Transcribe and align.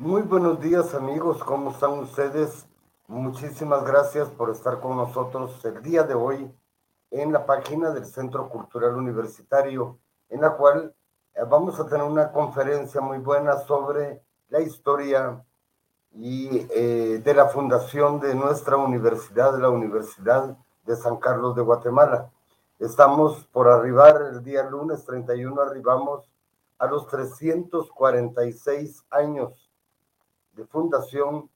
Muy 0.00 0.22
buenos 0.22 0.60
días 0.60 0.94
amigos, 0.94 1.42
¿cómo 1.42 1.72
están 1.72 1.98
ustedes? 1.98 2.68
Muchísimas 3.08 3.84
gracias 3.84 4.28
por 4.28 4.48
estar 4.48 4.78
con 4.78 4.96
nosotros 4.96 5.64
el 5.64 5.82
día 5.82 6.04
de 6.04 6.14
hoy 6.14 6.54
en 7.10 7.32
la 7.32 7.44
página 7.44 7.90
del 7.90 8.06
Centro 8.06 8.48
Cultural 8.48 8.94
Universitario, 8.94 9.98
en 10.28 10.42
la 10.42 10.56
cual 10.56 10.94
eh, 11.34 11.40
vamos 11.50 11.80
a 11.80 11.88
tener 11.88 12.06
una 12.06 12.30
conferencia 12.30 13.00
muy 13.00 13.18
buena 13.18 13.58
sobre 13.58 14.22
la 14.50 14.60
historia 14.60 15.44
y 16.12 16.64
eh, 16.70 17.20
de 17.24 17.34
la 17.34 17.46
fundación 17.46 18.20
de 18.20 18.36
nuestra 18.36 18.76
universidad, 18.76 19.58
la 19.58 19.68
Universidad 19.68 20.56
de 20.86 20.94
San 20.94 21.16
Carlos 21.16 21.56
de 21.56 21.62
Guatemala. 21.62 22.30
Estamos 22.78 23.48
por 23.50 23.66
arribar 23.66 24.22
el 24.30 24.44
día 24.44 24.62
lunes 24.62 25.04
31, 25.04 25.60
arribamos 25.60 26.30
a 26.78 26.86
los 26.86 27.08
346 27.08 29.04
años 29.10 29.67
de 30.58 30.66
fundación 30.66 31.48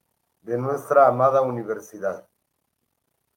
de 0.43 0.56
nuestra 0.56 1.08
amada 1.08 1.43
universidad. 1.43 2.26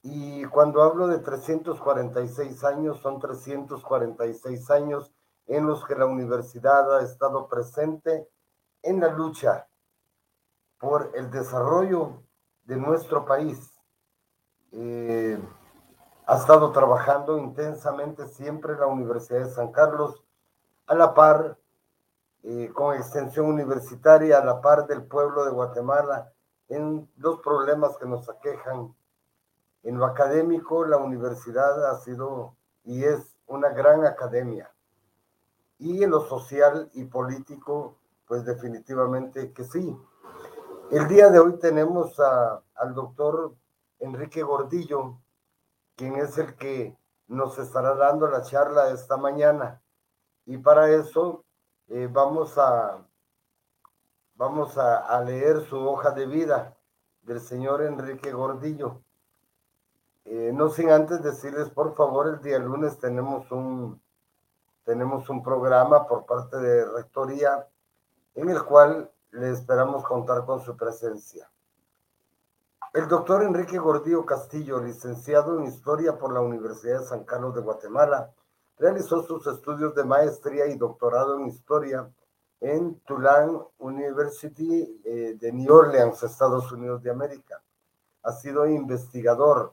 Y 0.00 0.44
cuando 0.44 0.82
hablo 0.82 1.08
de 1.08 1.18
346 1.18 2.62
años, 2.62 3.00
son 3.00 3.18
346 3.18 4.70
años 4.70 5.12
en 5.48 5.66
los 5.66 5.84
que 5.84 5.96
la 5.96 6.06
universidad 6.06 6.96
ha 6.96 7.02
estado 7.02 7.48
presente 7.48 8.28
en 8.82 9.00
la 9.00 9.08
lucha 9.08 9.66
por 10.78 11.10
el 11.14 11.32
desarrollo 11.32 12.22
de 12.64 12.76
nuestro 12.76 13.24
país. 13.24 13.72
Eh, 14.70 15.38
ha 16.26 16.36
estado 16.36 16.70
trabajando 16.70 17.38
intensamente 17.38 18.28
siempre 18.28 18.76
la 18.76 18.86
Universidad 18.86 19.40
de 19.40 19.50
San 19.50 19.72
Carlos 19.72 20.22
a 20.86 20.94
la 20.94 21.14
par 21.14 21.58
eh, 22.48 22.70
con 22.72 22.94
extensión 22.94 23.46
universitaria, 23.46 24.38
a 24.38 24.44
la 24.44 24.60
par 24.60 24.86
del 24.86 25.02
pueblo 25.02 25.44
de 25.44 25.50
Guatemala 25.50 26.32
en 26.68 27.10
los 27.16 27.40
problemas 27.40 27.96
que 27.96 28.06
nos 28.06 28.28
aquejan. 28.28 28.94
En 29.82 29.98
lo 29.98 30.04
académico, 30.04 30.84
la 30.84 30.96
universidad 30.96 31.90
ha 31.90 31.98
sido 31.98 32.54
y 32.84 33.02
es 33.02 33.36
una 33.48 33.70
gran 33.70 34.06
academia. 34.06 34.70
Y 35.80 36.04
en 36.04 36.10
lo 36.10 36.20
social 36.20 36.88
y 36.94 37.06
político, 37.06 37.96
pues 38.28 38.44
definitivamente 38.44 39.52
que 39.52 39.64
sí. 39.64 39.98
El 40.92 41.08
día 41.08 41.30
de 41.30 41.40
hoy 41.40 41.58
tenemos 41.58 42.16
al 42.20 42.94
doctor 42.94 43.56
Enrique 43.98 44.44
Gordillo, 44.44 45.18
quien 45.96 46.14
es 46.14 46.38
el 46.38 46.54
que 46.54 46.96
nos 47.26 47.58
estará 47.58 47.96
dando 47.96 48.28
la 48.28 48.42
charla 48.42 48.90
esta 48.90 49.16
mañana. 49.16 49.82
Y 50.44 50.58
para 50.58 50.88
eso 50.90 51.42
eh, 51.88 52.08
vamos, 52.10 52.58
a, 52.58 52.98
vamos 54.34 54.76
a, 54.78 55.20
leer 55.22 55.64
su 55.68 55.78
hoja 55.78 56.10
de 56.10 56.26
vida 56.26 56.76
del 57.22 57.40
señor 57.40 57.82
Enrique 57.82 58.32
Gordillo. 58.32 59.02
Eh, 60.24 60.50
no 60.52 60.70
sin 60.70 60.90
antes 60.90 61.22
decirles, 61.22 61.70
por 61.70 61.94
favor, 61.94 62.26
el 62.26 62.40
día 62.40 62.58
lunes 62.58 62.98
tenemos 62.98 63.50
un, 63.52 64.00
tenemos 64.84 65.28
un 65.28 65.42
programa 65.42 66.06
por 66.06 66.26
parte 66.26 66.56
de 66.58 66.84
Rectoría 66.84 67.68
en 68.34 68.50
el 68.50 68.64
cual 68.64 69.10
le 69.30 69.50
esperamos 69.50 70.04
contar 70.04 70.44
con 70.44 70.60
su 70.60 70.76
presencia. 70.76 71.50
El 72.92 73.08
doctor 73.08 73.42
Enrique 73.42 73.78
Gordillo 73.78 74.24
Castillo, 74.24 74.80
licenciado 74.80 75.58
en 75.58 75.66
Historia 75.66 76.18
por 76.18 76.32
la 76.32 76.40
Universidad 76.40 77.00
de 77.00 77.06
San 77.06 77.24
Carlos 77.24 77.54
de 77.54 77.60
Guatemala, 77.60 78.32
realizó 78.78 79.22
sus 79.22 79.46
estudios 79.46 79.94
de 79.94 80.04
maestría 80.04 80.66
y 80.66 80.76
doctorado 80.76 81.38
en 81.38 81.46
Historia 81.46 82.08
en 82.60 82.98
Tulane 83.00 83.58
University 83.78 85.00
eh, 85.04 85.36
de 85.38 85.52
New 85.52 85.72
Orleans, 85.72 86.22
Estados 86.22 86.70
Unidos 86.72 87.02
de 87.02 87.10
América. 87.10 87.62
Ha 88.22 88.32
sido 88.32 88.66
investigador 88.66 89.72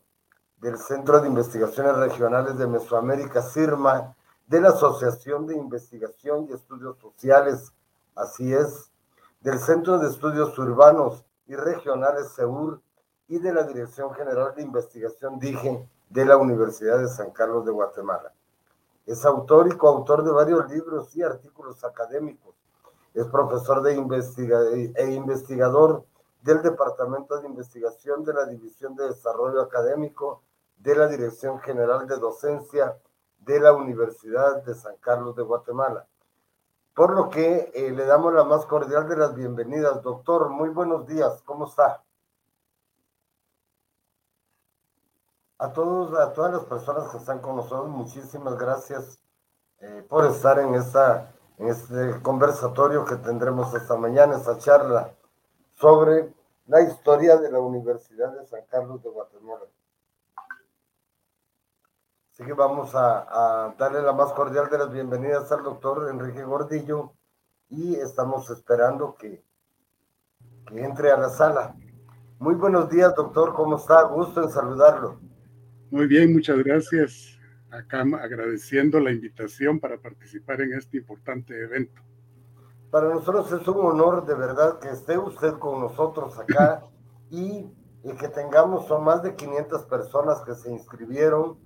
del 0.57 0.77
Centro 0.77 1.19
de 1.19 1.27
Investigaciones 1.27 1.95
Regionales 1.97 2.57
de 2.57 2.67
Mesoamérica, 2.67 3.41
CIRMA, 3.41 4.15
de 4.47 4.61
la 4.61 4.69
Asociación 4.69 5.47
de 5.47 5.55
Investigación 5.55 6.47
y 6.49 6.53
Estudios 6.53 6.97
Sociales, 6.99 7.73
así 8.15 8.53
es, 8.53 8.91
del 9.41 9.59
Centro 9.59 9.97
de 9.97 10.09
Estudios 10.09 10.57
Urbanos 10.57 11.25
y 11.47 11.55
Regionales 11.55 12.29
SEUR 12.29 12.81
y 13.27 13.39
de 13.39 13.53
la 13.53 13.63
Dirección 13.63 14.13
General 14.13 14.53
de 14.55 14.61
Investigación 14.61 15.39
DIGE 15.39 15.89
de 16.09 16.25
la 16.25 16.37
Universidad 16.37 16.99
de 16.99 17.07
San 17.07 17.31
Carlos 17.31 17.65
de 17.65 17.71
Guatemala. 17.71 18.31
Es 19.05 19.25
autor 19.25 19.67
y 19.67 19.77
coautor 19.77 20.23
de 20.23 20.31
varios 20.31 20.69
libros 20.69 21.15
y 21.15 21.23
artículos 21.23 21.83
académicos. 21.83 22.55
Es 23.13 23.27
profesor 23.27 23.81
de 23.83 23.95
investiga 23.95 24.59
e 24.71 25.11
investigador 25.11 26.05
del 26.41 26.61
Departamento 26.61 27.39
de 27.39 27.47
Investigación 27.47 28.23
de 28.23 28.33
la 28.33 28.45
División 28.45 28.95
de 28.95 29.07
Desarrollo 29.07 29.61
Académico 29.61 30.41
de 30.77 30.95
la 30.95 31.07
Dirección 31.07 31.59
General 31.59 32.07
de 32.07 32.17
Docencia 32.17 32.97
de 33.39 33.59
la 33.59 33.73
Universidad 33.73 34.63
de 34.63 34.73
San 34.73 34.97
Carlos 34.97 35.35
de 35.35 35.43
Guatemala. 35.43 36.07
Por 36.93 37.15
lo 37.15 37.29
que 37.29 37.71
eh, 37.73 37.91
le 37.91 38.05
damos 38.05 38.33
la 38.33 38.43
más 38.43 38.65
cordial 38.65 39.07
de 39.07 39.17
las 39.17 39.33
bienvenidas. 39.33 40.01
Doctor, 40.01 40.49
muy 40.49 40.69
buenos 40.69 41.07
días, 41.07 41.41
¿cómo 41.43 41.65
está? 41.65 42.03
A 45.63 45.71
todos, 45.71 46.13
a 46.19 46.33
todas 46.33 46.51
las 46.51 46.65
personas 46.65 47.09
que 47.09 47.15
están 47.15 47.39
con 47.39 47.55
nosotros, 47.55 47.87
muchísimas 47.87 48.57
gracias 48.57 49.17
eh, 49.79 50.05
por 50.09 50.25
estar 50.25 50.59
en 50.59 50.75
esta, 50.75 51.33
en 51.57 51.69
este 51.69 52.21
conversatorio 52.21 53.05
que 53.05 53.15
tendremos 53.15 53.73
esta 53.73 53.95
mañana, 53.95 54.35
esta 54.35 54.57
charla 54.57 55.15
sobre 55.75 56.33
la 56.67 56.81
historia 56.81 57.37
de 57.37 57.49
la 57.49 57.61
Universidad 57.61 58.37
de 58.37 58.45
San 58.45 58.65
Carlos 58.65 59.01
de 59.03 59.09
Guatemala. 59.09 59.63
Así 62.33 62.43
que 62.43 62.51
vamos 62.51 62.93
a, 62.93 63.73
darle 63.77 64.01
la 64.01 64.11
más 64.11 64.33
cordial 64.33 64.69
de 64.69 64.79
las 64.79 64.91
bienvenidas 64.91 65.49
al 65.49 65.63
doctor 65.63 66.09
Enrique 66.09 66.43
Gordillo 66.43 67.13
y 67.69 67.95
estamos 67.95 68.49
esperando 68.49 69.15
que, 69.15 69.41
que 70.67 70.83
entre 70.83 71.13
a 71.13 71.15
la 71.15 71.29
sala. 71.29 71.73
Muy 72.37 72.55
buenos 72.55 72.89
días, 72.89 73.15
doctor, 73.15 73.53
¿cómo 73.53 73.77
está? 73.77 74.03
Gusto 74.03 74.43
en 74.43 74.49
saludarlo. 74.49 75.31
Muy 75.93 76.07
bien, 76.07 76.33
muchas 76.33 76.57
gracias. 76.63 77.37
Acá 77.69 78.01
agradeciendo 78.19 78.99
la 78.99 79.11
invitación 79.11 79.79
para 79.79 79.95
participar 79.99 80.59
en 80.61 80.73
este 80.73 80.97
importante 80.97 81.53
evento. 81.53 82.01
Para 82.89 83.13
nosotros 83.13 83.51
es 83.51 83.67
un 83.67 83.85
honor 83.85 84.25
de 84.25 84.33
verdad 84.33 84.79
que 84.79 84.89
esté 84.89 85.19
usted 85.19 85.53
con 85.59 85.81
nosotros 85.81 86.39
acá 86.39 86.83
y, 87.29 87.71
y 88.03 88.11
que 88.19 88.27
tengamos, 88.27 88.87
son 88.87 89.03
más 89.03 89.21
de 89.21 89.35
500 89.35 89.83
personas 89.83 90.41
que 90.41 90.55
se 90.55 90.71
inscribieron 90.71 91.59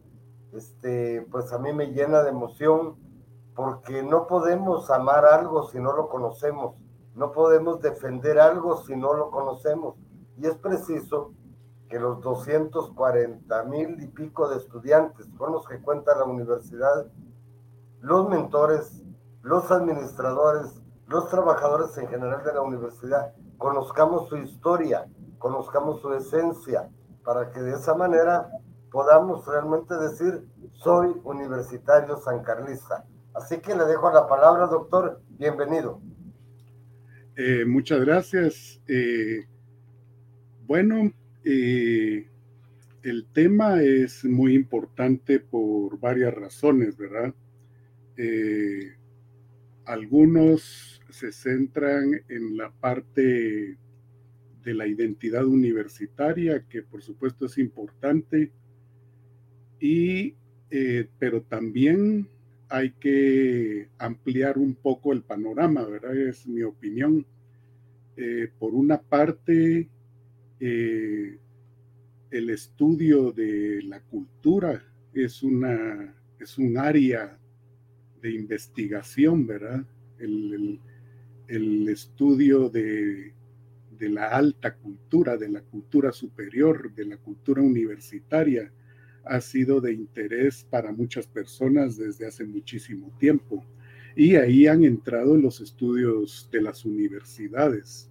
este, 0.51 1.25
pues 1.31 1.53
a 1.53 1.59
mí 1.59 1.71
me 1.71 1.93
llena 1.93 2.21
de 2.21 2.31
emoción 2.31 2.97
porque 3.55 4.03
no 4.03 4.27
podemos 4.27 4.91
amar 4.91 5.23
algo 5.23 5.69
si 5.69 5.79
no 5.79 5.93
lo 5.93 6.09
conocemos, 6.09 6.75
no 7.15 7.31
podemos 7.31 7.81
defender 7.81 8.39
algo 8.39 8.83
si 8.83 8.93
no 8.93 9.13
lo 9.13 9.31
conocemos. 9.31 9.95
Y 10.37 10.47
es 10.47 10.57
preciso 10.57 11.31
que 11.89 11.99
los 11.99 12.21
240 12.21 13.63
mil 13.63 14.01
y 14.01 14.07
pico 14.07 14.49
de 14.49 14.57
estudiantes 14.57 15.27
con 15.37 15.51
los 15.51 15.67
que 15.67 15.79
cuenta 15.79 16.17
la 16.17 16.25
universidad, 16.25 17.07
los 18.01 18.29
mentores, 18.29 19.03
los 19.41 19.71
administradores, 19.71 20.81
los 21.07 21.29
trabajadores 21.29 21.97
en 21.97 22.07
general 22.07 22.43
de 22.43 22.53
la 22.53 22.61
universidad, 22.61 23.33
conozcamos 23.57 24.27
su 24.29 24.37
historia, 24.37 25.07
conozcamos 25.39 26.01
su 26.01 26.13
esencia, 26.13 26.89
para 27.23 27.51
que 27.51 27.59
de 27.61 27.73
esa 27.73 27.93
manera 27.93 28.49
podamos 28.89 29.45
realmente 29.45 29.93
decir, 29.95 30.47
soy 30.71 31.13
universitario 31.23 32.17
sancarlista. 32.17 33.05
Así 33.33 33.59
que 33.59 33.75
le 33.75 33.83
dejo 33.85 34.11
la 34.11 34.27
palabra, 34.27 34.67
doctor. 34.67 35.21
Bienvenido. 35.29 35.99
Eh, 37.35 37.65
muchas 37.65 37.99
gracias. 37.99 38.81
Eh, 38.87 39.45
bueno, 40.65 41.11
eh, 41.49 42.27
el 43.03 43.25
tema 43.33 43.81
es 43.81 44.25
muy 44.25 44.53
importante 44.55 45.39
por 45.39 45.99
varias 45.99 46.33
razones, 46.33 46.97
¿verdad? 46.97 47.33
algunos 49.85 50.99
se 51.09 51.31
centran 51.31 52.11
en 52.27 52.57
la 52.57 52.71
parte 52.71 53.77
de 54.63 54.73
la 54.73 54.85
identidad 54.85 55.45
universitaria, 55.45 56.65
que 56.67 56.81
por 56.83 57.01
supuesto 57.01 57.45
es 57.45 57.57
importante, 57.57 58.51
y, 59.79 60.35
eh, 60.69 61.07
pero 61.19 61.41
también 61.41 62.27
hay 62.69 62.91
que 62.91 63.87
ampliar 63.97 64.57
un 64.57 64.75
poco 64.75 65.13
el 65.13 65.21
panorama, 65.21 65.85
¿verdad? 65.85 66.17
Es 66.17 66.45
mi 66.47 66.63
opinión. 66.63 67.25
Eh, 68.17 68.49
por 68.59 68.73
una 68.73 69.01
parte, 69.01 69.87
eh, 70.59 71.37
el 72.31 72.49
estudio 72.49 73.31
de 73.31 73.81
la 73.83 74.01
cultura 74.01 74.83
es, 75.13 75.43
una, 75.43 76.15
es 76.39 76.57
un 76.57 76.77
área 76.77 77.37
de 78.21 78.31
investigación, 78.31 79.47
¿verdad? 79.47 79.85
El, 80.19 80.79
el, 81.47 81.87
estudio 81.89 82.69
de 82.69 83.33
de 83.97 84.09
la 84.09 84.27
alta 84.27 84.75
cultura, 84.75 85.37
de 85.37 85.49
la 85.49 85.61
cultura 85.61 86.11
superior, 86.11 86.93
de 86.93 87.05
la 87.05 87.17
cultura 87.17 87.61
universitaria, 87.61 88.71
ha 89.25 89.41
sido 89.41 89.81
de 89.81 89.93
interés 89.93 90.65
para 90.69 90.91
muchas 90.91 91.27
personas 91.27 91.97
desde 91.97 92.27
hace 92.27 92.45
muchísimo 92.45 93.11
tiempo. 93.19 93.65
Y 94.15 94.35
ahí 94.35 94.67
han 94.67 94.83
entrado 94.83 95.35
los 95.35 95.59
estudios 95.61 96.49
de 96.51 96.61
las 96.61 96.85
universidades. 96.85 98.09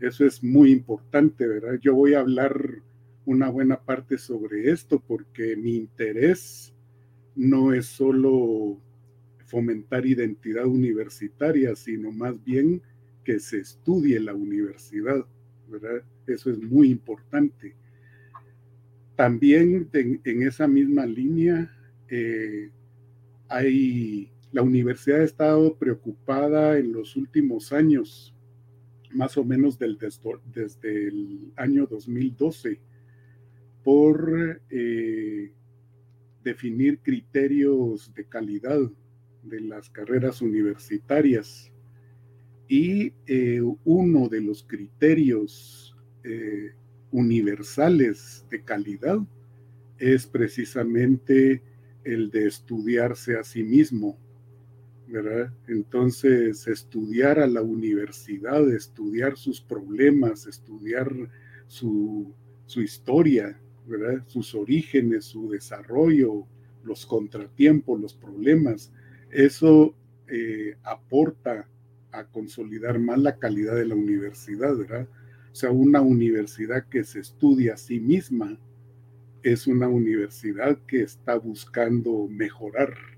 Eso 0.00 0.26
es 0.26 0.42
muy 0.42 0.72
importante, 0.72 1.46
¿verdad? 1.46 1.78
Yo 1.80 1.94
voy 1.94 2.14
a 2.14 2.20
hablar 2.20 2.82
una 3.24 3.48
buena 3.48 3.80
parte 3.80 4.18
sobre 4.18 4.70
esto 4.70 5.00
porque 5.00 5.56
mi 5.56 5.74
interés 5.76 6.72
no 7.34 7.72
es 7.72 7.86
solo 7.86 8.78
fomentar 9.46 10.06
identidad 10.06 10.66
universitaria, 10.66 11.74
sino 11.76 12.10
más 12.12 12.42
bien 12.44 12.82
que 13.24 13.40
se 13.40 13.58
estudie 13.58 14.20
la 14.20 14.34
universidad, 14.34 15.24
¿verdad? 15.68 16.02
Eso 16.26 16.50
es 16.50 16.58
muy 16.60 16.90
importante. 16.90 17.74
También 19.16 19.88
en, 19.92 20.42
esa 20.42 20.68
misma 20.68 21.06
línea 21.06 21.70
eh, 22.08 22.70
hay, 23.48 24.30
la 24.52 24.62
universidad 24.62 25.20
ha 25.20 25.24
estado 25.24 25.74
preocupada 25.76 26.78
en 26.78 26.92
los 26.92 27.16
últimos 27.16 27.72
años, 27.72 28.35
más 29.12 29.36
o 29.36 29.44
menos 29.44 29.78
desde 29.78 31.08
el 31.08 31.52
año 31.56 31.86
2012, 31.86 32.80
por 33.82 34.60
eh, 34.70 35.52
definir 36.42 36.98
criterios 37.00 38.12
de 38.14 38.24
calidad 38.24 38.80
de 39.42 39.60
las 39.60 39.90
carreras 39.90 40.42
universitarias. 40.42 41.72
Y 42.68 43.12
eh, 43.26 43.60
uno 43.84 44.28
de 44.28 44.40
los 44.40 44.64
criterios 44.64 45.92
universales 47.12 48.44
de 48.50 48.64
calidad 48.64 49.20
es 49.98 50.26
precisamente 50.26 51.62
el 52.04 52.30
de 52.30 52.46
estudiarse 52.46 53.36
a 53.36 53.42
sí 53.42 53.62
mismo, 53.62 54.18
Entonces, 55.68 56.66
estudiar 56.66 57.38
a 57.38 57.46
la 57.46 57.62
universidad, 57.62 58.68
estudiar 58.70 59.36
sus 59.36 59.60
problemas, 59.60 60.46
estudiar 60.46 61.12
su, 61.66 62.34
historia, 62.76 63.58
¿verdad? 63.86 64.24
Sus 64.26 64.54
orígenes, 64.54 65.26
su 65.26 65.50
desarrollo, 65.50 66.46
los 66.82 67.06
contratiempos, 67.06 68.00
los 68.00 68.14
problemas, 68.14 68.92
eso 69.30 69.94
eh, 70.28 70.76
aporta 70.82 71.68
a 72.10 72.24
consolidar 72.24 72.98
más 72.98 73.18
la 73.18 73.38
calidad 73.38 73.76
de 73.76 73.86
la 73.86 73.94
universidad. 73.94 74.74
O 74.74 75.06
sea, 75.54 75.70
una 75.70 76.00
universidad 76.00 76.88
que 76.88 77.04
se 77.04 77.20
estudia 77.20 77.74
a 77.74 77.76
sí 77.76 78.00
misma 78.00 78.58
es 79.42 79.66
una 79.66 79.88
universidad 79.88 80.78
que 80.86 81.02
está 81.02 81.36
buscando 81.36 82.26
mejorar. 82.28 83.15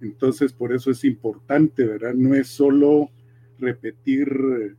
Entonces, 0.00 0.52
por 0.52 0.72
eso 0.72 0.90
es 0.90 1.04
importante, 1.04 1.84
¿verdad? 1.84 2.14
No 2.14 2.34
es 2.34 2.48
solo 2.48 3.10
repetir 3.58 4.76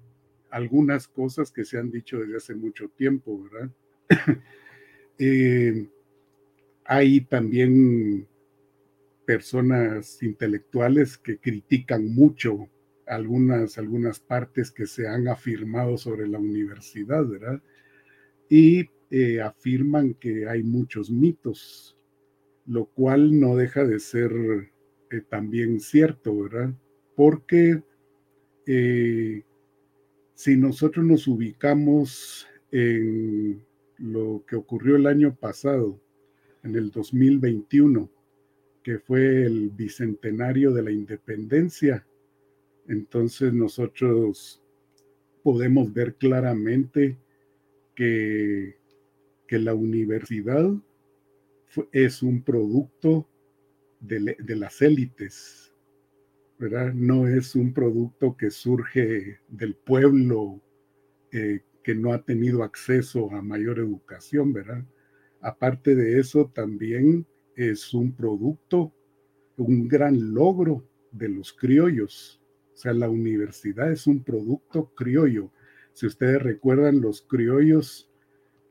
algunas 0.50 1.08
cosas 1.08 1.52
que 1.52 1.64
se 1.64 1.78
han 1.78 1.92
dicho 1.92 2.20
desde 2.20 2.38
hace 2.38 2.56
mucho 2.56 2.90
tiempo, 2.90 3.44
¿verdad? 3.44 3.72
Eh, 5.24 5.88
hay 6.84 7.22
también 7.22 8.28
personas 9.24 10.24
intelectuales 10.24 11.16
que 11.18 11.38
critican 11.38 12.14
mucho 12.16 12.68
algunas, 13.06 13.78
algunas 13.78 14.20
partes 14.20 14.72
que 14.72 14.88
se 14.88 15.08
han 15.08 15.28
afirmado 15.28 15.98
sobre 15.98 16.28
la 16.28 16.40
universidad, 16.40 17.28
¿verdad? 17.28 17.62
Y 18.50 18.90
eh, 19.12 19.42
afirman 19.42 20.16
que 20.16 20.48
hay 20.48 20.64
muchos 20.64 21.12
mitos, 21.12 21.98
lo 22.66 22.86
cual 22.86 23.40
no 23.40 23.56
deja 23.56 23.84
de 23.84 24.00
ser 24.00 24.71
eh, 25.12 25.22
también 25.28 25.80
cierto, 25.82 26.44
¿verdad? 26.44 26.74
Porque 27.16 27.84
eh, 28.66 29.44
si 30.34 30.56
nosotros 30.56 31.06
nos 31.06 31.28
ubicamos 31.28 32.48
en 32.72 33.62
lo 33.98 34.46
que 34.48 34.56
ocurrió 34.56 34.96
el 34.96 35.08
año 35.08 35.36
pasado, 35.36 36.00
en 36.64 36.76
el 36.76 36.92
2021, 36.92 38.10
que 38.84 39.00
fue 39.00 39.44
el 39.44 39.70
bicentenario 39.70 40.72
de 40.72 40.84
la 40.84 40.92
independencia, 40.92 42.08
entonces 42.88 43.54
nosotros 43.54 44.64
podemos 45.44 45.92
ver 45.94 46.16
claramente 46.16 47.18
que, 47.96 48.78
que 49.46 49.60
la 49.60 49.74
universidad 49.74 50.72
es 51.92 52.24
un 52.24 52.42
producto 52.44 53.28
de, 54.02 54.56
las 54.56 54.82
élites, 54.82 55.74
¿verdad? 56.58 56.94
No 56.94 57.28
es 57.28 57.56
un 57.56 57.74
producto 57.74 58.36
que 58.36 58.52
surge 58.52 59.40
del 59.48 59.76
pueblo 59.76 60.62
eh, 61.32 61.62
que 61.84 61.96
no 61.96 62.14
ha 62.14 62.24
tenido 62.24 62.64
acceso 62.64 63.32
a 63.32 63.42
mayor 63.42 63.80
educación, 63.80 64.54
¿verdad? 64.54 64.84
Aparte 65.42 65.96
de 65.96 66.20
eso, 66.20 66.52
también 66.54 67.26
es 67.56 67.94
un 67.94 68.16
producto, 68.16 68.94
un 69.58 69.88
gran 69.88 70.34
logro 70.34 70.88
de 71.12 71.30
los 71.30 71.54
criollos, 71.54 72.42
o 72.74 72.78
sea, 72.78 72.94
la 72.94 73.10
universidad 73.10 73.92
es 73.92 74.08
un 74.08 74.24
producto 74.24 74.94
criollo. 74.96 75.52
Si 75.94 76.08
ustedes 76.08 76.42
recuerdan, 76.42 77.02
los 77.02 77.22
criollos 77.22 78.10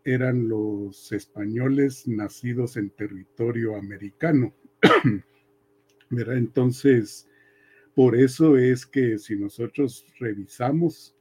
eran 0.05 0.49
los 0.49 1.13
españoles 1.13 2.09
nacidos 2.09 2.77
en 2.77 2.91
territorio 2.91 3.77
americano. 3.77 4.55
Entonces, 6.11 7.29
por 7.95 8.17
eso 8.17 8.57
es 8.57 8.87
que 8.87 9.19
si 9.19 9.37
nosotros 9.37 10.05
revisamos, 10.19 11.17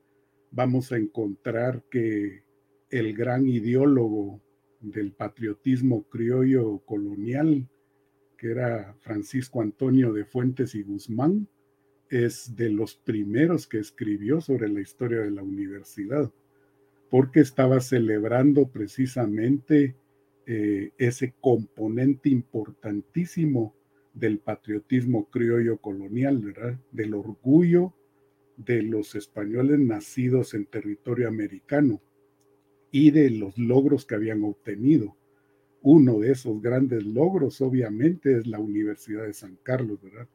vamos 0.51 0.91
a 0.91 0.97
encontrar 0.97 1.83
que 1.89 2.43
el 2.89 3.15
gran 3.15 3.47
ideólogo 3.47 4.41
del 4.79 5.11
patriotismo 5.11 6.03
criollo 6.03 6.79
colonial, 6.79 7.67
que 8.37 8.51
era 8.51 8.95
Francisco 9.01 9.61
Antonio 9.61 10.13
de 10.13 10.25
Fuentes 10.25 10.73
y 10.75 10.83
Guzmán, 10.83 11.47
es 12.09 12.55
de 12.55 12.69
los 12.69 12.95
primeros 12.95 13.67
que 13.67 13.79
escribió 13.79 14.41
sobre 14.41 14.69
la 14.69 14.81
historia 14.81 15.19
de 15.19 15.31
la 15.31 15.43
universidad, 15.43 16.31
porque 17.09 17.41
estaba 17.41 17.79
celebrando 17.81 18.69
precisamente 18.69 19.95
eh, 20.51 20.91
ese 20.97 21.35
componente 21.39 22.29
importantísimo 22.29 23.75
del 24.13 24.39
patriotismo 24.39 25.29
criollo 25.29 25.77
colonial, 25.77 26.39
¿verdad? 26.39 26.79
Del 26.91 27.13
orgullo 27.13 27.93
de 28.57 28.81
los 28.81 29.13
españoles 29.13 29.79
nacidos 29.79 30.53
en 30.53 30.65
territorio 30.65 31.27
americano 31.27 32.01
y 32.91 33.11
de 33.11 33.29
los 33.29 33.57
logros 33.57 34.05
que 34.05 34.15
habían 34.15 34.43
obtenido. 34.43 35.15
Uno 35.81 36.19
de 36.19 36.31
esos 36.31 36.61
grandes 36.61 37.05
logros, 37.05 37.61
obviamente, 37.61 38.37
es 38.37 38.47
la 38.47 38.59
Universidad 38.59 39.25
de 39.25 39.33
San 39.33 39.55
Carlos, 39.63 40.01
¿verdad? 40.01 40.27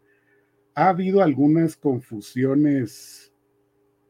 ha 0.75 0.89
habido 0.89 1.23
algunas 1.23 1.77
confusiones 1.77 3.33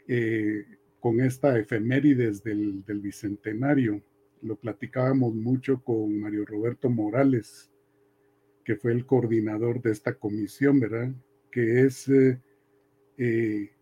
eh, 0.08 0.64
con 1.00 1.20
esta 1.20 1.58
efemérides 1.58 2.42
del, 2.42 2.82
bicentenario. 2.86 4.02
Lo 4.44 4.54
platicábamos 4.56 5.34
mucho 5.34 5.82
con 5.82 6.20
Mario 6.20 6.44
Roberto 6.46 6.88
Morales, 6.88 7.72
que 8.64 8.76
fue 8.76 8.92
el 8.92 9.04
coordinador 9.04 9.82
de 9.82 9.90
esta 9.90 10.14
comisión, 10.14 10.78
¿verdad? 10.78 11.12
Que 11.50 11.80
es 11.82 12.08
eh, 12.08 12.40
eh, 13.18 13.72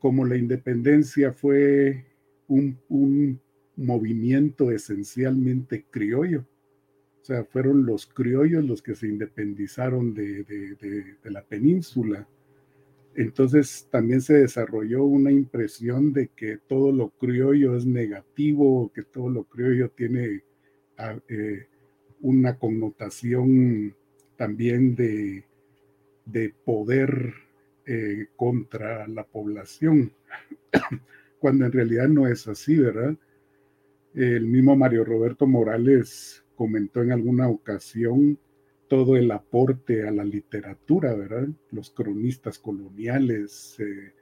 como 0.00 0.24
la 0.24 0.36
independencia 0.36 1.32
fue 1.32 2.04
un 2.48 3.40
movimiento 3.76 4.72
esencialmente 4.72 5.84
criollo 5.88 6.44
o 7.20 7.24
sea, 7.24 7.44
fueron 7.44 7.84
los 7.84 8.06
criollos 8.06 8.64
los 8.64 8.80
que 8.80 8.94
se 8.94 9.06
independizaron 9.06 10.14
de, 10.14 11.18
la 11.24 11.44
península. 11.44 12.26
Entonces 13.18 13.88
también 13.90 14.20
se 14.20 14.34
desarrolló 14.34 15.02
una 15.02 15.32
impresión 15.32 16.12
de 16.12 16.28
que 16.28 16.58
todo 16.68 16.92
lo 16.92 17.10
criollo 17.10 17.76
es 17.76 17.84
negativo, 17.84 18.92
que 18.94 19.02
todo 19.02 19.28
lo 19.28 19.42
criollo 19.42 19.90
tiene 19.90 20.44
ah, 20.98 21.18
eh, 21.28 21.66
una 22.20 22.56
connotación 22.60 23.92
también 24.36 24.94
de, 24.94 25.44
poder 26.64 27.34
eh, 27.86 28.28
contra 28.36 29.08
la 29.08 29.24
población, 29.24 30.12
cuando 31.40 31.66
en 31.66 31.72
realidad 31.72 32.06
no 32.06 32.28
es 32.28 32.46
así, 32.46 32.76
¿verdad? 32.76 33.16
El 34.14 34.46
mismo 34.46 34.76
Mario 34.76 35.04
Roberto 35.04 35.44
Morales 35.44 36.44
comentó 36.54 37.02
en 37.02 37.10
alguna 37.10 37.48
ocasión 37.48 38.38
todo 38.88 39.16
el 39.16 39.30
aporte 39.30 40.06
a 40.06 40.10
la 40.10 40.24
literatura, 40.24 41.14
¿verdad? 41.14 41.48
Los 41.70 41.90
cronistas 41.90 42.58
coloniales, 42.58 43.76
eh, 43.78 44.12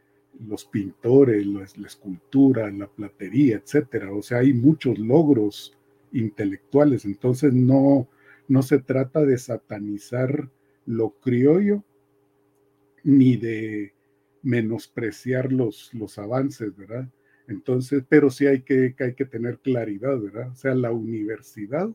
los 0.46 0.64
pintores, 0.64 1.46
la, 1.46 1.87
escultura, 1.87 2.70
la 2.70 2.88
platería, 2.88 3.56
etcétera. 3.56 4.12
O 4.12 4.23
sea, 4.23 4.38
hay 4.38 4.52
muchos 4.52 4.99
logros 4.99 5.76
intelectuales. 6.12 7.04
Entonces 7.04 7.52
no, 7.52 8.08
no 8.49 8.62
se 8.62 8.78
trata 8.78 9.25
de 9.25 9.38
satanizar 9.38 10.50
lo 10.85 11.11
criollo 11.20 11.82
ni 13.02 13.37
de 13.37 13.94
menospreciar 14.42 15.52
los, 15.52 15.92
los 15.94 16.18
avances, 16.18 16.76
¿verdad? 16.76 17.08
Entonces, 17.49 18.04
pero 18.08 18.30
sí 18.30 18.46
hay 18.46 18.62
que, 18.62 18.94
hay 18.99 19.14
que 19.14 19.25
tener 19.25 19.58
claridad, 19.61 20.20
¿verdad? 20.20 20.50
O 20.50 20.56
sea, 20.56 20.75
la 20.75 20.90
universidad 20.90 21.90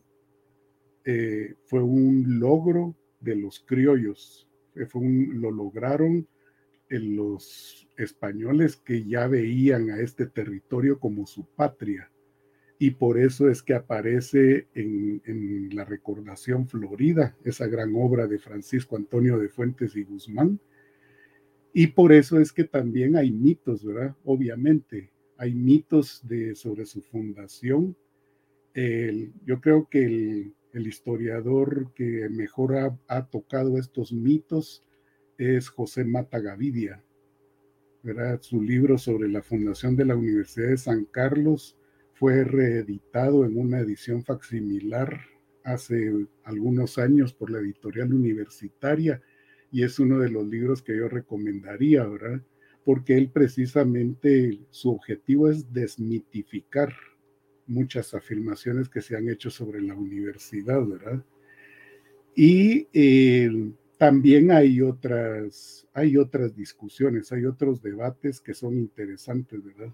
eh, 1.04 1.56
fue 1.66 1.82
un 1.82 2.40
logro 2.40 2.96
de 3.20 3.36
los 3.36 3.60
criollos, 3.60 4.48
eh, 4.76 4.86
fue 4.86 5.02
un, 5.02 5.42
lo 5.42 5.52
lograron 5.52 6.28
los 6.90 7.88
españoles 7.98 8.76
que 8.76 9.06
ya 9.06 9.28
veían 9.28 9.90
a 9.92 10.02
este 10.02 10.26
territorio 10.26 11.00
como 11.00 11.26
su 11.26 11.46
patria. 11.46 12.12
Y 12.78 12.92
por 12.92 13.18
eso 13.18 13.50
es 13.50 13.64
que 13.64 13.74
aparece 13.74 14.68
en, 14.74 15.70
la 15.74 15.86
recordación 15.86 16.68
florida, 16.68 17.38
esa 17.46 17.68
gran 17.68 17.94
obra 17.96 18.28
de 18.28 18.40
Francisco 18.40 18.98
Antonio 18.98 19.38
de 19.38 19.48
Fuentes 19.48 19.96
y 19.96 20.04
Guzmán. 20.04 20.60
Y 21.74 21.88
por 21.88 22.12
eso 22.12 22.40
es 22.40 22.52
que 22.52 22.66
también 22.66 23.16
hay 23.16 23.32
mitos, 23.32 23.86
¿verdad? 23.86 24.16
Obviamente, 24.26 25.14
hay 25.38 25.54
mitos 25.54 26.24
sobre 26.56 26.86
su 26.86 27.02
fundación. 27.02 27.96
yo 29.46 29.62
creo 29.62 29.88
que 29.88 30.06
el, 30.06 30.56
historiador 30.74 31.92
que 31.94 32.28
mejor 32.30 32.98
ha, 33.08 33.26
tocado 33.28 33.78
estos 33.78 34.14
mitos 34.14 34.84
es 35.38 35.70
José 35.70 36.06
Mata 36.06 36.40
Gavidia. 36.40 37.04
Su 38.40 38.62
libro 38.62 38.98
sobre 38.98 39.30
la 39.30 39.42
fundación 39.42 39.96
de 39.96 40.06
la 40.06 40.16
Universidad 40.16 40.70
de 40.70 40.78
San 40.78 41.06
Carlos 41.06 41.78
fue 42.14 42.44
reeditado 42.44 43.46
en 43.46 43.58
una 43.58 43.80
edición 43.80 44.24
facsimilar 44.24 45.20
hace 45.64 46.28
algunos 46.44 46.98
años 46.98 47.34
por 47.34 47.52
la 47.52 47.60
editorial 47.60 48.14
universitaria 48.14 49.22
y 49.72 49.84
es 49.84 50.00
uno 50.00 50.20
de 50.20 50.30
los 50.30 50.48
libros 50.48 50.82
que 50.82 50.98
yo 50.98 51.08
recomendaría, 51.08 52.06
¿verdad? 52.06 52.42
porque 52.84 53.18
él 53.18 53.30
precisamente 53.30 54.60
su 54.70 54.92
objetivo 54.92 55.50
es 55.50 55.72
desmitificar 55.72 56.94
muchas 57.72 58.14
afirmaciones 58.14 58.90
que 58.90 59.02
se 59.02 59.16
han 59.16 59.30
hecho 59.30 59.50
sobre 59.50 59.82
la 59.82 59.96
universidad, 59.96 60.86
¿verdad? 60.86 61.24
Y 62.36 62.88
eh, 62.94 63.72
también 63.98 64.52
hay 64.52 64.82
otras, 64.82 65.88
hay 65.94 66.18
otras 66.18 66.56
discusiones, 66.56 67.32
hay 67.32 67.46
otros 67.46 67.82
debates 67.82 68.40
que 68.40 68.54
son 68.54 68.78
interesantes, 68.78 69.64
¿verdad? 69.64 69.94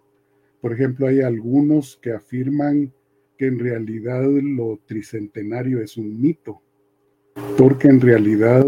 Por 0.62 0.74
ejemplo, 0.74 1.08
hay 1.08 1.22
algunos 1.22 1.98
que 1.98 2.12
afirman 2.12 2.92
que 3.38 3.46
en 3.46 3.60
realidad 3.60 4.24
lo 4.24 4.80
tricentenario 4.86 5.82
es 5.82 5.98
un 5.98 6.20
mito, 6.20 6.62
porque 7.58 7.88
en 7.88 8.02
realidad 8.02 8.66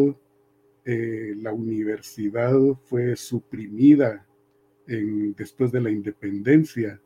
eh, 0.85 1.33
la 1.37 1.51
universidad 1.51 2.57
fue 2.85 3.15
suprimida 3.15 4.25
después 4.87 5.71
de 5.71 5.81
la 5.81 5.91
independencia. 5.91 6.99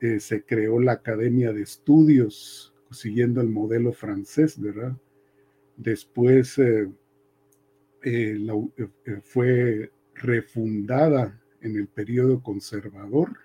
Eh, 0.00 0.20
se 0.20 0.44
creó 0.44 0.80
la 0.80 0.92
Academia 0.92 1.52
de 1.52 1.62
Estudios 1.62 2.74
siguiendo 2.90 3.40
el 3.40 3.48
modelo 3.48 3.92
francés, 3.92 4.60
¿verdad? 4.60 4.96
Después 5.76 6.58
eh, 6.58 6.88
fue 9.22 9.90
refundada 10.14 11.40
en 11.60 11.76
el 11.76 11.88
periodo 11.88 12.42
conservador. 12.42 13.36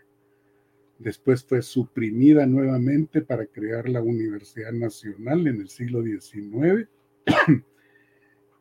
Después 1.00 1.44
fue 1.44 1.62
suprimida 1.62 2.46
nuevamente 2.46 3.22
para 3.22 3.48
crear 3.48 3.90
la 3.90 4.02
Universidad 4.02 4.72
Nacional 4.72 5.48
en 5.48 5.62
el 5.62 5.70
siglo 5.70 6.04
XIX. 6.04 6.88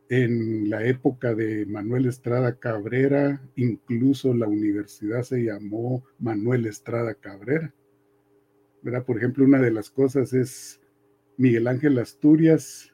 en 0.08 0.68
la 0.68 0.84
época 0.84 1.34
de 1.34 1.66
Manuel 1.66 2.06
Estrada 2.06 2.58
Cabrera, 2.58 3.40
incluso 3.54 4.34
la 4.34 4.48
universidad 4.48 5.22
se 5.22 5.44
llamó 5.44 6.04
Manuel 6.18 6.66
Estrada 6.66 7.14
Cabrera. 7.14 7.72
¿Verdad? 8.82 9.04
Por 9.04 9.18
ejemplo, 9.18 9.44
una 9.44 9.60
de 9.60 9.70
las 9.70 9.90
cosas 9.90 10.32
es 10.32 10.80
Miguel 11.36 11.66
Ángel 11.66 11.98
Asturias 11.98 12.92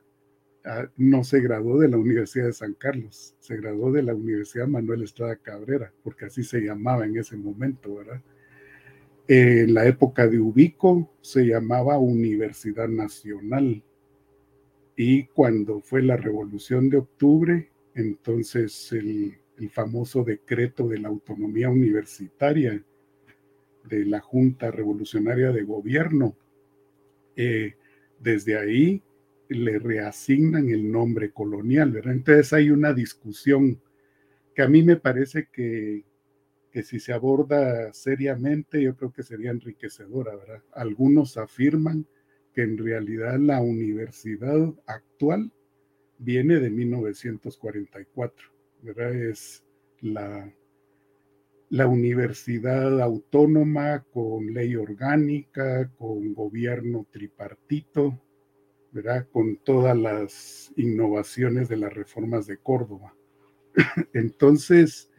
ah, 0.65 0.89
no 0.97 1.25
se 1.25 1.41
graduó 1.41 1.79
de 1.79 1.89
la 1.89 1.97
Universidad 1.97 2.47
de 2.47 2.53
San 2.53 2.75
Carlos, 2.75 3.35
se 3.39 3.57
graduó 3.57 3.93
de 3.93 4.03
la 4.03 4.15
Universidad 4.15 4.67
Manuel 4.67 5.03
Estrada 5.03 5.37
Cabrera, 5.37 5.93
porque 6.03 6.27
así 6.27 6.43
se 6.43 6.61
llamaba 6.61 7.05
en 7.07 7.17
ese 7.17 7.37
momento, 7.37 7.97
¿verdad? 7.97 8.23
En 9.29 9.75
la 9.75 9.87
época 9.87 10.29
de 10.29 10.39
Ubico 10.39 11.13
se 11.21 11.47
llamaba 11.47 11.99
Universidad 11.99 12.89
Nacional, 12.89 13.83
y 14.97 15.27
cuando 15.27 15.81
fue 15.81 16.03
la 16.03 16.17
revolución 16.17 16.89
de 16.89 16.97
octubre, 16.97 17.71
entonces 17.95 18.93
el, 18.93 19.39
famoso 19.71 20.23
decreto 20.23 20.87
de 20.87 20.99
la 20.99 21.09
autonomía 21.09 21.71
universitaria 21.71 22.83
de 23.89 24.05
la 24.05 24.21
Junta 24.21 24.71
Revolucionaria 24.71 25.53
de 25.53 25.63
Gobierno, 25.63 26.37
eh, 27.37 27.75
desde 28.21 28.59
ahí 28.59 29.03
le 29.49 29.79
reasignan 29.79 30.71
el 30.71 30.91
nombre 30.91 31.31
colonial, 31.31 31.93
¿verdad? 31.93 32.15
Entonces 32.15 32.53
hay 32.53 32.71
una 32.71 32.93
discusión 32.93 33.81
que 34.55 34.63
a 34.63 34.69
mí 34.69 34.83
me 34.83 34.97
parece 34.97 35.49
que, 35.53 36.05
que 36.71 36.83
si 36.83 36.99
se 36.99 37.13
aborda 37.13 37.93
seriamente, 37.93 38.83
yo 38.83 38.97
creo 38.97 39.13
que 39.13 39.23
sería 39.23 39.51
enriquecedora, 39.51 40.35
¿verdad? 40.35 40.63
Algunos 40.73 41.37
afirman 41.37 42.07
que 42.55 42.63
en 42.63 42.79
realidad 42.79 43.39
la 43.39 43.61
universidad 43.61 44.75
actual 44.87 45.53
viene 46.19 46.59
de 46.59 46.71
1944, 46.71 48.47
¿verdad? 48.83 49.15
Es 49.15 49.63
la, 50.01 50.53
la 51.69 51.89
universidad 51.89 53.01
autónoma 53.01 54.05
con 54.13 54.53
ley 54.53 54.77
orgánica, 54.77 55.91
con 55.97 56.33
gobierno 56.33 57.07
tripartito, 57.11 58.23
¿verdad? 58.93 59.27
Con 59.31 59.57
todas 59.59 59.97
las 59.97 60.73
innovaciones 60.77 61.69
de 61.69 61.77
las 61.77 61.93
reformas 61.93 62.47
de 62.47 62.59
Córdoba. 62.59 63.15
Entonces, 64.13 65.11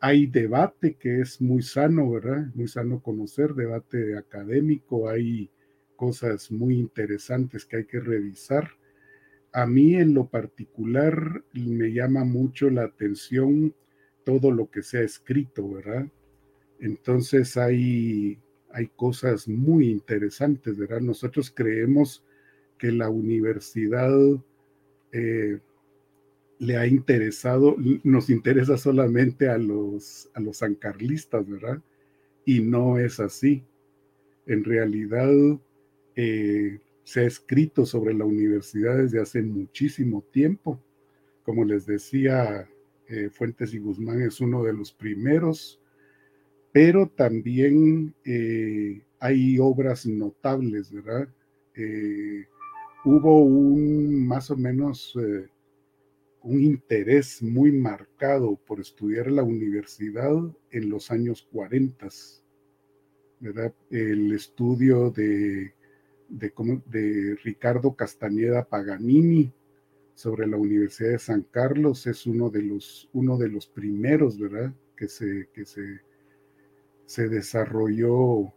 hay 0.00 0.26
debate 0.26 0.94
que 0.94 1.20
es 1.20 1.40
muy 1.40 1.62
sano, 1.62 2.10
¿verdad? 2.10 2.46
Muy 2.54 2.68
sano 2.68 3.02
conocer, 3.02 3.54
debate 3.54 4.16
académico, 4.16 5.08
hay 5.08 5.50
cosas 5.96 6.50
muy 6.50 6.78
interesantes 6.78 7.64
que 7.64 7.78
hay 7.78 7.84
que 7.86 8.00
revisar. 8.00 8.70
A 9.52 9.66
mí 9.66 9.94
en 9.96 10.14
lo 10.14 10.28
particular 10.28 11.42
me 11.52 11.92
llama 11.92 12.24
mucho 12.24 12.70
la 12.70 12.84
atención 12.84 13.74
todo 14.24 14.50
lo 14.50 14.70
que 14.70 14.82
se 14.82 14.98
ha 14.98 15.02
escrito, 15.02 15.68
¿verdad? 15.68 16.06
Entonces 16.78 17.56
hay, 17.56 18.38
hay 18.72 18.86
cosas 18.88 19.48
muy 19.48 19.90
interesantes, 19.90 20.78
¿verdad? 20.78 21.00
Nosotros 21.00 21.52
creemos 21.54 22.24
que 22.78 22.92
la 22.92 23.10
universidad 23.10 24.10
eh, 25.12 25.58
le 26.58 26.76
ha 26.76 26.86
interesado, 26.86 27.76
nos 28.04 28.30
interesa 28.30 28.76
solamente 28.76 29.48
a 29.48 29.58
los, 29.58 30.30
a 30.34 30.40
los 30.40 30.58
sancarlistas, 30.58 31.48
¿verdad? 31.48 31.82
Y 32.44 32.60
no 32.60 32.98
es 32.98 33.20
así. 33.20 33.64
En 34.46 34.64
realidad, 34.64 35.30
eh, 36.16 36.78
se 37.10 37.22
ha 37.22 37.24
escrito 37.24 37.84
sobre 37.84 38.14
la 38.14 38.24
universidad 38.24 38.98
desde 38.98 39.20
hace 39.20 39.42
muchísimo 39.42 40.22
tiempo. 40.30 40.80
Como 41.42 41.64
les 41.64 41.84
decía, 41.84 42.69
eh, 43.10 43.30
Fuentes 43.30 43.74
y 43.74 43.78
Guzmán 43.78 44.22
es 44.22 44.40
uno 44.40 44.62
de 44.62 44.72
los 44.72 44.92
primeros, 44.92 45.80
pero 46.72 47.08
también 47.08 48.14
eh, 48.24 49.02
hay 49.18 49.58
obras 49.58 50.06
notables, 50.06 50.92
¿verdad? 50.92 51.28
hubo 53.06 53.42
un 53.42 54.26
más 54.26 54.50
o 54.50 54.56
menos 54.56 55.16
un 56.42 56.60
interés 56.60 57.42
muy 57.42 57.72
marcado 57.72 58.56
por 58.66 58.80
estudiar 58.80 59.30
la 59.30 59.42
universidad 59.42 60.34
en 60.70 60.90
los 60.90 61.10
años 61.10 61.48
40, 61.50 62.08
¿verdad? 63.40 63.72
El 63.90 64.32
estudio 64.32 65.10
de 65.10 65.72
de, 66.30 67.36
Ricardo 67.42 67.94
Castañeda 67.94 68.64
Paganini 68.64 69.52
sobre 70.20 70.46
la 70.46 70.58
Universidad 70.58 71.12
de 71.12 71.18
San 71.18 71.46
Carlos 71.50 72.06
es 72.06 72.26
uno 72.26 72.50
de 72.50 72.62
los, 72.62 73.08
uno 73.14 73.38
de 73.38 73.48
los 73.48 73.66
primeros, 73.66 74.38
¿verdad? 74.38 74.70
Que 74.94 75.08
se, 75.08 75.48
que 75.54 75.64
se, 75.64 76.02
se 77.06 77.30
desarrolló 77.30 78.52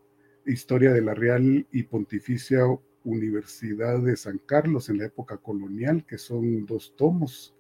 historia 0.45 0.91
de 0.91 1.01
la 1.01 1.13
Real 1.13 1.65
y 1.71 1.83
Pontificia 1.83 2.65
Universidad 3.05 4.01
de 4.01 4.17
San 4.17 4.39
Carlos 4.39 4.89
en 4.89 4.97
la 4.97 5.05
época 5.05 5.37
colonial, 5.37 6.05
que 6.05 6.17
son 6.17 6.65
dos 6.65 6.95
tomos, 6.97 7.55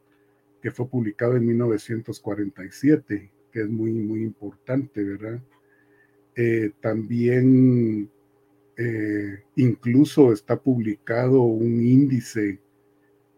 que 0.61 0.71
fue 0.71 0.85
publicado 0.89 1.37
en 1.37 1.45
1947. 1.47 3.31
que 3.53 3.61
es 3.61 3.69
muy, 3.69 3.93
muy 3.93 4.21
importante, 4.21 5.01
¿verdad? 5.01 5.41
Eh, 6.35 6.71
también 6.81 8.09
eh, 8.75 9.43
incluso 9.55 10.33
está 10.33 10.59
publicado 10.59 11.41
un 11.43 11.81
índice 11.81 12.59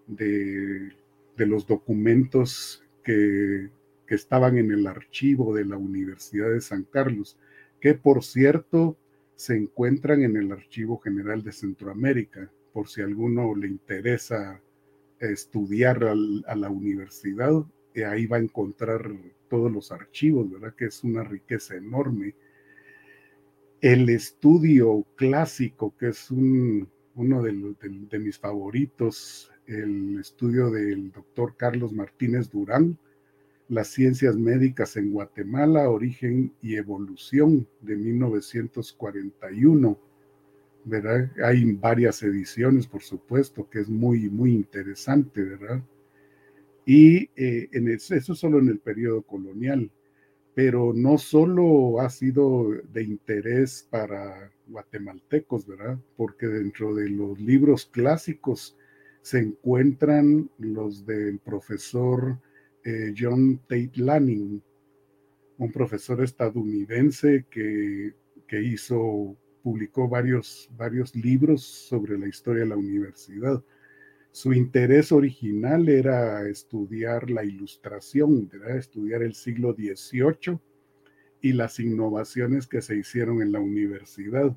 de, 0.07 0.91
los 1.37 1.67
documentos 1.67 2.83
que, 3.03 3.69
que, 4.07 4.15
estaban 4.15 4.57
en 4.57 4.71
el 4.71 4.87
archivo 4.87 5.53
de 5.53 5.65
la 5.65 5.77
Universidad 5.77 6.49
de 6.51 6.61
San 6.61 6.83
Carlos, 6.83 7.37
que 7.79 7.93
por 7.93 8.23
cierto 8.23 8.97
se 9.35 9.55
encuentran 9.55 10.23
en 10.23 10.37
el 10.37 10.51
Archivo 10.51 10.99
General 10.99 11.43
de 11.43 11.51
Centroamérica, 11.51 12.49
por 12.73 12.87
si 12.87 13.01
a 13.01 13.05
alguno 13.05 13.53
le 13.55 13.67
interesa 13.67 14.61
estudiar 15.19 16.03
a 16.03 16.55
la 16.55 16.69
universidad, 16.69 17.65
eh, 17.93 18.05
ahí 18.05 18.25
va 18.27 18.37
a 18.37 18.41
encontrar 18.41 19.09
todos 19.49 19.71
los 19.71 19.91
archivos, 19.91 20.51
¿verdad? 20.51 20.75
Que 20.75 20.85
es 20.85 21.03
una 21.03 21.23
riqueza 21.23 21.75
enorme. 21.75 22.35
El 23.81 24.09
estudio 24.09 25.05
clásico, 25.15 25.95
que 25.97 26.09
es 26.09 26.29
uno 26.31 27.41
de, 27.43 28.19
mis 28.19 28.37
favoritos, 28.37 29.51
el 29.67 30.19
estudio 30.19 30.71
del 30.71 31.11
doctor 31.11 31.55
Carlos 31.57 31.93
Martínez 31.93 32.49
Durán, 32.51 32.97
Las 33.67 33.87
ciencias 33.87 34.35
médicas 34.35 34.95
en 34.95 35.11
Guatemala, 35.11 35.89
origen 35.89 36.53
y 36.61 36.75
evolución 36.75 37.67
de 37.81 37.95
1941 37.95 39.97
¿verdad? 40.85 41.31
Hay 41.43 41.73
varias 41.73 42.21
ediciones, 42.23 42.87
por 42.87 43.01
supuesto, 43.01 43.67
que 43.69 43.79
es 43.79 43.89
muy, 43.89 44.29
muy 44.29 44.53
interesante, 44.53 45.43
¿verdad? 45.43 45.83
Y 46.85 47.29
eh, 47.35 47.67
en 47.71 47.89
eso 47.89 48.35
solo 48.35 48.59
en 48.59 48.69
el 48.69 48.79
periodo 48.79 49.23
colonial, 49.23 49.89
pero 50.53 50.93
no 50.95 51.17
solo 51.17 51.99
ha 51.99 52.09
sido 52.09 52.69
de 52.93 53.03
interés 53.03 53.87
para 53.89 54.51
guatemaltecos, 54.67 55.65
¿verdad? 55.65 55.97
Porque 56.15 56.45
dentro 56.45 56.93
de 56.93 57.09
los 57.09 57.39
libros 57.39 57.87
clásicos 57.87 58.77
se 59.25 59.39
encuentran 59.39 60.51
los 60.59 61.03
del 61.03 61.39
profesor 61.39 62.37
eh, 62.83 63.11
John 63.17 63.57
Tate 63.67 63.93
Lanning, 63.95 64.61
un 65.57 65.71
profesor 65.71 66.23
estadounidense 66.23 67.43
que, 67.49 68.13
que 68.47 68.61
hizo 68.61 69.35
publicó 69.63 70.07
varios, 70.07 70.69
varios 70.77 71.15
libros 71.15 71.63
sobre 71.63 72.19
la 72.19 72.27
historia 72.27 72.65
de 72.65 72.69
la 72.69 72.77
universidad. 72.77 73.63
Su 74.31 74.53
interés 74.53 75.11
original 75.11 75.89
era 75.89 76.47
estudiar 76.47 77.31
la 77.31 77.43
ilustración, 77.43 78.47
estudiar 78.77 79.23
el 79.23 79.33
siglo 79.33 79.73
XVIII 79.73 80.59
y 81.41 81.53
las 81.53 81.79
innovaciones 81.79 82.67
que 82.67 82.83
se 82.83 82.95
hicieron 82.95 83.41
en 83.41 83.51
la 83.51 83.59
universidad. 83.59 84.55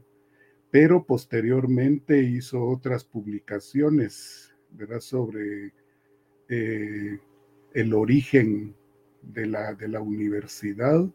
Pero 0.71 1.07
posteriormente 1.07 2.23
hizo 2.23 2.63
otras 2.63 3.03
publicaciones 3.03 4.48
¿verdad? 4.71 5.01
sobre 5.01 5.73
eh, 6.49 7.19
el 7.75 7.95
origen 7.95 8.75
de 9.23 9.47
la, 9.47 9.75
de 9.75 9.89
la 9.89 10.01
universidad 10.01 11.09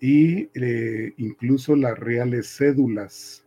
y 0.00 0.48
eh, 0.54 1.12
incluso 1.18 1.76
las 1.76 1.98
reales 1.98 2.48
cédulas, 2.56 3.46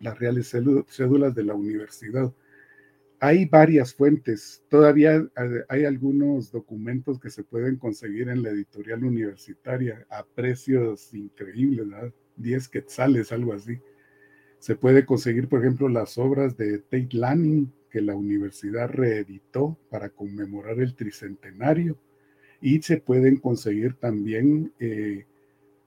las 0.00 0.18
reales 0.18 0.50
cédulas 0.50 1.34
de 1.34 1.44
la 1.44 1.54
universidad. 1.54 2.32
Hay 3.20 3.46
varias 3.46 3.94
fuentes, 3.94 4.62
todavía 4.68 5.26
hay 5.68 5.84
algunos 5.84 6.50
documentos 6.50 7.18
que 7.18 7.30
se 7.30 7.44
pueden 7.44 7.76
conseguir 7.76 8.28
en 8.28 8.42
la 8.42 8.50
editorial 8.50 9.04
universitaria 9.04 10.04
a 10.10 10.24
precios 10.24 11.14
increíbles, 11.14 11.88
¿verdad? 11.88 12.12
10 12.36 12.68
quetzales, 12.68 13.32
algo 13.32 13.54
así. 13.54 13.80
Se 14.64 14.76
puede 14.76 15.04
conseguir, 15.04 15.46
por 15.46 15.60
ejemplo, 15.60 15.90
las 15.90 16.16
obras 16.16 16.56
de 16.56 16.78
Tate 16.78 17.10
Lanning, 17.12 17.70
que 17.90 18.00
la 18.00 18.14
universidad 18.14 18.88
reeditó 18.88 19.78
para 19.90 20.08
conmemorar 20.08 20.80
el 20.80 20.94
tricentenario, 20.94 21.98
y 22.62 22.80
se 22.80 22.96
pueden 22.96 23.36
conseguir 23.36 23.92
también 23.92 24.72
eh, 24.78 25.26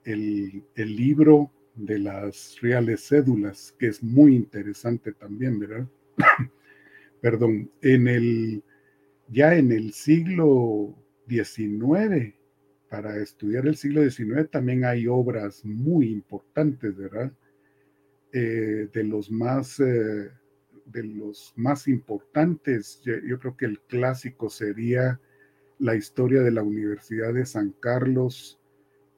el, 0.04 0.62
libro 0.76 1.50
de 1.74 1.98
las 1.98 2.56
reales 2.60 3.08
cédulas, 3.08 3.74
que 3.80 3.88
es 3.88 4.00
muy 4.00 4.36
interesante 4.36 5.12
también, 5.12 5.58
¿verdad? 5.58 5.88
Perdón, 7.20 7.72
en 7.82 8.06
el, 8.06 8.62
ya 9.26 9.56
en 9.56 9.72
el 9.72 9.92
siglo 9.92 10.94
XIX, 11.28 12.32
para 12.88 13.16
estudiar 13.16 13.66
el 13.66 13.74
siglo 13.74 14.08
XIX 14.08 14.48
también 14.48 14.84
hay 14.84 15.08
obras 15.08 15.64
muy 15.64 16.12
importantes, 16.12 16.96
¿verdad? 16.96 17.32
Eh, 18.32 18.88
de 18.92 19.04
los 19.04 19.30
más 19.30 19.80
eh, 19.80 20.30
de 20.84 21.02
los 21.02 21.54
más 21.56 21.88
importantes, 21.88 23.00
yo, 23.02 23.38
creo 23.38 23.56
que 23.56 23.64
el 23.64 23.80
clásico 23.80 24.50
sería 24.50 25.18
la 25.78 25.96
historia 25.96 26.42
de 26.42 26.50
la 26.50 26.62
Universidad 26.62 27.32
de 27.34 27.46
San 27.46 27.74
Carlos 27.80 28.60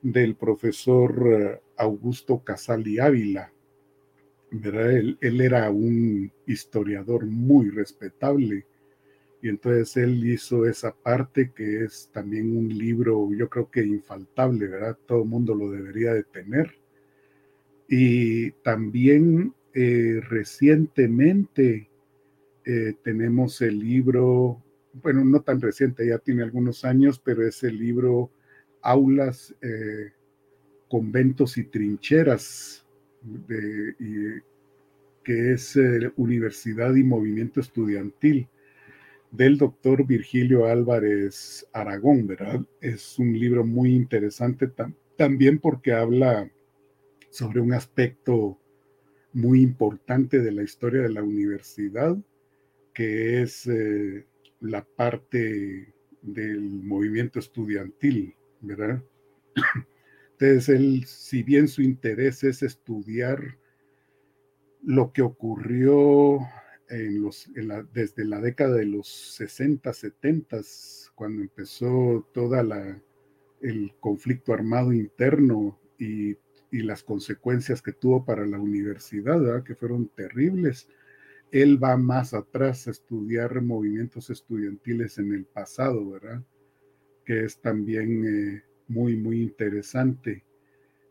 del 0.03 0.37
profesor 0.37 1.63
Augusto 1.77 2.45
Casali 2.45 2.99
Ávila. 2.99 3.53
Él, 4.51 5.19
él, 5.21 5.41
era 5.41 5.71
un 5.71 6.33
historiador 6.47 7.27
muy 7.27 7.71
respetable 7.71 8.67
y 9.41 9.49
entonces 9.49 9.97
él 9.97 10.25
hizo 10.27 10.67
esa 10.67 10.93
parte 10.93 11.53
que 11.55 11.85
es 11.85 12.11
también 12.13 12.57
un 12.57 12.69
libro, 12.69 13.29
yo 13.33 13.49
creo 13.49 13.71
que 13.71 13.85
infaltable, 13.85 14.67
¿verdad? 14.67 14.99
Todo 15.07 15.23
el 15.23 15.29
mundo 15.29 15.55
lo 15.55 15.71
debería 15.71 16.13
de 16.13 16.25
tener. 16.25 16.75
Y 17.89 18.51
también 18.63 19.55
eh, 19.75 20.21
recientemente 20.29 21.89
eh, 22.65 22.95
tenemos 23.05 23.61
el 23.61 23.79
libro, 23.79 24.61
bueno, 24.93 25.25
no 25.25 25.41
tan 25.41 25.61
reciente, 25.61 26.09
ya 26.09 26.19
tiene 26.19 26.43
algunos 26.43 26.85
años, 26.85 27.21
pero 27.25 27.47
es 27.47 27.63
el 27.63 27.79
libro 27.79 28.33
Aulas, 28.83 29.55
eh, 29.63 30.11
Conventos 30.89 31.57
y 31.59 31.65
Trincheras, 31.65 32.85
que 35.23 35.53
es 35.53 35.79
Universidad 36.17 36.95
y 36.95 37.05
Movimiento 37.05 37.61
Estudiantil 37.61 38.49
del 39.31 39.59
doctor 39.59 40.07
Virgilio 40.07 40.67
Álvarez 40.67 41.67
Aragón, 41.73 42.27
¿verdad? 42.27 42.61
Es 42.81 43.19
un 43.19 43.39
libro 43.39 43.65
muy 43.65 43.95
interesante 43.95 44.71
también 45.17 45.59
porque 45.59 45.93
habla 45.93 46.51
sobre 47.31 47.61
un 47.61 47.73
aspecto 47.75 48.59
muy 49.33 49.61
importante 49.61 50.41
de 50.41 50.53
la 50.53 50.63
historia 50.63 51.03
de 51.03 51.11
la 51.11 51.23
universidad 51.23 52.17
que 52.95 53.43
es 53.43 53.67
eh, 53.67 54.27
la 54.61 54.85
parte 54.85 55.95
del 56.21 56.63
movimiento 56.83 57.39
estudiantil, 57.39 58.35
¿verdad? 58.61 59.03
Entonces, 60.33 60.69
él, 60.69 61.05
si 61.07 61.43
bien 61.43 61.69
su 61.69 61.83
interés 61.83 62.43
es 62.43 62.63
estudiar 62.63 63.57
lo 64.83 65.13
que 65.13 65.23
ocurrió 65.23 66.41
en 66.91 67.23
los, 67.23 67.51
desde 67.93 68.25
la 68.25 68.41
década 68.41 68.77
de 68.77 68.87
los 68.87 69.09
60, 69.09 69.93
70, 69.93 70.61
cuando 71.15 71.43
empezó 71.43 72.27
toda 72.33 72.63
la, 72.63 73.01
el 73.61 73.93
conflicto 74.01 74.53
armado 74.53 74.93
interno 74.93 75.79
y, 75.99 76.37
y, 76.71 76.83
las 76.83 77.03
consecuencias 77.03 77.83
que 77.83 77.93
tuvo 77.93 78.25
para 78.25 78.47
la 78.47 78.59
universidad, 78.59 79.41
¿verdad? 79.41 79.65
que 79.65 79.75
fueron 79.75 80.09
terribles 80.09 80.89
él 81.51 81.83
va 81.83 81.97
más 81.97 82.35
atrás 82.35 82.87
a 82.87 82.91
estudiar 82.91 83.63
movimientos 83.63 84.31
estudiantiles 84.31 85.19
en 85.19 85.33
el 85.33 85.45
pasado, 85.45 86.11
¿verdad? 86.11 86.43
Que 87.25 87.45
es 87.45 87.59
también 87.61 88.25
eh, 88.27 88.63
muy, 88.89 89.17
muy 89.17 89.43
interesante. 89.43 90.45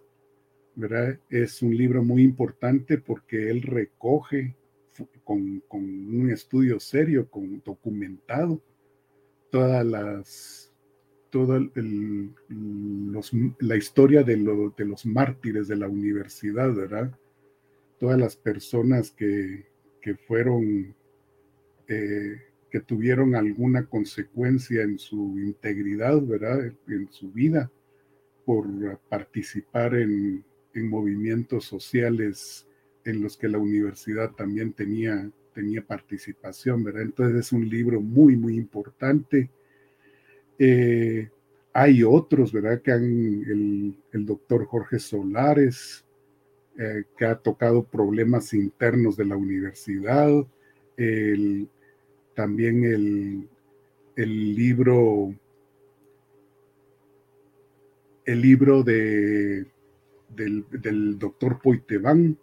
Es 1.28 1.62
un 1.62 1.76
libro 1.76 2.02
muy 2.02 2.22
importante 2.22 2.98
porque 2.98 3.50
él 3.50 3.62
recoge 3.62 4.56
con, 5.24 5.60
con 5.68 5.82
un 5.82 6.30
estudio 6.30 6.80
serio, 6.80 7.28
con 7.28 7.62
documentado, 7.64 8.62
todas 9.50 9.84
las, 9.84 10.72
toda 11.30 11.60
los, 12.48 13.32
la 13.58 13.76
historia 13.76 14.22
de, 14.22 14.36
de, 14.36 14.84
los 14.84 15.06
mártires 15.06 15.68
de 15.68 15.76
la 15.76 15.88
universidad, 15.88 16.72
¿verdad? 16.74 17.16
Todas 17.98 18.18
las 18.18 18.36
personas 18.36 19.10
que, 19.10 19.66
que 20.00 20.14
fueron, 20.14 20.94
eh, 21.88 22.42
que 22.70 22.80
tuvieron 22.80 23.34
alguna 23.34 23.86
consecuencia 23.86 24.82
en 24.82 24.98
su 24.98 25.38
integridad, 25.38 26.20
¿verdad? 26.22 26.72
En 26.88 27.10
su 27.10 27.30
vida, 27.30 27.70
por 28.44 28.98
participar 29.08 29.94
en, 29.94 30.44
en 30.74 30.88
movimientos 30.88 31.64
sociales 31.64 32.66
en 33.04 33.22
los 33.22 33.36
que 33.36 33.48
la 33.48 33.58
universidad 33.58 34.32
también 34.32 34.72
tenía, 34.72 35.30
tenía 35.54 35.82
participación, 35.82 36.84
¿verdad? 36.84 37.02
Entonces 37.02 37.46
es 37.46 37.52
un 37.52 37.68
libro 37.68 38.00
muy, 38.00 38.36
muy 38.36 38.56
importante. 38.56 39.50
Eh, 40.58 41.28
hay 41.72 42.02
otros, 42.02 42.52
¿verdad? 42.52 42.82
Que 42.82 42.92
el, 42.92 43.96
doctor 44.12 44.66
Jorge 44.66 44.98
Solares, 44.98 46.04
eh, 46.78 47.04
que 47.16 47.24
ha 47.24 47.36
tocado 47.36 47.82
problemas 47.82 48.52
internos 48.52 49.16
de 49.16 49.24
la 49.24 49.36
universidad, 49.36 50.46
también 52.34 52.84
el, 52.84 53.48
el 54.16 54.54
libro, 54.54 55.34
el 58.26 58.40
libro 58.40 58.82
de, 58.82 59.66
del, 60.34 60.64
del 60.70 61.18
doctor 61.18 61.60
Poiteván, 61.60 62.38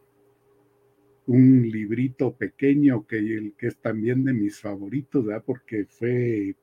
un 1.28 1.70
librito 1.70 2.34
pequeño 2.36 3.06
que, 3.06 3.54
que 3.58 3.68
es 3.68 3.78
también 3.78 4.24
de 4.24 4.34
mis 4.34 4.60
favoritos, 4.60 5.26
¿verdad? 5.26 5.44
porque 5.46 5.86
fue, 5.86 6.56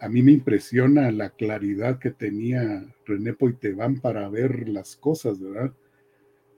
a, 0.00 0.08
mí 0.08 0.22
me 0.22 0.32
impresiona 0.32 1.10
la 1.10 1.30
claridad 1.30 1.98
que 1.98 2.10
tenía 2.10 2.86
René 3.04 3.34
Poitevin 3.34 4.00
para 4.00 4.28
ver 4.28 4.68
las 4.68 4.96
cosas, 4.96 5.40
¿verdad? 5.40 5.74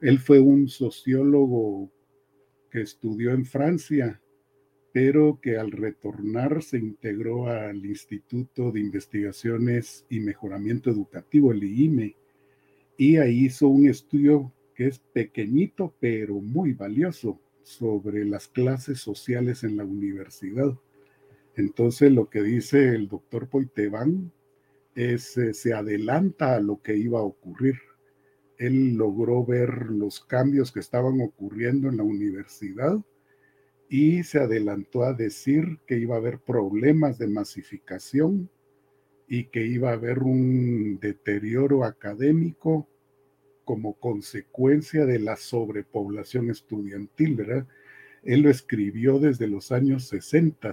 Él 0.01 0.21
fue 0.21 0.39
un 0.39 0.69
sociólogo 0.69 1.91
que 2.71 2.83
estudió 2.83 3.33
en 3.33 3.45
Francia, 3.45 4.23
pero 4.93 5.41
que 5.43 5.57
al 5.57 5.73
retornar 5.73 6.63
se 6.63 6.79
integró 6.79 7.49
al 7.49 7.85
Instituto 7.85 8.71
de 8.71 8.81
Investigaciones 8.81 10.07
y 10.09 10.21
Mejoramiento 10.21 10.91
Educativo, 10.91 11.51
el 11.53 11.65
IIME, 11.65 12.17
y 12.99 13.17
ahí 13.17 13.47
hizo 13.47 13.69
un 13.69 13.87
estudio 13.87 14.53
que 14.75 14.89
es 14.89 14.99
pequeñito 14.99 15.95
pero 16.01 16.35
muy 16.35 16.73
valioso 16.75 17.41
sobre 17.63 18.25
las 18.25 18.49
clases 18.49 18.99
sociales 18.99 19.63
en 19.63 19.77
la 19.77 19.85
universidad. 19.85 20.77
Entonces 21.55 22.11
lo 22.13 22.29
que 22.29 22.43
dice 22.43 22.89
el 22.89 23.09
doctor 23.09 23.49
Poiteván 23.49 24.33
es, 24.97 25.37
eh, 25.39 25.55
se 25.55 25.73
adelanta 25.73 26.57
a 26.57 26.61
lo 26.61 26.83
que 26.83 26.97
iba 26.97 27.21
a 27.21 27.23
ocurrir. 27.23 27.77
Él 28.59 28.95
logró 28.95 29.45
ver 29.45 29.87
los 29.91 30.19
cambios 30.21 30.73
que 30.73 30.81
estaban 30.81 31.21
ocurriendo 31.21 31.89
en 31.89 31.99
la 31.99 32.03
universidad 32.03 32.99
y 33.89 34.25
se 34.25 34.41
adelantó 34.41 35.05
a 35.05 35.13
decir 35.13 35.79
que 35.87 35.99
iba 35.99 36.17
a 36.17 36.19
haber 36.19 36.41
problemas 36.41 37.17
de 37.19 37.29
masificación 37.29 38.51
y 39.29 39.45
que 39.45 39.67
iba 39.67 39.91
a 39.91 39.95
haber 39.95 40.21
un 40.21 40.99
deterioro 41.01 41.85
académico 41.85 42.89
como 43.65 43.95
consecuencia 43.95 45.05
de 45.05 45.19
la 45.19 45.37
sobrepoblación 45.37 46.51
estudiantil, 46.51 47.37
¿verdad? 47.37 47.67
Él 48.23 48.41
lo 48.41 48.51
escribió 48.51 49.19
desde 49.19 49.47
los 49.47 49.71
años 49.71 50.09
60 50.09 50.73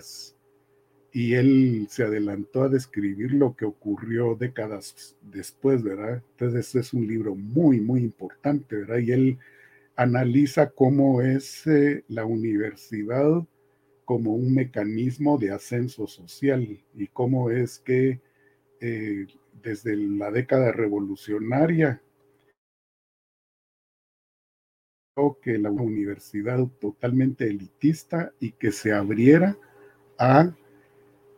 y 1.11 1.33
él 1.33 1.87
se 1.89 2.03
adelantó 2.03 2.63
a 2.63 2.69
describir 2.69 3.33
lo 3.33 3.55
que 3.55 3.65
ocurrió 3.65 4.35
décadas 4.35 5.15
después, 5.21 5.83
¿verdad? 5.83 6.23
Entonces 6.31 6.73
es 6.75 6.93
un 6.93 7.07
libro 7.07 7.35
muy, 7.35 7.81
muy 7.81 8.01
importante, 8.01 8.77
¿verdad? 8.77 8.99
Y 8.99 9.11
él 9.11 9.37
analiza 9.97 10.69
cómo 10.69 11.21
es 11.21 11.67
eh, 11.67 12.03
la 12.07 12.25
universidad 12.25 13.45
como 14.05 14.35
un 14.35 14.53
mecanismo 14.53 15.37
de 15.37 15.51
ascenso 15.51 16.07
social 16.07 16.79
y 16.93 17.07
cómo 17.07 17.49
es 17.49 17.79
que 17.79 18.21
eh, 18.81 19.27
desde 19.61 19.95
la 19.95 20.31
década 20.31 20.71
revolucionaria 20.71 22.01
que 25.41 25.57
la 25.57 25.71
universidad 25.71 26.59
totalmente 26.81 27.47
elitista 27.47 28.33
y 28.37 28.51
que 28.51 28.73
se 28.73 28.91
abriera 28.91 29.57
a 30.19 30.53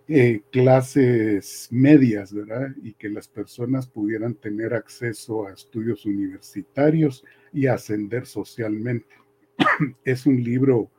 eh, 0.08 0.41
clases 0.52 1.67
medias, 1.69 2.34
¿verdad? 2.34 2.69
Y 2.82 2.93
que 2.93 3.08
las 3.08 3.28
personas 3.28 3.86
pudieran 3.86 4.34
tener 4.34 4.73
acceso 4.73 5.45
a 5.45 5.54
estudios 5.54 6.08
universitarios 6.08 7.23
y 7.54 7.67
ascender 7.67 8.26
socialmente. 8.26 9.13
es 10.04 10.26
un 10.26 10.43
libro, 10.43 10.89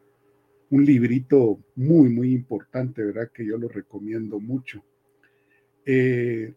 un 0.70 0.84
librito 0.84 1.58
muy, 1.74 2.08
muy 2.10 2.32
importante, 2.32 3.02
¿verdad? 3.02 3.32
Que 3.32 3.44
yo 3.44 3.58
lo 3.58 3.68
recomiendo 3.68 4.38
mucho. 4.38 4.84
Eh, 5.90 6.54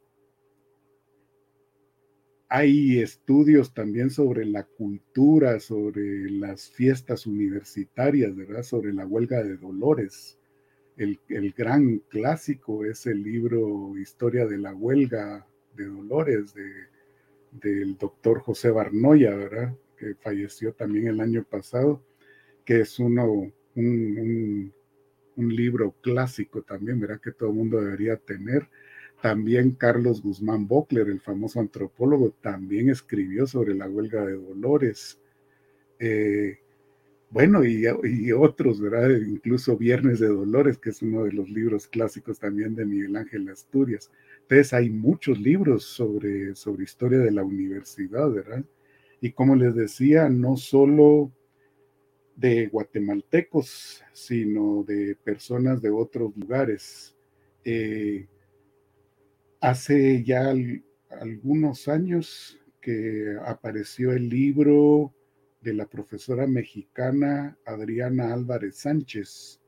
hay 2.50 3.00
estudios 3.00 3.74
también 3.74 4.10
sobre 4.10 4.44
la 4.44 4.66
cultura, 4.66 5.62
sobre 5.62 6.30
las 6.30 6.70
fiestas 6.70 7.26
universitarias, 7.26 8.36
¿verdad? 8.36 8.64
Sobre 8.64 8.92
la 8.92 9.08
huelga 9.08 9.42
de 9.42 9.56
Dolores. 9.56 10.38
El, 10.98 11.18
gran 11.56 12.00
clásico 12.10 12.84
es 12.84 13.08
el 13.08 13.24
libro 13.24 13.98
Historia 13.98 14.46
de 14.46 14.58
la 14.58 14.76
huelga 14.76 15.48
de 15.78 15.86
Dolores 15.86 16.54
de, 16.54 16.70
del 17.52 17.98
doctor 17.98 18.42
José 18.42 18.70
Barnoya, 18.70 19.34
¿verdad? 19.34 19.74
Que 19.96 20.14
falleció 20.16 20.74
también 20.74 21.08
el 21.08 21.22
año 21.22 21.46
pasado, 21.50 22.04
que 22.66 22.82
es 22.82 23.00
uno, 23.00 23.50
un, 23.76 24.74
un 25.38 25.56
libro 25.56 25.96
clásico 26.02 26.64
también, 26.64 27.00
¿verdad? 27.00 27.22
Que 27.22 27.32
todo 27.32 27.52
el 27.52 27.56
mundo 27.56 27.80
debería 27.80 28.18
tener 28.18 28.68
también 29.22 29.72
Carlos 29.72 30.22
Guzmán 30.22 30.68
Bockler, 30.68 31.08
el 31.08 31.22
famoso 31.22 31.60
antropólogo, 31.60 32.32
también 32.42 32.90
escribió 32.90 33.48
sobre 33.48 33.76
la 33.76 33.88
huelga 33.88 34.26
de 34.26 34.34
Dolores. 34.34 35.20
Eh, 36.00 36.60
bueno, 37.30 37.64
y, 37.64 37.86
otros, 38.34 38.82
¿verdad? 38.82 39.10
Incluso 39.10 39.78
Viernes 39.78 40.20
de 40.20 40.28
Dolores, 40.28 40.78
que 40.78 40.90
es 40.90 41.02
uno 41.02 41.24
de 41.24 41.32
los 41.32 41.50
libros 41.50 41.88
clásicos 41.88 42.40
también 42.40 42.76
de 42.76 42.86
Miguel 42.86 43.16
Ángel 43.16 43.48
Asturias. 43.50 44.12
Entonces 44.42 44.74
hay 44.74 44.90
muchos 44.90 45.40
libros 45.40 45.86
sobre, 45.86 46.56
sobre 46.56 46.84
historia 46.84 47.20
de 47.20 47.32
la 47.32 47.44
universidad, 47.44 48.30
¿verdad? 48.30 48.66
Y 49.22 49.32
como 49.32 49.56
les 49.56 49.76
decía, 49.76 50.28
no 50.28 50.58
solo 50.58 51.32
de 52.36 52.68
guatemaltecos, 52.68 54.04
sino 54.12 54.84
de 54.84 55.16
personas 55.24 55.82
de 55.82 55.92
otros 55.92 56.36
lugares. 56.36 57.16
Eh, 57.64 58.28
Hace 59.62 60.24
ya 60.24 60.52
algunos 61.22 61.88
años 61.88 62.60
que 62.82 63.38
apareció 63.46 64.12
el 64.12 64.28
libro 64.28 65.14
de 65.62 65.76
la 65.76 65.86
profesora 65.86 66.48
mexicana 66.48 67.56
Adriana 67.68 68.34
Álvarez 68.34 68.78
Sánchez, 68.78 69.62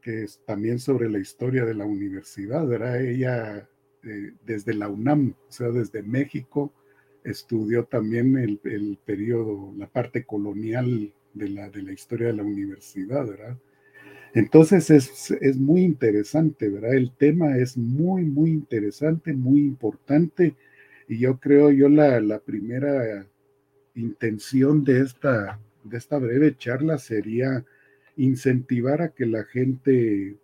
que 0.00 0.22
es 0.22 0.40
también 0.46 0.78
sobre 0.78 1.10
la 1.10 1.18
historia 1.18 1.64
de 1.64 1.74
la 1.74 1.86
universidad. 1.86 2.72
Era 2.72 3.00
ella 3.00 3.68
eh, 4.04 4.32
desde 4.46 4.74
la 4.74 4.88
UNAM, 4.88 5.34
o 5.48 5.52
sea, 5.52 5.70
desde 5.70 6.04
México, 6.04 6.72
estudió 7.24 7.86
también 7.86 8.38
el, 8.38 8.60
el 8.62 8.96
periodo, 9.04 9.74
la 9.76 9.88
parte 9.88 10.24
colonial 10.24 11.12
de 11.34 11.48
la, 11.48 11.68
de 11.68 11.82
la 11.82 11.92
historia 11.92 12.28
de 12.28 12.34
la 12.34 12.44
universidad, 12.44 13.26
¿verdad? 13.26 13.58
Entonces 14.34 14.90
es, 14.90 15.56
muy 15.56 15.82
interesante, 15.82 16.68
¿verdad? 16.68 16.94
El 16.94 17.12
tema 17.16 17.56
es 17.56 17.76
muy, 17.76 18.24
muy 18.24 18.50
interesante, 18.50 19.32
muy 19.32 19.60
importante. 19.60 20.54
Y 21.08 21.18
yo 21.18 21.38
creo, 21.38 21.70
yo 21.70 21.88
la, 21.88 22.38
primera 22.38 23.26
intención 23.94 24.84
de 24.84 25.00
esta, 25.00 25.58
de 25.84 25.98
esta 25.98 26.18
breve 26.18 26.56
charla 26.56 26.98
sería 26.98 27.64
incentivar 28.16 29.02
a 29.02 29.08
que 29.08 29.26
la 29.26 29.44
gente 29.44 30.36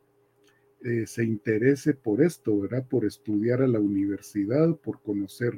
eh, 0.83 1.07
se 1.07 1.25
interese 1.25 1.95
por 1.95 2.23
esto, 2.23 2.61
¿verdad? 2.61 2.87
Por 2.89 3.05
estudiar 3.05 3.63
a 3.63 3.69
la 3.69 3.79
universidad, 3.79 4.77
por 4.77 5.01
conocer, 5.01 5.55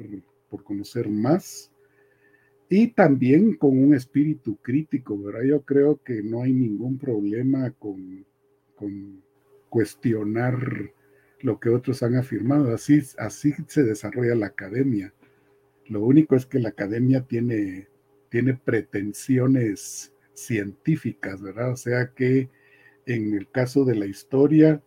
por 0.49 0.63
conocer 0.63 1.09
más 1.09 1.68
y 2.69 2.87
también 2.89 3.55
con 3.55 3.77
un 3.77 3.95
espíritu 3.95 4.57
crítico, 4.57 5.17
¿verdad? 5.17 5.41
Yo 5.43 5.61
creo 5.63 6.01
que 6.03 6.21
no 6.21 6.43
hay 6.43 6.53
ningún 6.53 6.99
problema 6.99 7.71
con, 7.71 8.25
cuestionar 9.69 10.93
lo 11.41 11.59
que 11.59 11.69
otros 11.69 12.03
han 12.03 12.15
afirmado. 12.15 12.73
Así, 12.73 13.01
así 13.17 13.53
se 13.67 13.83
desarrolla 13.83 14.35
la 14.35 14.47
academia. 14.47 15.13
Lo 15.87 16.05
único 16.05 16.35
es 16.35 16.45
que 16.45 16.59
la 16.59 16.69
academia 16.69 17.21
tiene, 17.21 17.87
tiene 18.29 18.53
pretensiones 18.53 20.13
científicas, 20.33 21.41
¿verdad? 21.41 21.71
O 21.71 21.77
sea 21.77 22.13
que 22.13 22.49
en 23.05 23.33
el 23.33 23.49
caso 23.49 23.83
de 23.83 23.95
la 23.95 24.05
historia, 24.05 24.83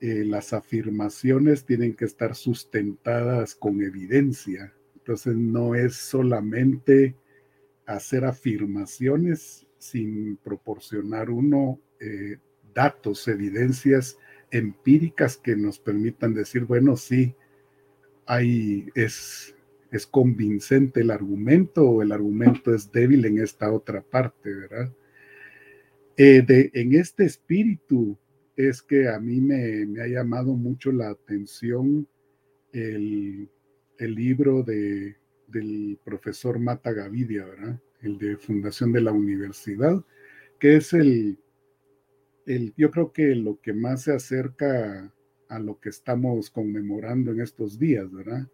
eh, 0.00 0.24
las 0.24 0.54
afirmaciones 0.54 1.66
tienen 1.66 1.94
que 1.94 2.06
estar 2.06 2.34
sustentadas 2.34 3.54
con 3.54 3.82
evidencia. 3.82 4.72
Entonces 5.10 5.34
no 5.34 5.74
es 5.74 5.96
solamente 5.96 7.16
hacer 7.84 8.24
afirmaciones 8.24 9.66
sin 9.76 10.36
proporcionar 10.36 11.30
uno 11.30 11.80
eh, 11.98 12.36
datos, 12.72 13.26
evidencias 13.26 14.18
empíricas 14.52 15.36
que 15.36 15.56
nos 15.56 15.80
permitan 15.80 16.32
decir, 16.32 16.64
bueno, 16.64 16.96
sí, 16.96 17.34
hay, 18.24 18.86
es, 18.94 19.56
es 19.90 20.06
convincente 20.06 21.00
el 21.00 21.10
argumento 21.10 21.90
o 21.90 22.02
el 22.02 22.12
argumento 22.12 22.72
es 22.72 22.92
débil 22.92 23.24
en 23.24 23.38
esta 23.38 23.72
otra 23.72 24.02
parte, 24.02 24.54
¿verdad? 24.54 24.92
Eh, 26.16 26.42
de, 26.46 26.70
en 26.72 26.94
este 26.94 27.24
espíritu 27.24 28.16
es 28.54 28.80
que 28.80 29.08
a 29.08 29.18
mí 29.18 29.40
me, 29.40 30.00
ha 30.00 30.06
llamado 30.06 30.54
mucho 30.54 30.92
la 30.92 31.08
atención 31.10 32.06
el, 32.72 33.50
libro 34.08 34.62
de, 34.62 35.16
del 35.46 35.98
profesor 36.04 36.58
Mata 36.58 36.92
Gavidia, 36.92 37.44
¿verdad? 37.44 37.80
El 38.00 38.18
de 38.18 38.36
Fundación 38.36 38.92
de 38.92 39.02
la 39.02 39.12
Universidad, 39.12 40.04
que 40.58 40.76
es 40.76 40.92
el, 40.92 41.38
el, 42.46 42.72
yo 42.76 42.90
creo 42.90 43.12
que 43.12 43.34
lo 43.34 43.60
que 43.60 43.72
más 43.72 44.04
se 44.04 44.12
acerca 44.12 45.12
a 45.48 45.58
lo 45.58 45.80
que 45.80 45.90
estamos 45.90 46.50
conmemorando 46.50 47.32
en 47.32 47.40
estos 47.40 47.78
días, 47.78 48.10
¿verdad? 48.10 48.48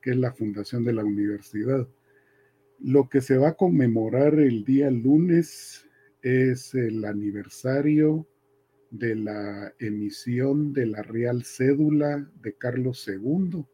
Que 0.00 0.10
es 0.10 0.16
la 0.16 0.32
fundación 0.32 0.84
de 0.84 0.92
la 0.92 1.04
universidad. 1.04 1.88
Lo 2.78 3.08
que 3.08 3.20
se 3.20 3.36
va 3.38 3.50
a 3.50 3.56
conmemorar 3.56 4.38
el 4.38 4.64
día 4.64 4.90
lunes 4.90 5.88
es 6.20 6.74
el 6.74 7.04
aniversario 7.04 8.28
de 8.90 9.16
la 9.16 9.74
emisión 9.78 10.72
de 10.72 10.86
la 10.86 11.02
Real 11.02 11.44
Cédula 11.44 12.30
de 12.42 12.54
Carlos 12.54 13.08
II 13.08 13.64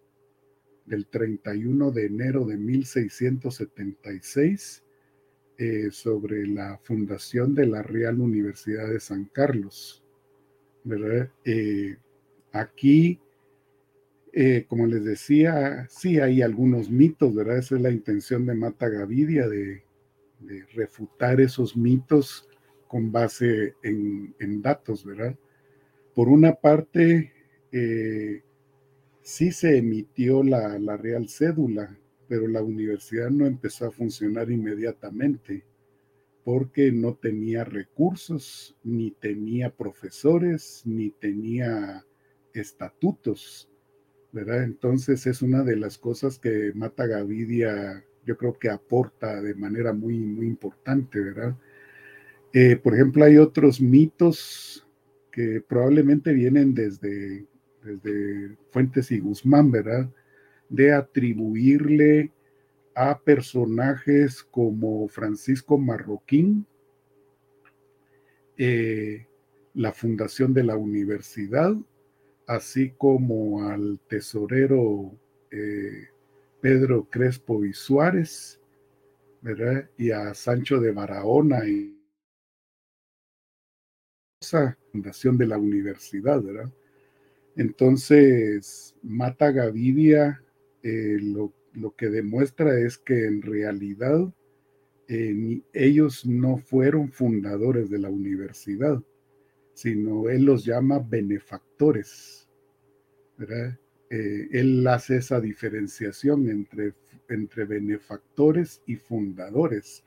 del 0.88 1.07
31 1.07 1.90
de 1.90 2.07
enero 2.07 2.44
de 2.44 2.57
1676 2.57 4.85
eh, 5.59 5.88
sobre 5.90 6.46
la 6.46 6.79
fundación 6.83 7.55
de 7.55 7.66
la 7.66 7.83
Real 7.83 8.20
Universidad 8.20 8.88
de 8.88 9.01
San 9.01 9.24
Carlos. 9.27 10.05
Eh, 11.44 11.96
aquí, 12.53 13.20
eh, 14.33 14.64
como 14.68 14.87
les 14.87 15.05
decía, 15.05 15.87
sí 15.88 16.20
hay 16.20 16.42
algunos 16.42 16.90
mitos, 16.90 17.35
¿verdad? 17.35 17.59
Esa 17.59 17.74
es 17.77 17.83
la 17.83 17.90
intención 17.90 18.46
de 18.46 18.55
Mata 18.55 18.88
Gavidia, 18.88 19.48
de 19.48 19.83
de 20.40 20.64
refutar 20.74 21.40
esos 21.40 21.77
mitos 21.77 22.48
con 22.87 23.12
base 23.12 23.74
en, 23.83 24.62
datos, 24.62 25.05
¿verdad? 25.05 25.37
Por 26.14 26.29
una 26.29 26.55
parte, 26.55 27.33
eh, 27.70 28.42
sí 29.29 29.53
se 29.53 29.77
emitió 29.77 30.43
la, 30.43 30.79
la, 30.79 30.97
real 30.97 31.29
cédula, 31.29 31.95
pero 32.29 32.49
la 32.49 32.62
universidad 32.62 33.29
no 33.29 33.45
empezó 33.45 33.85
a 33.85 33.91
funcionar 33.91 34.51
inmediatamente 34.51 35.67
porque 36.45 36.91
no 36.91 37.14
tenía 37.14 37.62
recursos, 37.62 38.75
ni 38.83 39.11
tenía 39.11 39.69
profesores, 39.69 40.81
ni 40.87 41.11
tenía 41.11 42.07
estatutos, 42.55 43.71
¿verdad? 44.33 44.64
Entonces 44.64 45.27
es 45.27 45.43
una 45.43 45.62
de 45.62 45.77
las 45.77 45.99
cosas 45.99 46.38
que 46.38 46.73
Mata 46.75 47.07
Gavidia 47.07 48.03
yo 48.25 48.38
creo 48.38 48.59
que 48.59 48.71
aporta 48.71 49.43
de 49.43 49.55
manera 49.55 49.93
muy, 49.93 50.19
muy 50.21 50.47
importante, 50.47 51.21
¿verdad? 51.21 51.55
Eh, 52.55 52.77
por 52.77 52.95
ejemplo, 52.95 53.27
hay 53.27 53.37
otros 53.37 53.79
mitos 53.79 54.88
que 55.31 55.61
probablemente 55.61 56.33
vienen 56.33 56.73
desde, 56.73 57.47
desde 57.83 58.57
Fuentes 58.71 59.11
y 59.11 59.21
Guzmán, 59.21 59.71
¿verdad? 59.71 60.09
De 60.69 60.93
atribuirle 60.93 62.33
a 62.95 63.19
personajes 63.19 64.43
como 64.43 65.09
Francisco 65.09 65.79
Marroquín, 65.79 66.67
eh, 68.57 69.27
la 69.75 69.93
fundación 69.93 70.53
de 70.53 70.64
la 70.64 70.77
universidad, 70.77 71.77
así 72.49 72.91
como 72.99 73.69
al 73.69 74.01
tesorero 74.09 75.12
eh, 75.53 76.09
Pedro 76.61 77.09
Crespo 77.09 77.64
y 77.64 77.73
Suárez, 77.73 78.61
¿verdad? 79.43 79.88
Y 79.97 80.11
a 80.11 80.35
Sancho 80.35 80.81
de 80.81 80.91
Barahona 80.91 81.69
y 81.69 81.97
esa 84.41 84.77
fundación 84.91 85.38
de 85.38 85.47
la 85.47 85.59
universidad, 85.59 86.43
¿verdad? 86.43 86.73
Entonces, 87.59 88.94
Mata 89.03 89.51
Gavidia 89.51 90.40
eh, 90.85 91.18
lo, 91.21 91.53
que 91.97 92.09
demuestra 92.09 92.79
es 92.79 92.99
que 92.99 93.27
en 93.27 93.42
realidad 93.42 94.33
eh, 95.09 95.61
ellos 95.73 96.25
no 96.25 96.59
fueron 96.59 97.11
fundadores 97.11 97.90
de 97.90 97.99
la 97.99 98.11
universidad, 98.11 99.03
sino 99.75 100.29
él 100.29 100.44
los 100.44 100.64
llama 100.64 101.01
benefactores. 101.01 102.49
Eh, 104.11 104.49
él 104.53 104.87
hace 104.87 105.16
esa 105.16 105.40
diferenciación 105.40 106.49
entre, 106.49 106.94
entre 107.29 107.64
benefactores 107.64 108.83
y 108.87 108.94
fundadores. 108.94 110.05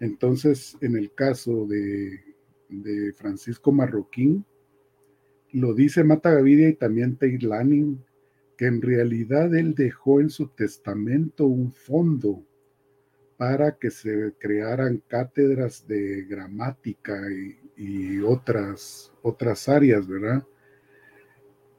Entonces, 0.00 0.76
en 0.80 0.96
el 0.96 1.14
caso 1.14 1.66
de, 1.66 2.20
Francisco 3.14 3.70
Marroquín, 3.70 4.44
lo 5.54 5.72
dice 5.74 6.04
Mata 6.04 6.32
Gavidia 6.32 6.68
y 6.68 6.74
también 6.74 7.14
Tate 7.14 7.38
Lanning, 7.40 8.02
que 8.56 8.66
en 8.66 8.82
realidad 8.82 9.54
él 9.54 9.74
dejó 9.74 10.20
en 10.20 10.30
su 10.30 10.48
testamento 10.48 11.46
un 11.46 11.72
fondo 11.72 12.44
para 13.36 13.76
que 13.76 13.90
se 13.90 14.32
crearan 14.38 15.02
cátedras 15.08 15.86
de 15.86 16.24
gramática 16.24 17.20
y, 17.76 18.20
otras, 18.20 19.12
otras 19.22 19.68
áreas, 19.68 20.06
¿verdad? 20.06 20.44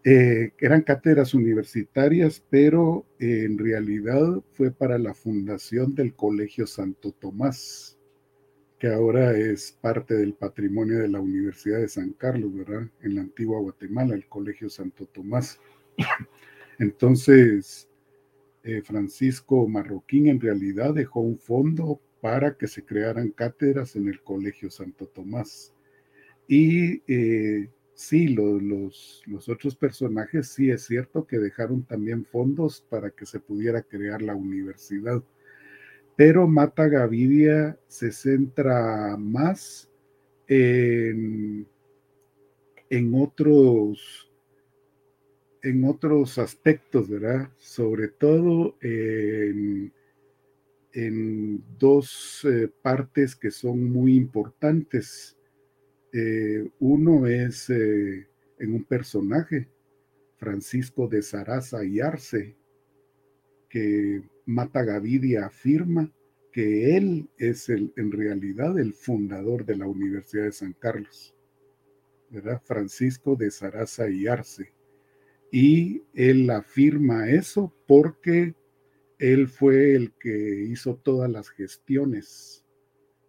Eh, 0.04 0.52
eran 0.60 0.82
cátedras 0.82 1.34
universitarias, 1.34 2.44
pero 2.50 3.06
eh, 3.20 3.44
en 3.46 3.58
realidad 3.58 4.44
fue 4.52 4.70
para 4.72 5.00
la 5.00 5.14
fundación 5.14 5.96
del 5.96 6.14
Colegio 6.14 6.68
Santo 6.68 7.12
Tomás, 7.12 7.95
que 8.80 8.88
ahora 8.88 9.38
es 9.38 9.72
parte 9.82 10.16
del 10.16 10.34
patrimonio 10.34 11.00
de 11.00 11.08
la 11.08 11.20
Universidad 11.20 11.80
de 11.80 11.88
San 11.88 12.12
Carlos, 12.14 12.54
¿verdad? 12.54 12.90
En 13.02 13.16
la 13.16 13.22
antigua 13.22 13.60
Guatemala, 13.60 14.16
el 14.16 14.28
Colegio 14.28 14.70
Santo 14.70 15.06
Tomás. 15.06 15.60
Entonces, 16.80 17.88
eh, 18.64 18.82
Francisco 18.82 19.68
Marroquín 19.68 20.28
en 20.28 20.42
realidad 20.42 20.94
dejó 20.94 21.22
un 21.22 21.38
fondo 21.38 22.02
para 22.22 22.58
que 22.58 22.68
se 22.68 22.84
crearan 22.84 23.30
cátedras 23.30 23.96
en 23.96 24.08
el 24.10 24.22
Colegio 24.22 24.70
Santo 24.70 25.08
Tomás. 25.08 25.74
Y 26.48 27.02
sí, 27.96 28.28
los, 28.28 28.62
los, 29.26 29.50
otros 29.50 29.76
personajes 29.76 30.50
sí 30.50 30.70
es 30.70 30.84
cierto 30.86 31.26
que 31.26 31.40
dejaron 31.40 31.84
también 31.84 32.26
fondos 32.26 32.86
para 32.90 33.10
que 33.10 33.26
se 33.26 33.40
pudiera 33.40 33.82
crear 33.82 34.22
la 34.22 34.36
universidad. 34.36 35.24
Pero 36.16 36.48
Mata 36.48 36.88
Gavidia 36.88 37.78
se 37.88 38.12
centra 38.12 39.18
más 39.18 39.92
en, 40.48 41.68
otros 43.14 44.32
en 45.62 45.84
otros 45.84 46.38
aspectos, 46.38 47.10
¿verdad? 47.10 47.50
Sobre 47.58 48.08
todo 48.10 48.76
en, 48.82 49.92
dos 51.78 52.46
eh, 52.46 52.72
partes 52.82 53.36
que 53.36 53.52
son 53.52 53.84
muy 53.92 54.16
importantes. 54.16 55.38
Eh, 56.14 56.70
uno 56.80 57.28
es 57.28 57.70
eh, 57.70 58.28
en 58.60 58.74
un 58.74 58.86
personaje, 58.86 59.68
Francisco 60.38 61.08
de 61.10 61.22
Saraza 61.22 61.84
y 61.84 62.00
Arce, 62.00 62.56
que 63.68 64.22
Mata 64.46 64.84
Gavidia 64.84 65.46
afirma 65.46 66.12
que 66.52 66.96
él 66.96 67.30
es 67.38 67.70
el, 67.70 67.94
en 67.98 68.12
realidad 68.12 68.80
el 68.80 68.94
fundador 68.94 69.66
de 69.66 69.78
la 69.78 69.88
Universidad 69.88 70.46
de 70.46 70.52
San 70.52 70.74
Carlos, 70.74 71.36
¿verdad? 72.30 72.62
Francisco 72.64 73.36
de 73.36 73.52
Saraza 73.52 74.10
y 74.10 74.28
Arce. 74.28 74.74
Y 75.52 76.04
él 76.14 76.50
afirma 76.50 77.30
eso 77.30 77.74
porque 77.88 78.56
él 79.20 79.48
fue 79.48 79.96
el 79.96 80.14
que 80.14 80.66
hizo 80.70 80.96
todas 80.96 81.30
las 81.30 81.50
gestiones 81.50 82.66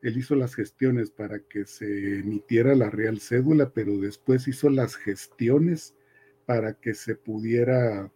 él 0.07 0.19
hizo 0.19 0.37
las 0.37 0.55
gestiones 0.55 1.11
para 1.11 1.41
que 1.41 1.65
se 1.65 2.21
emitiera 2.21 2.77
la 2.77 2.91
real 2.91 3.21
cédula, 3.21 3.73
pero 3.73 3.99
después 3.99 4.47
hizo 4.47 4.71
las 4.71 4.95
gestiones 4.95 5.97
para 6.47 6.75
que 6.75 6.95
se 6.95 7.17
pudiera 7.17 8.13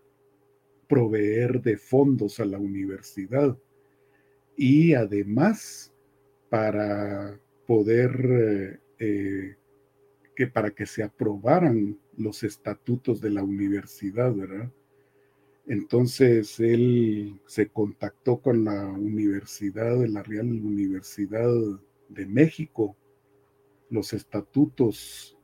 proveer 0.91 1.63
de 1.63 1.77
fondos 1.79 2.41
a 2.41 2.45
la 2.45 2.59
universidad. 2.59 3.57
y 4.57 4.93
además 4.95 5.91
para 6.51 7.41
poder, 7.67 8.83
eh, 8.99 9.57
que 10.37 10.47
para 10.49 10.73
que 10.73 10.85
se 10.87 11.03
aprobaran 11.03 11.99
los 12.17 12.43
estatutos 12.43 13.21
de 13.23 13.31
la 13.31 13.43
universidad, 13.43 14.35
¿verdad? 14.35 14.71
Entonces 15.67 16.59
él 16.61 17.41
se 17.47 17.69
contactó 17.69 18.41
con 18.43 18.65
la 18.65 18.87
Universidad, 18.87 20.05
la 20.07 20.23
Real 20.25 20.47
Universidad 20.47 21.51
de 22.09 22.27
México, 22.27 22.97
los 23.89 24.13
estatutos, 24.13 25.39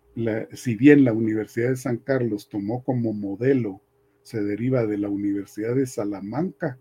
si 0.53 0.75
bien 0.75 1.05
la 1.05 1.13
Universidad 1.13 1.71
de 1.71 1.77
San 1.77 1.99
Carlos 1.99 2.49
tomó 2.49 2.83
como 2.83 3.13
modelo, 3.13 3.83
se 4.27 4.43
deriva 4.43 4.85
de 4.87 4.99
la 4.99 5.09
Universidad 5.09 5.77
de 5.77 5.87
Salamanca, 5.87 6.81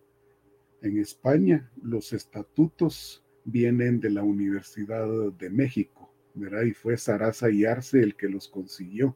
en 0.82 0.98
España, 0.98 1.72
los 1.80 2.12
estatutos 2.12 3.24
vienen 3.44 4.00
de 4.00 4.10
la 4.10 4.24
Universidad 4.24 5.08
de 5.34 5.52
México, 5.52 6.12
¿verdad? 6.34 6.64
Y 6.64 6.74
fue 6.74 6.98
Sarasa 6.98 7.52
y 7.52 7.64
Arce 7.64 8.02
el 8.02 8.16
que 8.16 8.30
los 8.30 8.48
consiguió. 8.48 9.16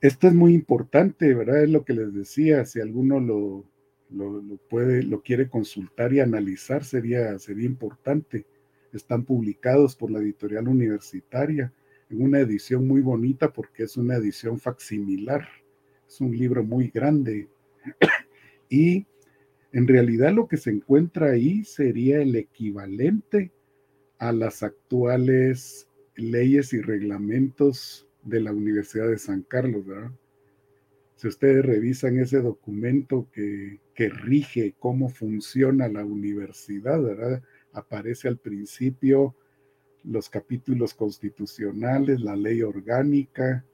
Esto 0.00 0.26
es 0.26 0.34
muy 0.34 0.54
importante, 0.54 1.32
¿verdad? 1.34 1.62
Es 1.62 1.70
lo 1.70 1.84
que 1.84 1.92
les 1.92 2.12
decía, 2.12 2.64
si 2.64 2.80
alguno 2.80 3.20
lo, 3.20 3.64
lo, 4.10 4.56
puede, 4.68 5.04
lo 5.04 5.22
quiere 5.22 5.48
consultar 5.48 6.12
y 6.12 6.18
analizar, 6.18 6.82
sería, 6.82 7.38
sería 7.38 7.66
importante. 7.66 8.44
Están 8.92 9.24
publicados 9.24 9.94
por 9.94 10.10
la 10.10 10.18
editorial 10.18 10.66
universitaria 10.66 11.72
en 12.10 12.22
una 12.22 12.40
edición 12.40 12.88
muy 12.88 13.02
bonita 13.02 13.52
porque 13.52 13.84
es 13.84 13.96
una 13.96 14.16
edición 14.16 14.58
facsimilar. 14.58 15.46
Es 16.08 16.20
un 16.20 16.36
libro 16.36 16.64
muy 16.64 16.88
grande. 16.88 17.48
y 18.70 19.06
en 19.72 19.86
realidad 19.86 20.32
lo 20.32 20.48
que 20.48 20.56
se 20.56 20.70
encuentra 20.70 21.32
ahí 21.32 21.64
sería 21.64 22.22
el 22.22 22.34
equivalente 22.34 23.52
a 24.18 24.32
las 24.32 24.62
actuales 24.62 25.86
leyes 26.16 26.72
y 26.72 26.80
reglamentos 26.80 28.08
de 28.24 28.40
la 28.40 28.52
Universidad 28.52 29.08
de 29.08 29.18
San 29.18 29.42
Carlos, 29.42 29.86
¿verdad? 29.86 30.10
Si 31.14 31.28
ustedes 31.28 31.64
revisan 31.64 32.18
ese 32.18 32.40
documento 32.40 33.28
que, 33.32 33.80
que 33.94 34.08
rige 34.08 34.74
cómo 34.78 35.08
funciona 35.08 35.88
la 35.88 36.04
universidad, 36.04 37.02
¿verdad? 37.02 37.42
Aparece 37.72 38.28
al 38.28 38.38
principio 38.38 39.34
los 40.04 40.30
capítulos 40.30 40.94
constitucionales, 40.94 42.20
la 42.20 42.36
ley 42.36 42.62
orgánica, 42.62 43.64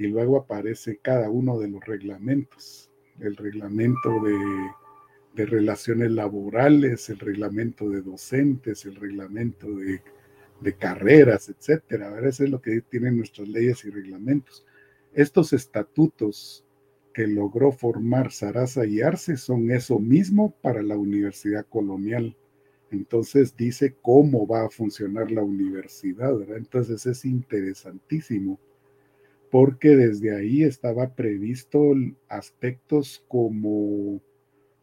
y 0.00 0.06
luego 0.06 0.38
aparece 0.38 0.98
cada 1.02 1.28
uno 1.28 1.58
de 1.58 1.68
los 1.68 1.84
reglamentos. 1.84 2.90
El 3.20 3.36
reglamento 3.36 4.08
de, 4.24 5.44
relaciones 5.44 6.10
laborales, 6.10 7.10
el 7.10 7.18
reglamento 7.18 7.90
de 7.90 8.00
docentes, 8.00 8.86
el 8.86 8.96
reglamento 8.96 9.68
de 10.60 10.72
carreras, 10.76 11.50
etcétera. 11.50 12.18
Eso 12.26 12.44
es 12.44 12.50
lo 12.50 12.62
que 12.62 12.80
tienen 12.80 13.18
nuestras 13.18 13.46
leyes 13.46 13.84
y 13.84 13.90
reglamentos. 13.90 14.64
Estos 15.12 15.52
estatutos 15.52 16.64
que 17.12 17.26
logró 17.26 17.70
formar 17.70 18.32
Sarasa 18.32 18.86
y 18.86 19.02
Arce 19.02 19.36
son 19.36 19.70
eso 19.70 19.98
mismo 19.98 20.54
para 20.62 20.82
la 20.82 20.96
universidad 20.96 21.66
colonial. 21.66 22.38
Entonces 22.90 23.54
dice 23.54 23.96
cómo 24.00 24.46
va 24.46 24.64
a 24.64 24.70
funcionar 24.70 25.30
la 25.30 25.42
universidad, 25.42 26.34
¿verdad? 26.38 26.56
Entonces 26.56 27.04
es 27.04 27.26
interesantísimo, 27.26 28.58
porque 29.50 29.96
desde 29.96 30.36
ahí 30.36 30.62
estaba 30.62 31.14
previsto 31.14 31.92
aspectos 32.28 33.24
como, 33.28 34.20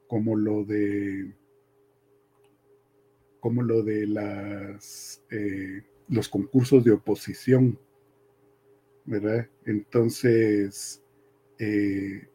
como 0.07 0.35
lo 0.35 0.63
de 0.63 1.33
como 3.39 3.61
lo 3.61 3.83
de 3.83 4.07
las, 4.07 5.23
eh, 5.29 5.83
los 6.09 6.27
concursos 6.27 6.83
de 6.83 6.91
oposición, 6.91 7.79
¿verdad? 9.05 9.47
Entonces, 9.65 11.01
eh, 11.59 12.27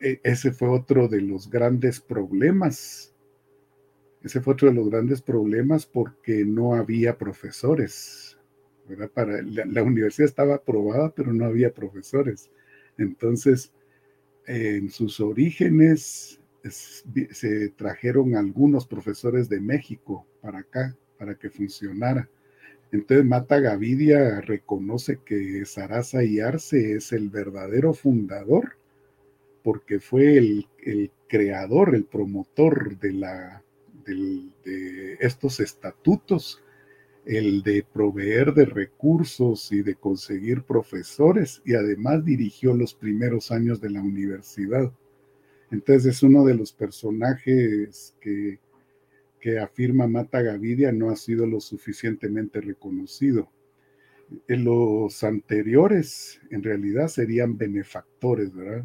e, 0.00 0.20
ese 0.22 0.52
fue 0.52 0.68
otro 0.68 1.08
de 1.08 1.22
los 1.22 1.48
grandes 1.48 2.00
problemas. 2.00 3.14
Ese 4.22 4.40
fue 4.40 4.54
otro 4.54 4.68
de 4.68 4.74
los 4.74 4.90
grandes 4.90 5.22
problemas 5.22 5.86
porque 5.86 6.44
no 6.44 6.74
había 6.74 7.16
profesores. 7.16 8.33
Para, 9.14 9.40
la, 9.42 9.82
universidad 9.82 10.28
estaba 10.28 10.56
aprobada, 10.56 11.10
pero 11.14 11.32
no 11.32 11.46
había 11.46 11.72
profesores. 11.72 12.50
Entonces, 12.98 13.72
en 14.46 14.90
sus 14.90 15.20
orígenes, 15.20 16.40
se 16.70 17.68
trajeron 17.70 18.36
algunos 18.36 18.86
profesores 18.86 19.48
de 19.48 19.60
México 19.60 20.26
para 20.40 20.60
acá, 20.60 20.96
para 21.18 21.34
que 21.34 21.50
funcionara. 21.50 22.28
Entonces 22.92 23.26
Mata 23.26 23.58
Gavidia 23.58 24.40
reconoce 24.40 25.18
que 25.24 25.64
Sarasa 25.64 26.22
y 26.22 26.40
Arce 26.40 26.94
es 26.94 27.12
el 27.12 27.28
verdadero 27.28 27.92
fundador, 27.92 28.76
porque 29.62 29.98
fue 29.98 30.36
el, 30.36 30.68
creador, 31.26 31.94
el 31.94 32.04
promotor 32.04 32.98
de, 32.98 33.12
la, 33.12 33.62
de 34.04 35.16
estos 35.18 35.58
estatutos, 35.58 36.62
el 37.26 37.62
de 37.62 37.84
proveer 37.90 38.52
de 38.52 38.66
recursos 38.66 39.72
y 39.72 39.82
de 39.82 39.94
conseguir 39.94 40.62
profesores, 40.62 41.62
y 41.64 41.74
además 41.74 42.24
dirigió 42.24 42.74
los 42.74 42.94
primeros 42.94 43.50
años 43.50 43.80
de 43.80 43.90
la 43.90 44.02
universidad. 44.02 44.92
Entonces 45.70 46.16
es 46.16 46.22
uno 46.22 46.44
de 46.44 46.54
los 46.54 46.72
personajes 46.72 48.14
que, 48.20 48.60
que 49.40 49.58
afirma 49.58 50.06
Mata 50.06 50.42
Gavidia 50.42 50.92
no 50.92 51.10
ha 51.10 51.16
sido 51.16 51.46
lo 51.46 51.60
suficientemente 51.60 52.60
reconocido. 52.60 53.50
En 54.48 54.64
los 54.64 55.22
anteriores, 55.24 56.40
en 56.50 56.62
realidad, 56.62 57.08
serían 57.08 57.56
benefactores, 57.56 58.54
¿verdad? 58.54 58.84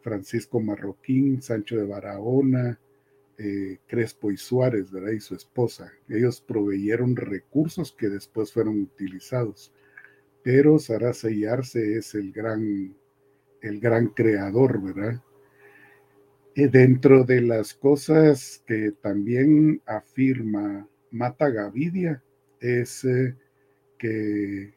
Francisco 0.00 0.60
Marroquín, 0.60 1.42
Sancho 1.42 1.76
de 1.76 1.84
Barahona, 1.84 2.80
eh, 3.44 3.80
Crespo 3.88 4.30
y 4.30 4.36
Suárez, 4.36 4.92
¿verdad? 4.92 5.10
Y 5.10 5.20
su 5.20 5.34
esposa. 5.34 5.92
Ellos 6.08 6.40
proveyeron 6.40 7.16
recursos 7.16 7.92
que 7.92 8.08
después 8.08 8.52
fueron 8.52 8.80
utilizados. 8.80 9.72
Pero 10.44 10.78
Sarasa 10.78 11.28
y 11.28 11.42
es 11.44 12.14
el 12.14 12.32
gran, 12.32 12.94
el 13.60 13.80
gran 13.80 14.08
creador, 14.08 14.80
¿verdad? 14.80 15.20
dentro 16.54 17.24
de 17.24 17.40
las 17.40 17.72
cosas 17.72 18.62
que 18.66 18.92
también 19.00 19.80
afirma 19.86 20.86
Mata 21.10 21.48
Gavidia 21.48 22.22
es 22.60 23.04
eh, 23.04 23.34
que, 23.98 24.74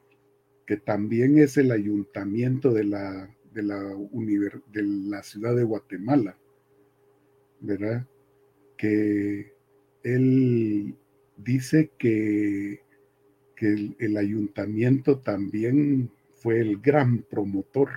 que, 0.66 0.78
también 0.78 1.38
es 1.38 1.58
el 1.58 1.72
ayuntamiento 1.72 2.72
de 2.72 2.86
la, 2.86 3.30
de 3.52 3.62
la, 3.62 3.78
de 3.84 4.84
la 4.84 5.22
ciudad 5.22 5.54
de 5.54 5.66
Guatemala, 5.66 6.38
¿verdad? 7.60 8.08
Que 8.78 9.54
él 10.04 10.96
dice 11.38 11.92
que, 11.98 12.82
que 13.56 13.96
el, 14.00 14.18
ayuntamiento 14.18 15.20
también 15.20 16.12
fue 16.36 16.60
el 16.60 16.80
gran 16.80 17.24
promotor. 17.24 17.90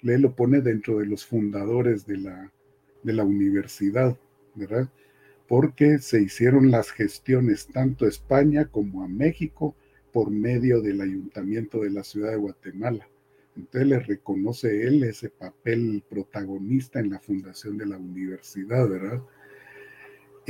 Le 0.00 0.18
lo 0.18 0.34
pone 0.36 0.60
dentro 0.60 0.98
de 0.98 1.06
los 1.06 1.26
fundadores 1.26 2.06
de 2.06 2.18
la, 2.18 2.52
de 3.02 3.12
la 3.12 3.24
universidad, 3.24 4.16
¿verdad? 4.54 4.88
Porque 5.48 5.98
se 5.98 6.22
hicieron 6.22 6.70
las 6.70 6.92
gestiones 6.92 7.66
tanto 7.66 8.04
a 8.04 8.08
España 8.08 8.66
como 8.66 9.02
a 9.02 9.08
México 9.08 9.74
por 10.12 10.30
medio 10.30 10.80
del 10.80 11.00
ayuntamiento 11.00 11.80
de 11.80 11.90
la 11.90 12.04
ciudad 12.04 12.30
de 12.30 12.36
Guatemala. 12.36 13.08
Entonces 13.56 13.88
le 13.88 13.98
reconoce 13.98 14.86
él 14.86 15.02
ese 15.02 15.30
papel 15.30 16.04
protagonista 16.08 17.00
en 17.00 17.10
la 17.10 17.18
fundación 17.18 17.76
de 17.76 17.86
la 17.86 17.98
universidad, 17.98 18.88
¿verdad? 18.88 19.20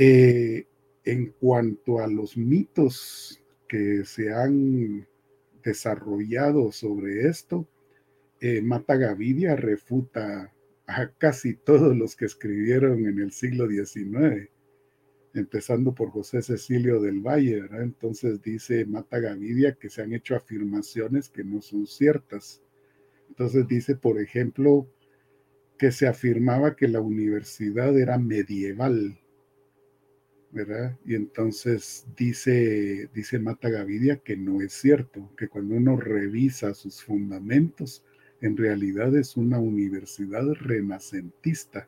Eh, 0.01 0.65
en 1.03 1.33
cuanto 1.41 1.99
a 1.99 2.07
los 2.07 2.37
mitos 2.37 3.43
que 3.67 4.05
se 4.05 4.33
han 4.33 5.05
desarrollado 5.61 6.71
sobre 6.71 7.27
esto, 7.27 7.67
eh, 8.39 8.61
Mata 8.61 8.95
Gavidia 8.95 9.57
refuta 9.57 10.53
a 10.87 11.11
casi 11.17 11.53
todos 11.55 11.97
los 11.97 12.15
que 12.15 12.23
escribieron 12.23 13.07
en 13.07 13.19
el 13.19 13.33
siglo 13.33 13.67
XIX, 13.67 14.49
empezando 15.33 15.93
por 15.93 16.11
José 16.11 16.41
Cecilio 16.43 17.01
del 17.01 17.19
Valle, 17.19 17.63
Entonces 17.81 18.41
dice 18.41 18.85
Mata 18.85 19.19
Gavidia 19.19 19.75
que 19.75 19.89
se 19.89 20.01
han 20.01 20.13
hecho 20.13 20.37
afirmaciones 20.37 21.27
que 21.27 21.43
no 21.43 21.61
son 21.61 21.85
ciertas. 21.87 22.63
Entonces 23.27 23.67
dice, 23.67 23.97
por 23.97 24.17
ejemplo, 24.21 24.87
que 25.77 25.91
se 25.91 26.07
afirmaba 26.07 26.77
que 26.77 26.87
la 26.87 27.01
universidad 27.01 27.97
era 27.99 28.17
medieval, 28.17 29.19
Y 31.05 31.15
entonces 31.15 32.07
dice, 32.17 33.09
dice 33.13 33.39
Mata 33.39 33.69
Gavidia 33.69 34.17
que 34.17 34.35
no 34.35 34.61
es 34.61 34.73
cierto, 34.73 35.29
que 35.37 35.47
cuando 35.47 35.75
uno 35.75 35.95
revisa 35.95 36.73
sus 36.73 37.03
fundamentos, 37.03 38.03
en 38.41 38.57
realidad 38.57 39.15
es 39.15 39.37
una 39.37 39.59
universidad 39.59 40.43
renacentista. 40.53 41.87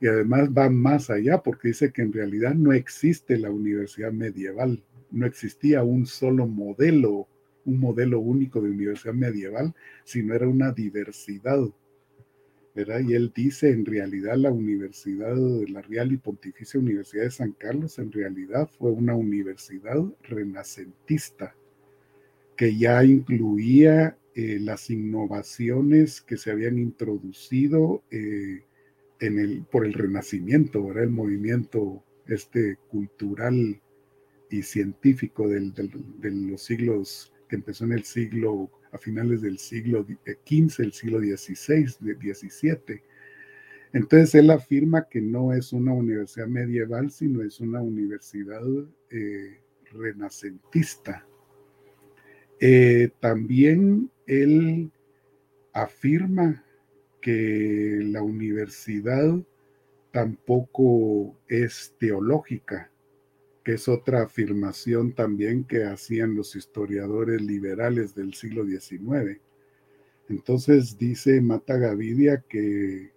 Y 0.00 0.06
además 0.06 0.48
va 0.56 0.70
más 0.70 1.10
allá 1.10 1.42
porque 1.42 1.68
dice 1.68 1.92
que 1.92 2.00
en 2.02 2.12
realidad 2.12 2.54
no 2.54 2.72
existe 2.72 3.36
la 3.36 3.50
universidad 3.50 4.12
medieval, 4.12 4.82
no 5.10 5.26
existía 5.26 5.82
un 5.82 6.06
solo 6.06 6.46
modelo, 6.46 7.28
un 7.66 7.78
modelo 7.78 8.20
único 8.20 8.62
de 8.62 8.70
universidad 8.70 9.12
medieval, 9.12 9.74
sino 10.04 10.34
era 10.34 10.48
una 10.48 10.72
diversidad. 10.72 11.60
Y 13.00 13.14
él 13.14 13.32
dice, 13.34 13.70
en 13.70 13.84
realidad 13.84 14.36
la 14.36 14.50
Universidad 14.50 15.34
de 15.34 15.68
la 15.68 15.82
Real 15.82 16.12
y 16.12 16.16
Pontificia 16.16 16.80
Universidad 16.80 17.24
de 17.24 17.30
San 17.30 17.52
Carlos, 17.52 17.98
en 17.98 18.12
realidad 18.12 18.68
fue 18.78 18.90
una 18.90 19.14
universidad 19.14 20.02
renacentista, 20.22 21.54
que 22.56 22.76
ya 22.76 23.04
incluía 23.04 24.16
eh, 24.34 24.58
las 24.60 24.90
innovaciones 24.90 26.20
que 26.20 26.36
se 26.36 26.50
habían 26.50 26.78
introducido 26.78 28.02
eh, 28.10 28.62
en 29.20 29.38
el, 29.38 29.64
por 29.64 29.84
el 29.84 29.92
Renacimiento, 29.92 30.86
¿verdad? 30.86 31.04
el 31.04 31.10
movimiento 31.10 32.02
este 32.26 32.76
cultural 32.88 33.80
y 34.50 34.62
científico 34.62 35.48
de 35.48 36.30
los 36.30 36.62
siglos, 36.62 37.32
que 37.48 37.56
empezó 37.56 37.84
en 37.84 37.92
el 37.92 38.04
siglo, 38.04 38.70
a 38.92 38.98
finales 38.98 39.42
del 39.42 39.58
siglo 39.58 40.04
XV, 40.04 40.82
el 40.82 40.92
siglo 40.92 41.20
XVI, 41.20 41.86
XVII. 41.86 43.02
Entonces 43.92 44.34
él 44.34 44.50
afirma 44.50 45.08
que 45.08 45.20
no 45.20 45.52
es 45.52 45.72
una 45.72 45.92
universidad 45.92 46.46
medieval, 46.46 47.10
sino 47.10 47.42
es 47.42 47.60
una 47.60 47.80
universidad 47.80 48.62
eh, 49.10 49.60
renacentista. 49.92 51.26
Eh, 52.60 53.10
también 53.20 54.10
él 54.26 54.90
afirma 55.72 56.64
que 57.20 58.00
la 58.04 58.22
universidad 58.22 59.40
tampoco 60.12 61.38
es 61.48 61.94
teológica, 61.98 62.90
que 63.64 63.74
es 63.74 63.88
otra 63.88 64.22
afirmación 64.22 65.12
también 65.12 65.64
que 65.64 65.84
hacían 65.84 66.34
los 66.34 66.56
historiadores 66.56 67.42
liberales 67.42 68.14
del 68.14 68.34
siglo 68.34 68.64
XIX. 68.64 69.40
Entonces 70.28 70.96
dice 70.96 71.40
Mata 71.40 71.76
Gavidia 71.76 72.44
que, 72.48 73.12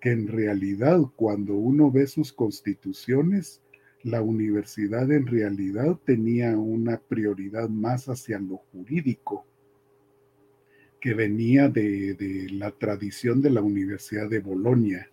que 0.00 0.10
en 0.10 0.28
realidad 0.28 1.00
cuando 1.16 1.54
uno 1.54 1.90
ve 1.90 2.06
sus 2.06 2.32
constituciones, 2.32 3.62
la 4.02 4.22
universidad 4.22 5.10
en 5.10 5.26
realidad 5.26 5.98
tenía 6.04 6.56
una 6.56 6.98
prioridad 6.98 7.68
más 7.68 8.08
hacia 8.08 8.38
lo 8.38 8.58
jurídico 8.72 9.44
que 11.00 11.14
venía 11.14 11.68
de, 11.68 12.48
la 12.52 12.70
tradición 12.72 13.40
de 13.40 13.50
la 13.50 13.62
Universidad 13.62 14.28
de 14.28 14.40
Bolonia. 14.40 15.10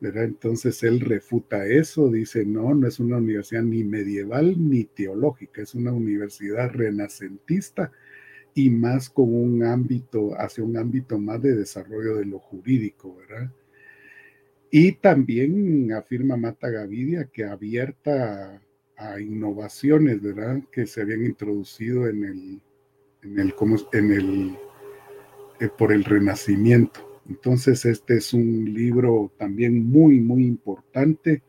Entonces 0.00 0.82
él 0.84 1.00
refuta 1.00 1.66
eso, 1.66 2.08
dice, 2.10 2.44
no, 2.44 2.74
no 2.74 2.86
es 2.86 3.00
una 3.00 3.16
universidad 3.16 3.62
ni 3.62 3.82
medieval 3.82 4.54
ni 4.58 4.84
teológica, 4.84 5.62
es 5.62 5.74
una 5.74 5.92
universidad 5.92 6.70
renacentista 6.70 7.90
y 8.54 8.70
más 8.70 9.10
con 9.10 9.34
un 9.34 9.64
ámbito, 9.64 10.34
hacia 10.38 10.64
un 10.64 10.76
ámbito 10.76 11.18
más 11.18 11.42
de 11.42 11.56
desarrollo 11.56 12.16
de 12.16 12.26
lo 12.26 12.38
jurídico, 12.38 13.16
¿verdad? 13.16 13.50
Y 14.70 14.92
también 14.92 15.92
afirma 15.92 16.36
Mata 16.36 16.68
Gavidia 16.68 17.28
que 17.32 17.44
abierta 17.44 18.60
a, 18.96 19.20
innovaciones, 19.20 20.20
¿verdad? 20.20 20.62
Que 20.70 20.86
se 20.86 21.02
habían 21.02 21.24
introducido 21.24 22.08
en 22.08 22.24
el, 22.24 22.62
en 23.22 23.38
el, 23.38 23.54
en 23.92 24.12
el 24.12 24.58
eh, 25.60 25.68
por 25.76 25.92
el 25.92 26.04
Renacimiento. 26.04 27.07
Entonces, 27.28 27.84
este 27.84 28.16
es 28.16 28.32
un 28.32 28.72
libro 28.72 29.32
también 29.38 29.84
muy, 29.84 30.18
muy 30.18 30.46
importante, 30.46 31.42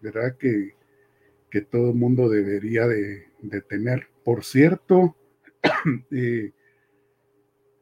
¿verdad? 0.00 0.36
Que, 0.36 0.74
que 1.50 1.60
todo 1.60 1.90
el 1.90 1.96
mundo 1.96 2.28
debería 2.28 2.86
de, 2.86 3.26
tener. 3.68 4.08
Por 4.24 4.44
cierto, 4.44 5.16
eh, 6.10 6.52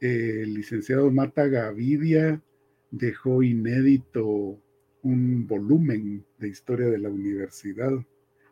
el 0.01 0.55
licenciado 0.55 1.11
Mata 1.11 1.47
Gavidia 1.47 2.43
dejó 2.91 3.43
inédito 3.43 4.61
un 5.03 5.47
volumen 5.47 6.25
de 6.39 6.49
historia 6.49 6.87
de 6.87 6.99
la 6.99 7.09
universidad, 7.09 7.93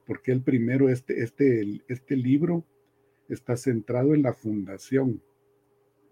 porque 0.07 0.32
el 0.32 0.42
primero, 0.42 0.88
este, 0.88 1.22
este, 1.22 1.82
este 1.88 2.16
libro 2.16 2.64
está 3.28 3.57
centrado 3.57 4.14
en 4.14 4.22
la 4.22 4.32
fundación, 4.32 5.22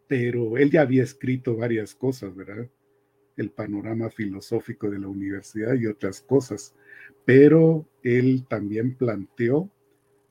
pero 0.09 0.57
él 0.57 0.71
ya 0.71 0.83
había 0.83 1.03
escrito 1.03 1.57
varias 1.57 1.95
cosas, 1.95 2.35
¿verdad? 2.35 2.69
El 3.37 3.51
panorama 3.51 4.11
filosófico 4.11 4.91
de 4.91 4.99
la 4.99 5.09
universidad 5.09 5.75
y 5.75 5.87
otras 5.87 6.21
cosas, 6.21 6.75
pero 7.25 7.87
él 8.03 8.47
también 8.49 8.97
planteó 8.97 9.71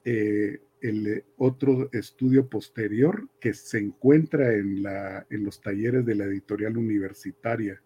eh, 0.05 0.59
el 0.81 1.23
otro 1.37 1.89
estudio 1.91 2.47
posterior 2.47 3.27
que 3.39 3.53
se 3.53 3.79
encuentra 3.79 4.53
en, 4.53 4.83
la, 4.83 5.25
en 5.29 5.43
los 5.43 5.61
talleres 5.61 6.05
de 6.05 6.15
la 6.15 6.25
editorial 6.25 6.77
universitaria. 6.77 7.81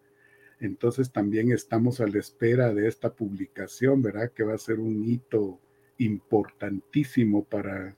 Entonces 0.60 1.12
también 1.12 1.52
estamos 1.52 2.00
a 2.00 2.08
la 2.08 2.20
espera 2.20 2.74
de 2.74 2.88
esta 2.88 3.14
publicación, 3.14 4.02
¿verdad? 4.02 4.32
Que 4.32 4.44
va 4.44 4.54
a 4.54 4.60
ser 4.60 4.80
un 4.80 5.04
hito 5.04 5.60
importantísimo 5.98 7.44
para 7.44 7.96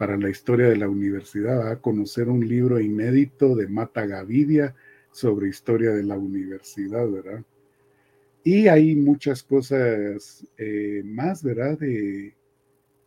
para 0.00 0.16
la 0.16 0.30
historia 0.30 0.66
de 0.66 0.78
la 0.78 0.88
universidad, 0.88 1.70
a 1.70 1.82
conocer 1.82 2.30
un 2.30 2.48
libro 2.48 2.80
inédito 2.80 3.54
de 3.54 3.68
Mata 3.68 4.06
Gavidia 4.06 4.74
sobre 5.10 5.48
historia 5.48 5.90
de 5.90 6.04
la 6.04 6.16
universidad, 6.16 7.08
¿verdad? 7.10 7.44
Y 8.42 8.68
hay 8.68 8.94
muchas 8.96 9.42
cosas 9.42 10.46
eh, 10.56 11.02
más, 11.04 11.42
¿verdad? 11.42 11.78
De, 11.78 12.34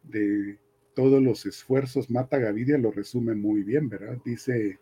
de 0.04 0.58
todos 0.94 1.22
los 1.22 1.46
esfuerzos. 1.46 2.10
Mata 2.10 2.38
Gavidia 2.38 2.78
lo 2.78 2.92
resume 2.92 3.34
muy 3.36 3.64
bien, 3.64 3.90
¿verdad? 3.90 4.18
Dice, 4.24 4.80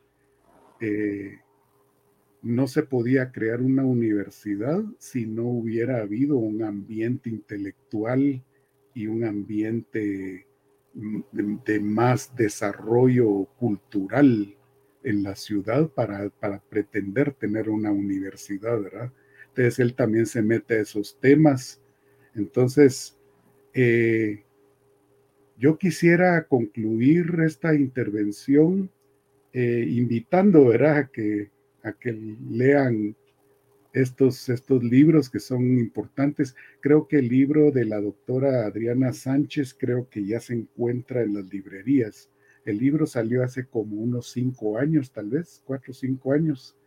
eh, 0.80 1.40
no 2.42 2.68
se 2.68 2.84
podía 2.84 3.32
crear 3.32 3.62
una 3.62 3.84
universidad 3.84 4.84
si 4.98 5.26
no 5.26 5.44
hubiera 5.44 6.02
habido 6.02 6.38
un 6.38 6.64
ambiente 6.64 7.30
intelectual 7.30 8.44
y 8.94 9.08
un 9.08 9.24
ambiente 9.24 10.48
de, 11.32 11.80
más 11.80 12.36
desarrollo 12.36 13.46
cultural 13.58 14.58
en 15.04 15.24
la 15.24 15.36
ciudad 15.36 15.90
para, 15.90 16.30
para, 16.30 16.60
pretender 16.60 17.34
tener 17.34 17.70
una 17.70 17.92
universidad, 17.92 18.82
¿verdad? 18.82 19.12
Entonces 19.50 19.80
él 19.80 19.94
también 19.96 20.26
se 20.26 20.42
mete 20.42 20.76
a 20.76 20.82
esos 20.82 21.20
temas. 21.20 21.82
Entonces, 22.36 23.18
eh, 23.74 24.44
yo 25.58 25.78
quisiera 25.78 26.46
concluir 26.48 27.36
esta 27.46 27.74
intervención 27.74 28.90
eh, 29.54 29.86
invitando, 29.90 30.66
¿verdad? 30.66 30.98
A 30.98 31.08
que, 31.08 31.52
a 31.84 31.94
que 31.94 32.14
lean 32.50 33.16
estos, 33.94 34.50
estos 34.50 34.84
libros 34.84 35.30
que 35.30 35.40
son 35.40 35.78
importantes. 35.78 36.56
Creo 36.80 37.08
que 37.08 37.18
el 37.18 37.28
libro 37.28 37.72
de 37.72 37.86
la 37.86 38.00
doctora 38.00 38.66
Adriana 38.66 39.14
Sánchez 39.14 39.76
creo 39.78 40.10
que 40.10 40.26
ya 40.26 40.40
se 40.40 40.54
encuentra 40.54 41.22
en 41.22 41.34
las 41.36 41.52
librerías. 41.52 42.30
El 42.64 42.78
libro 42.78 43.08
salió 43.08 43.44
hace 43.44 43.66
como 43.66 43.96
unos 44.02 44.32
cinco 44.32 44.78
años, 44.78 45.12
tal 45.12 45.30
vez, 45.30 45.62
cuatro 45.66 45.92
o 45.92 45.96
cinco 45.96 46.34
años, 46.34 46.78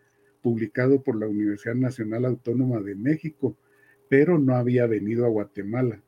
publicado 0.41 1.03
por 1.03 1.16
la 1.16 1.27
Universidad 1.27 1.75
Nacional 1.75 2.25
Autónoma 2.27 2.81
de 2.81 2.95
México, 2.95 3.57
pero 4.09 4.39
no 4.39 4.55
había 4.55 4.87
venido 4.87 5.25
a 5.25 5.31
Guatemala. 5.31 6.03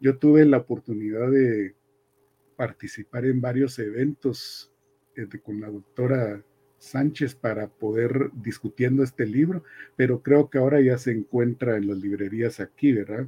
Yo 0.00 0.18
tuve 0.18 0.44
la 0.44 0.58
oportunidad 0.58 1.30
de 1.30 1.74
participar 2.56 3.24
en 3.24 3.40
varios 3.40 3.78
eventos 3.78 4.72
eh, 5.16 5.26
con 5.42 5.60
la 5.60 5.70
doctora 5.70 6.44
Sánchez 6.78 7.34
para 7.34 7.68
poder 7.68 8.30
discutiendo 8.34 9.02
este 9.02 9.26
libro, 9.26 9.64
pero 9.96 10.22
creo 10.22 10.48
que 10.48 10.58
ahora 10.58 10.80
ya 10.80 10.98
se 10.98 11.12
encuentra 11.12 11.76
en 11.76 11.88
las 11.88 11.98
librerías 11.98 12.60
aquí, 12.60 12.92
¿verdad? 12.92 13.26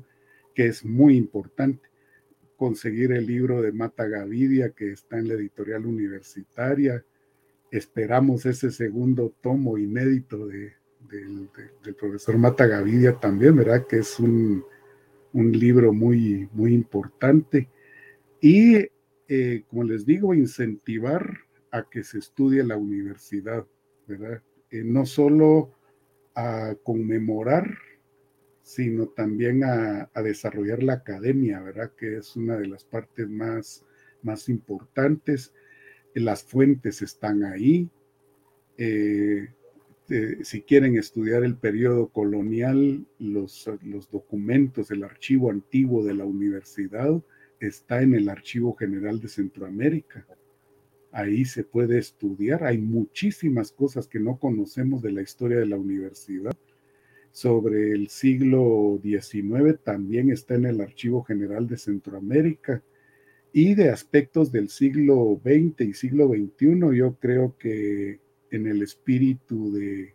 Que 0.55 0.67
es 0.67 0.85
muy 0.85 1.17
importante 1.17 1.92
conseguir 2.63 3.11
el 3.11 3.27
libro 3.27 3.61
de 3.61 3.73
Mata 3.73 4.07
Gavidia 4.07 4.71
que 4.71 4.93
está 4.93 5.19
en 5.19 5.27
la 5.27 5.35
editorial 5.35 5.85
universitaria. 5.85 7.05
Esperamos 7.73 8.47
ese 8.47 8.71
segundo 8.71 9.35
tomo 9.41 9.79
inédito 9.79 10.47
de, 10.47 10.73
del 11.11 11.95
profesor 11.99 12.39
Mata 12.39 12.69
Gavidia 12.69 13.19
también, 13.19 13.57
¿verdad? 13.57 13.85
Que 13.89 13.97
es 13.97 14.21
un, 14.21 14.65
libro 15.33 15.93
muy, 15.93 16.49
muy 16.53 16.73
importante. 16.73 17.69
Y, 18.41 18.87
eh, 19.27 19.65
como 19.67 19.83
les 19.83 20.07
digo, 20.07 20.33
incentivar 20.33 21.39
a 21.73 21.83
que 21.91 22.05
se 22.05 22.19
estudie 22.21 22.63
la 22.63 22.77
universidad, 22.77 23.67
¿verdad? 24.07 24.41
Eh, 24.71 24.85
no 24.85 25.05
solo 25.05 25.73
a 26.37 26.77
conmemorar, 26.85 27.77
sino 28.63 29.09
también 29.09 29.65
a, 29.65 30.11
desarrollar 30.23 30.83
la 30.83 30.95
academia, 30.95 31.61
¿verdad? 31.61 31.93
Que 31.97 32.19
es 32.19 32.37
una 32.37 32.57
de 32.57 32.69
las 32.69 32.85
partes 32.85 33.29
más, 33.29 33.85
más 34.23 34.49
importantes. 34.49 35.53
Las 36.15 36.45
fuentes 36.45 37.03
están 37.03 37.45
ahí. 37.45 37.91
Eh, 38.79 39.49
si 40.43 40.63
quieren 40.63 40.97
estudiar 40.97 41.43
el 41.43 41.57
periodo 41.57 42.09
colonial, 42.09 43.07
los, 43.19 43.69
los 43.83 44.11
documentos, 44.11 44.91
el 44.91 45.05
archivo 45.05 45.51
antiguo 45.51 46.05
de 46.05 46.15
la 46.15 46.25
universidad 46.25 47.23
está 47.61 48.03
en 48.03 48.15
el 48.15 48.29
Archivo 48.29 48.75
General 48.75 49.21
de 49.21 49.29
Centroamérica. 49.29 50.27
Ahí 51.13 51.45
se 51.45 51.65
puede 51.65 51.99
estudiar. 51.99 52.65
Hay 52.65 52.79
muchísimas 52.79 53.71
cosas 53.73 54.09
que 54.09 54.19
no 54.19 54.39
conocemos 54.39 55.03
de 55.03 55.13
la 55.13 55.23
historia 55.23 55.59
de 55.59 55.67
la 55.67 55.77
universidad. 55.77 56.57
Sobre 57.33 57.93
el 57.93 58.09
siglo 58.09 59.01
XIX 59.03 59.79
también 59.83 60.31
está 60.31 60.55
en 60.55 60.67
el 60.67 60.83
Archivo 60.83 61.25
General 61.25 61.67
de 61.67 61.79
Centroamérica. 61.79 62.83
Y 63.55 63.75
de 63.75 63.89
aspectos 63.89 64.53
del 64.53 64.69
siglo 64.69 65.41
XX 65.43 65.81
y 65.81 65.95
siglo 65.95 66.29
XXI, 66.29 66.97
yo 66.97 67.17
creo 67.19 67.57
que 67.59 68.21
en 68.51 68.67
el 68.67 68.83
espíritu 68.83 69.73
de, 69.73 70.15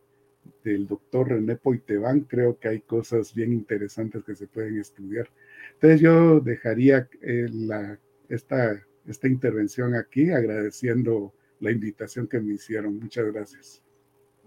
del 0.64 0.88
doctor 0.88 1.30
René 1.30 1.56
Poitevin, 1.56 2.22
creo 2.22 2.60
que 2.60 2.68
hay 2.68 2.82
cosas 2.82 3.34
bien 3.34 3.52
interesantes 3.52 4.24
que 4.24 4.36
se 4.36 4.46
pueden 4.46 4.80
estudiar. 4.80 5.28
Entonces 5.74 6.02
yo 6.02 6.40
dejaría 6.40 7.10
eh, 7.22 7.48
la, 7.52 8.00
esta, 8.30 8.80
esta 9.08 9.28
intervención 9.28 9.96
aquí 9.96 10.30
agradeciendo 10.30 11.34
la 11.60 11.72
invitación 11.72 12.28
que 12.28 12.40
me 12.40 12.54
hicieron. 12.54 13.00
Muchas 13.00 13.26
gracias. 13.34 13.84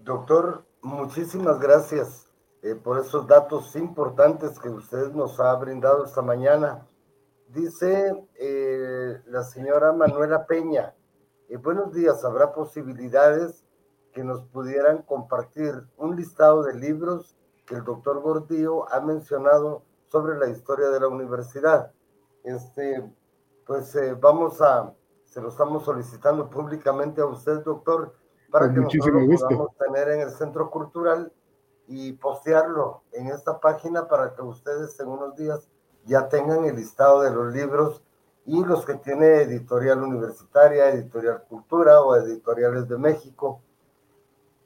Doctor, 0.04 0.64
muchísimas 0.82 1.58
gracias 1.58 2.29
eh, 2.62 2.74
por 2.74 2.98
esos 2.98 3.26
datos 3.26 3.74
importantes 3.76 4.58
que 4.58 4.68
usted 4.68 5.12
nos 5.12 5.40
ha 5.40 5.54
brindado 5.54 6.04
esta 6.04 6.22
mañana. 6.22 6.86
Dice 7.48 8.28
eh, 8.36 9.20
la 9.26 9.42
señora 9.42 9.92
Manuela 9.92 10.46
Peña, 10.46 10.94
buenos 11.62 11.92
días, 11.92 12.24
¿habrá 12.24 12.52
posibilidades 12.52 13.64
que 14.12 14.24
nos 14.24 14.42
pudieran 14.42 15.02
compartir 15.02 15.74
un 15.96 16.16
listado 16.16 16.62
de 16.62 16.74
libros 16.74 17.36
que 17.66 17.76
el 17.76 17.84
doctor 17.84 18.20
Gordillo 18.20 18.92
ha 18.92 19.00
mencionado 19.00 19.84
sobre 20.08 20.38
la 20.38 20.48
historia 20.48 20.88
de 20.88 21.00
la 21.00 21.08
universidad. 21.08 21.92
Este, 22.42 23.08
pues 23.66 23.94
eh, 23.94 24.14
vamos 24.14 24.60
a, 24.60 24.92
se 25.24 25.40
lo 25.40 25.48
estamos 25.48 25.84
solicitando 25.84 26.50
públicamente 26.50 27.20
a 27.20 27.26
usted, 27.26 27.62
doctor, 27.62 28.14
para 28.50 28.72
que 28.72 28.80
nosotros 28.80 29.06
lo 29.06 29.38
podamos 29.38 29.76
tener 29.76 30.08
en 30.08 30.20
el 30.22 30.30
Centro 30.30 30.70
Cultural 30.70 31.32
y 31.90 32.12
postearlo 32.12 33.02
en 33.12 33.26
esta 33.26 33.60
página 33.60 34.08
para 34.08 34.34
que 34.34 34.42
ustedes 34.42 34.98
en 35.00 35.08
unos 35.08 35.36
días 35.36 35.68
ya 36.06 36.28
tengan 36.28 36.64
el 36.64 36.76
listado 36.76 37.20
de 37.20 37.30
los 37.30 37.52
libros 37.52 38.02
y 38.46 38.64
los 38.64 38.86
que 38.86 38.94
tiene 38.94 39.42
Editorial 39.42 40.02
Universitaria, 40.02 40.88
Editorial 40.88 41.44
Cultura 41.48 42.00
o 42.00 42.16
Editoriales 42.16 42.88
de 42.88 42.96
México 42.96 43.60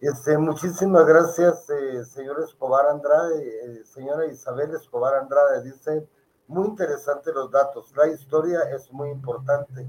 este, 0.05 0.37
muchísimas 0.37 1.07
gracias, 1.07 1.71
eh, 1.71 2.05
señor 2.05 2.39
Escobar 2.43 2.89
Andrade, 2.89 3.39
eh, 3.41 3.85
señora 3.87 4.27
Isabel 4.27 4.75
Escobar 4.75 5.15
Andrade. 5.15 5.63
Dice, 5.63 6.07
muy 6.47 6.69
interesante 6.69 7.33
los 7.33 7.51
datos. 7.51 7.91
La 7.97 8.09
historia 8.09 8.61
es 8.75 8.93
muy 8.93 9.09
importante 9.09 9.89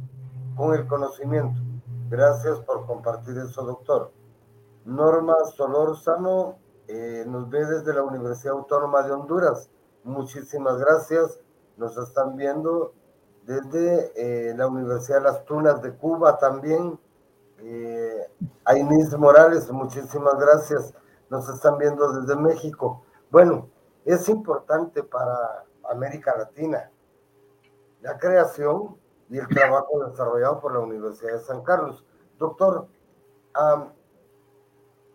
con 0.56 0.74
el 0.74 0.88
conocimiento. 0.88 1.60
Gracias 2.10 2.62
por 2.62 2.86
compartir 2.86 3.38
eso, 3.40 3.64
doctor. 3.64 4.14
Norma 4.86 5.36
Solórzano 5.54 6.60
eh, 6.88 7.24
nos 7.28 7.50
ve 7.50 7.66
desde 7.66 7.94
la 7.94 8.04
Universidad 8.04 8.54
Autónoma 8.54 9.04
de 9.04 9.12
Honduras. 9.12 9.70
Muchísimas 10.04 10.78
gracias. 10.80 11.40
Nos 11.78 11.98
están 11.98 12.36
viendo 12.36 12.94
desde 13.44 14.56
la 14.56 14.68
Universidad 14.68 15.18
de 15.18 15.24
las 15.24 15.46
Tunas 15.46 15.82
de 15.82 15.94
Cuba 15.94 16.38
también. 16.38 17.00
Eh, 17.60 18.30
Ainis 18.66 19.18
Morales, 19.18 19.72
muchísimas 19.72 20.38
gracias. 20.38 20.94
Nos 21.30 21.50
están 21.50 21.78
viendo 21.78 22.12
desde 22.12 22.36
México. 22.36 23.04
Bueno, 23.32 23.70
es 24.06 24.30
importante 24.30 25.04
para 25.04 25.66
América 25.90 26.36
Latina 26.38 26.92
la 28.02 28.18
creación 28.20 28.98
y 29.30 29.40
el 29.40 29.48
trabajo 29.48 30.06
desarrollado 30.08 30.60
por 30.62 30.74
la 30.74 30.80
Universidad 30.80 31.34
de 31.34 31.40
San 31.40 31.64
Carlos. 31.64 32.06
Doctor, 32.38 32.88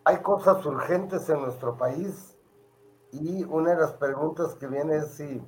hay 0.05 0.19
cosas 0.19 0.65
urgentes 0.67 1.29
en 1.29 1.41
nuestro 1.43 1.77
país 1.77 2.37
y 3.13 3.45
una 3.45 3.75
de 3.75 3.81
las 3.81 3.93
preguntas 3.95 4.55
que 4.55 4.67
viene 4.67 4.97
es 4.97 5.09
si, 5.15 5.43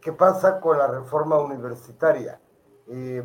¿qué 0.00 0.12
pasa 0.12 0.60
con 0.60 0.78
la 0.78 0.88
reforma 0.88 1.38
universitaria? 1.38 2.40
Eh, 2.88 3.22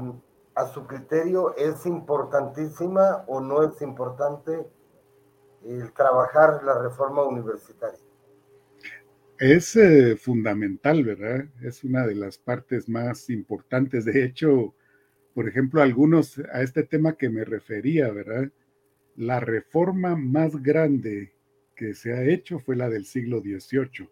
a 0.56 0.66
su 0.68 0.88
criterio 0.88 1.56
es 1.56 1.86
importantísima 1.86 3.24
o 3.28 3.40
no 3.40 3.64
es 3.64 3.82
importante 3.82 4.68
el 5.64 5.92
trabajar 5.94 6.64
la 6.64 6.82
reforma 6.82 7.24
universitaria? 7.24 8.00
Es 9.38 9.76
eh, 9.76 10.16
fundamental, 10.16 11.04
¿verdad? 11.04 11.46
Es 11.62 11.84
una 11.84 12.08
de 12.08 12.16
las 12.16 12.40
partes 12.40 12.90
más 12.90 13.30
importantes. 13.30 14.06
De 14.06 14.24
hecho, 14.24 14.74
por 15.36 15.48
ejemplo, 15.48 15.82
algunos 15.82 16.40
a 16.52 16.64
este 16.64 16.84
tema 16.84 17.14
que 17.14 17.30
me 17.30 17.46
refería, 17.46 18.12
¿verdad? 18.12 18.50
La 19.18 19.40
reforma 19.40 20.16
más 20.16 20.62
grande 20.62 21.34
que 21.76 21.96
se 21.96 22.14
ha 22.14 22.24
hecho 22.24 22.60
fue 22.60 22.76
la 22.76 22.88
del 22.88 23.04
siglo 23.06 23.42
XVIII, 23.42 24.08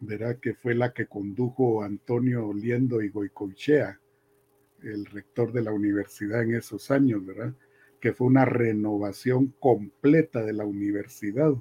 ¿verdad? 0.00 0.40
Que 0.40 0.54
fue 0.54 0.74
la 0.74 0.94
que 0.94 1.06
condujo 1.06 1.82
Antonio 1.82 2.52
Liendo 2.54 3.02
y 3.02 3.10
Goicoechea 3.10 4.00
el 4.82 5.04
rector 5.04 5.52
de 5.52 5.60
la 5.60 5.72
universidad 5.72 6.42
en 6.42 6.54
esos 6.54 6.90
años, 6.90 7.26
¿verdad? 7.26 7.54
Que 8.00 8.14
fue 8.14 8.26
una 8.26 8.46
renovación 8.46 9.54
completa 9.60 10.42
de 10.42 10.54
la 10.54 10.64
universidad, 10.64 11.52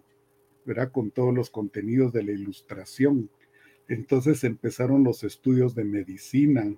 ¿verdad? 0.65 0.93
Con 0.93 1.11
todos 1.11 1.33
los 1.33 1.49
contenidos 1.49 2.13
de 2.13 2.23
la 2.23 2.31
ilustración. 2.31 3.29
Entonces 3.89 4.45
empezaron 4.45 5.03
los 5.03 5.25
estudios 5.25 5.75
de 5.75 5.83
medicina, 5.83 6.73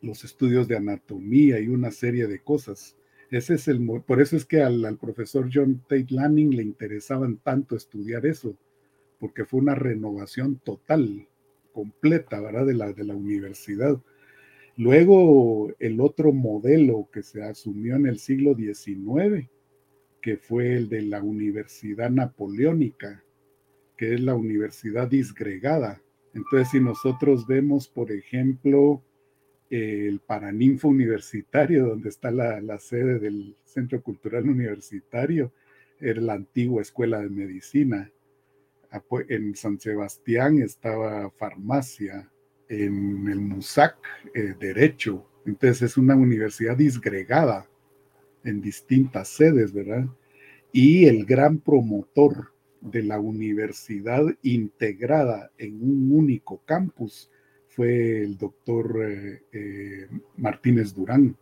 los 0.00 0.24
estudios 0.24 0.66
de 0.66 0.76
anatomía 0.76 1.60
y 1.60 1.68
una 1.68 1.92
serie 1.92 2.26
de 2.26 2.40
cosas. 2.40 2.97
Ese 3.30 3.54
es 3.54 3.68
el, 3.68 3.86
por 4.06 4.22
eso 4.22 4.36
es 4.36 4.46
que 4.46 4.62
al, 4.62 4.96
profesor 4.98 5.50
John 5.52 5.82
Tate 5.88 6.06
Lanning 6.08 6.56
le 6.56 6.62
interesaban 6.62 7.38
tanto 7.38 7.76
estudiar 7.76 8.24
eso, 8.24 8.56
porque 9.18 9.44
fue 9.44 9.60
una 9.60 9.74
renovación 9.74 10.60
total, 10.64 11.28
completa, 11.72 12.40
¿verdad? 12.40 12.66
De 12.66 12.74
la, 12.74 12.92
de 12.92 13.04
la 13.04 13.14
universidad. 13.14 14.00
Luego, 14.76 15.74
el 15.78 16.00
otro 16.00 16.32
modelo 16.32 17.08
que 17.12 17.22
se 17.22 17.42
asumió 17.42 17.96
en 17.96 18.06
el 18.06 18.18
siglo 18.18 18.54
XIX, 18.54 19.48
que 20.22 20.36
fue 20.36 20.74
el 20.74 20.88
de 20.88 21.02
la 21.02 21.22
Universidad 21.22 22.10
Napoleónica, 22.10 23.24
que 23.96 24.14
es 24.14 24.20
la 24.20 24.34
universidad 24.34 25.08
disgregada. 25.08 26.00
Entonces, 26.32 26.70
si 26.70 26.80
nosotros 26.80 27.46
vemos, 27.46 27.88
por 27.88 28.12
ejemplo, 28.12 29.02
el 29.70 30.20
Paraninfo 30.20 30.88
Universitario, 30.88 31.86
donde 31.86 32.08
está 32.08 32.30
la, 32.30 32.60
la, 32.60 32.78
sede 32.78 33.18
del 33.18 33.54
Centro 33.64 34.02
Cultural 34.02 34.48
Universitario, 34.48 35.52
era 36.00 36.20
la 36.20 36.34
antigua 36.34 36.82
Escuela 36.82 37.20
de 37.20 37.28
Medicina. 37.28 38.10
En 39.28 39.54
San 39.54 39.78
Sebastián 39.78 40.62
estaba 40.62 41.30
farmacia, 41.30 42.30
en 42.68 43.28
el 43.28 43.40
MUSAC 43.40 43.96
eh, 44.34 44.54
Derecho. 44.58 45.26
Entonces 45.46 45.82
es 45.82 45.96
una 45.96 46.14
universidad 46.14 46.76
disgregada 46.76 47.66
en 48.44 48.60
distintas 48.60 49.28
sedes, 49.28 49.72
¿verdad? 49.72 50.06
Y 50.72 51.06
el 51.06 51.24
gran 51.24 51.58
promotor 51.58 52.52
de 52.80 53.02
la 53.02 53.18
universidad 53.18 54.24
integrada 54.42 55.50
en 55.58 55.82
un 55.82 56.12
único 56.12 56.62
campus 56.64 57.30
fue 57.78 58.22
el 58.24 58.36
doctor 58.36 59.04
eh, 59.04 59.40
eh, 59.52 60.08
Martínez 60.36 60.92
Durán, 60.92 61.36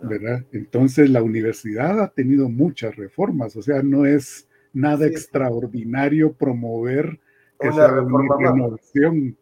¿verdad? 0.00 0.44
Entonces 0.52 1.10
la 1.10 1.24
universidad 1.24 2.00
ha 2.00 2.06
tenido 2.06 2.48
muchas 2.48 2.94
reformas, 2.94 3.56
o 3.56 3.62
sea, 3.62 3.82
no 3.82 4.06
es 4.06 4.46
nada 4.72 5.08
extraordinario 5.08 6.32
promover 6.32 7.18
esa 7.58 7.88
renovación 7.88 9.36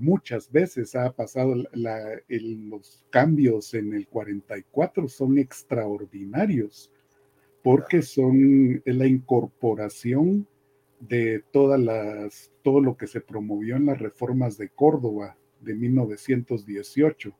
muchas 0.00 0.50
veces 0.50 0.96
ha 0.96 1.12
pasado 1.12 1.54
los 1.72 3.04
cambios 3.10 3.72
en 3.72 3.94
el 3.94 4.08
44 4.08 5.08
son 5.08 5.38
extraordinarios 5.38 6.90
porque 7.62 8.02
son 8.02 8.82
la 8.84 9.06
incorporación 9.06 10.46
de 11.00 11.44
todas 11.52 11.80
las, 11.80 12.52
todo 12.62 12.80
lo 12.80 12.96
que 12.96 13.06
se 13.06 13.20
promovió 13.20 13.76
en 13.76 13.86
las 13.86 13.98
reformas 13.98 14.56
de 14.58 14.68
Córdoba 14.70 15.36
de 15.60 15.74
1918, 15.74 17.36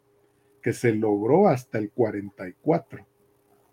que 0.62 0.72
se 0.72 0.94
logró 0.94 1.48
hasta 1.48 1.78
el 1.78 1.90
44. 1.90 3.07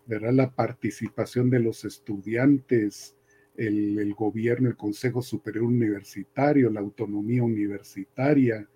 ¿verdad? 0.06 0.32
La 0.32 0.50
participación 0.50 1.50
de 1.50 1.60
los 1.60 1.84
estudiantes, 1.84 3.16
el, 3.56 4.14
gobierno, 4.14 4.68
el 4.68 4.76
Consejo 4.76 5.22
Superior 5.22 5.64
Universitario, 5.64 6.70
la 6.70 6.80
autonomía 6.80 7.42
universitaria, 7.42 8.68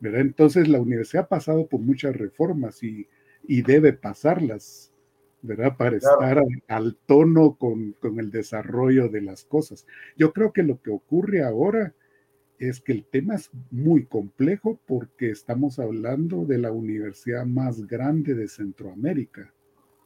¿verdad? 0.00 0.20
Entonces 0.20 0.68
la 0.68 0.80
universidad 0.80 1.24
ha 1.24 1.28
pasado 1.28 1.66
por 1.66 1.80
muchas 1.80 2.16
reformas 2.16 2.82
y, 2.82 3.08
y 3.44 3.62
debe 3.62 3.92
pasarlas, 3.92 4.92
¿verdad? 5.46 5.76
Para 5.76 5.96
estar 5.96 6.42
al, 6.68 6.96
tono 7.06 7.56
con, 7.56 7.92
con, 7.92 8.18
el 8.18 8.30
desarrollo 8.30 9.08
de 9.08 9.22
las 9.22 9.44
cosas. 9.44 9.86
Yo 10.16 10.32
creo 10.32 10.52
que 10.52 10.62
lo 10.62 10.80
que 10.82 10.90
ocurre 10.90 11.42
ahora 11.42 11.94
es 12.58 12.80
que 12.80 12.92
el 12.92 13.04
tema 13.04 13.34
es 13.34 13.50
muy 13.70 14.06
complejo 14.06 14.78
porque 14.86 15.30
estamos 15.30 15.78
hablando 15.78 16.44
de 16.44 16.58
la 16.58 16.72
universidad 16.72 17.44
más 17.44 17.86
grande 17.86 18.34
de 18.34 18.48
Centroamérica, 18.48 19.52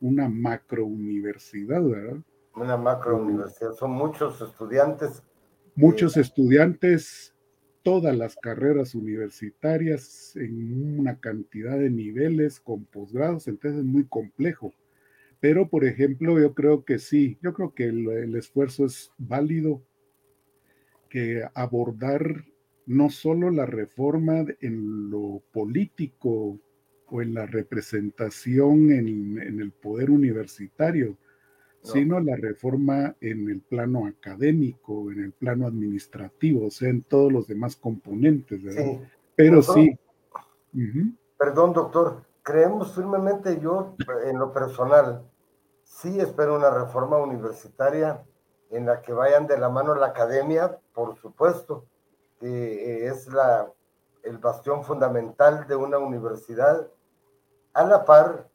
una 0.00 0.28
macro 0.28 0.84
universidad, 0.84 1.82
¿verdad? 1.82 2.18
Una 2.54 2.76
macro 2.76 3.22
universidad, 3.22 3.72
son 3.74 3.92
muchos 3.92 4.40
estudiantes. 4.40 5.22
Muchos 5.76 6.16
estudiantes, 6.16 7.34
todas 7.82 8.16
las 8.16 8.36
carreras 8.36 8.94
universitarias 8.94 10.34
en 10.36 10.98
una 10.98 11.20
cantidad 11.20 11.78
de 11.78 11.90
niveles 11.90 12.58
con 12.58 12.84
posgrados, 12.84 13.46
entonces 13.46 13.80
es 13.80 13.86
muy 13.86 14.04
complejo. 14.04 14.72
Pero, 15.40 15.68
por 15.68 15.84
ejemplo, 15.84 16.38
yo 16.38 16.54
creo 16.54 16.84
que 16.84 16.98
sí, 16.98 17.38
yo 17.42 17.54
creo 17.54 17.74
que 17.74 17.84
el, 17.84 18.36
esfuerzo 18.36 18.84
es 18.84 19.10
válido, 19.16 19.82
que 21.08 21.42
abordar 21.54 22.44
no 22.86 23.10
solo 23.10 23.50
la 23.50 23.66
reforma 23.66 24.44
en 24.60 25.10
lo 25.10 25.42
político 25.52 26.58
o 27.06 27.22
en 27.22 27.34
la 27.34 27.46
representación 27.46 28.92
en, 28.92 29.60
el 29.60 29.72
poder 29.72 30.10
universitario, 30.10 31.16
sino 31.82 32.20
la 32.20 32.36
reforma 32.36 33.16
en 33.20 33.48
el 33.48 33.60
plano 33.62 34.06
académico, 34.06 35.10
en 35.10 35.24
el 35.24 35.32
plano 35.32 35.66
administrativo, 35.66 36.66
o 36.66 36.70
sea, 36.70 36.90
en 36.90 37.02
todos 37.02 37.32
los 37.32 37.48
demás 37.48 37.74
componentes, 37.76 38.62
¿verdad? 38.62 39.00
Pero 39.34 39.62
sí. 39.62 39.98
Perdón, 41.38 41.72
doctor, 41.72 42.24
creemos 42.42 42.94
firmemente 42.94 43.58
yo, 43.60 43.96
en 44.26 44.38
lo 44.38 44.52
personal, 44.52 45.29
sí 45.90 46.20
espero 46.20 46.56
una 46.56 46.70
reforma 46.70 47.18
universitaria 47.18 48.24
en 48.70 48.86
la 48.86 49.02
que 49.02 49.12
vayan 49.12 49.46
de 49.46 49.58
la 49.58 49.68
mano 49.68 49.94
la 49.94 50.06
academia, 50.06 50.78
por 50.94 51.16
supuesto, 51.16 51.84
que 52.38 52.46
eh, 52.46 53.08
es 53.08 53.26
la, 53.28 53.70
el 54.22 54.38
bastión 54.38 54.84
fundamental 54.84 55.66
de 55.66 55.76
una 55.76 55.98
universidad, 55.98 56.86
a 57.72 57.84
la 57.84 58.04
par 58.04 58.48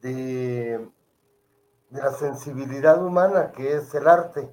de, 0.00 0.90
de 1.90 2.02
la 2.02 2.12
sensibilidad 2.12 3.02
humana 3.02 3.52
que 3.52 3.74
es 3.74 3.94
el 3.94 4.08
arte, 4.08 4.50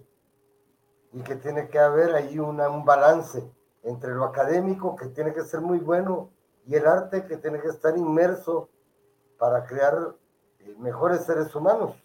y 1.13 1.21
que 1.21 1.37
tiene 1.37 1.69
que 1.69 1.79
haber 1.79 2.13
ahí 2.13 2.37
una, 2.37 2.69
un 2.69 2.83
balance 2.83 3.49
entre 3.83 4.13
lo 4.13 4.25
académico, 4.25 4.95
que 4.97 5.07
tiene 5.07 5.33
que 5.33 5.43
ser 5.43 5.61
muy 5.61 5.79
bueno, 5.79 6.29
y 6.65 6.75
el 6.75 6.85
arte, 6.85 7.25
que 7.25 7.37
tiene 7.37 7.61
que 7.61 7.69
estar 7.69 7.97
inmerso 7.97 8.69
para 9.39 9.65
crear 9.65 10.13
eh, 10.59 10.75
mejores 10.77 11.23
seres 11.23 11.55
humanos. 11.55 11.95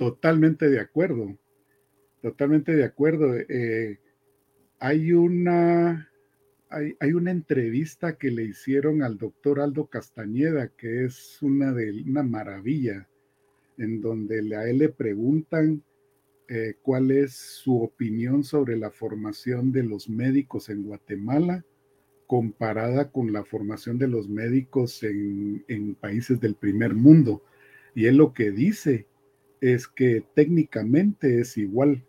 Totalmente 0.00 0.70
de 0.70 0.80
acuerdo, 0.80 1.36
totalmente 2.22 2.74
de 2.74 2.84
acuerdo. 2.84 3.36
Eh, 3.36 3.98
hay, 4.78 5.12
una, 5.12 6.10
hay, 6.70 7.12
una 7.12 7.30
entrevista 7.30 8.16
que 8.16 8.30
le 8.30 8.44
hicieron 8.44 9.02
al 9.02 9.18
doctor 9.18 9.60
Aldo 9.60 9.88
Castañeda, 9.88 10.68
que 10.68 11.04
es 11.04 11.42
una, 11.42 11.74
de, 11.74 12.02
una 12.08 12.22
maravilla, 12.22 13.10
en 13.76 14.00
donde 14.00 14.56
a 14.56 14.66
él 14.70 14.78
le 14.78 14.88
preguntan 14.88 15.84
eh, 16.48 16.76
cuál 16.80 17.10
es 17.10 17.34
su 17.34 17.82
opinión 17.82 18.42
sobre 18.42 18.78
la 18.78 18.90
formación 18.90 19.70
de 19.70 19.82
los 19.82 20.08
médicos 20.08 20.70
en 20.70 20.82
Guatemala 20.82 21.62
comparada 22.26 23.10
con 23.10 23.34
la 23.34 23.44
formación 23.44 23.98
de 23.98 24.08
los 24.08 24.30
médicos 24.30 25.02
en, 25.02 25.62
en 25.68 25.94
países 25.94 26.40
del 26.40 26.54
primer 26.54 26.94
mundo. 26.94 27.44
Y 27.94 28.06
él 28.06 28.16
lo 28.16 28.32
que 28.32 28.50
dice 28.50 29.09
es 29.60 29.88
que 29.88 30.24
técnicamente 30.34 31.40
es 31.40 31.56
igual, 31.56 32.04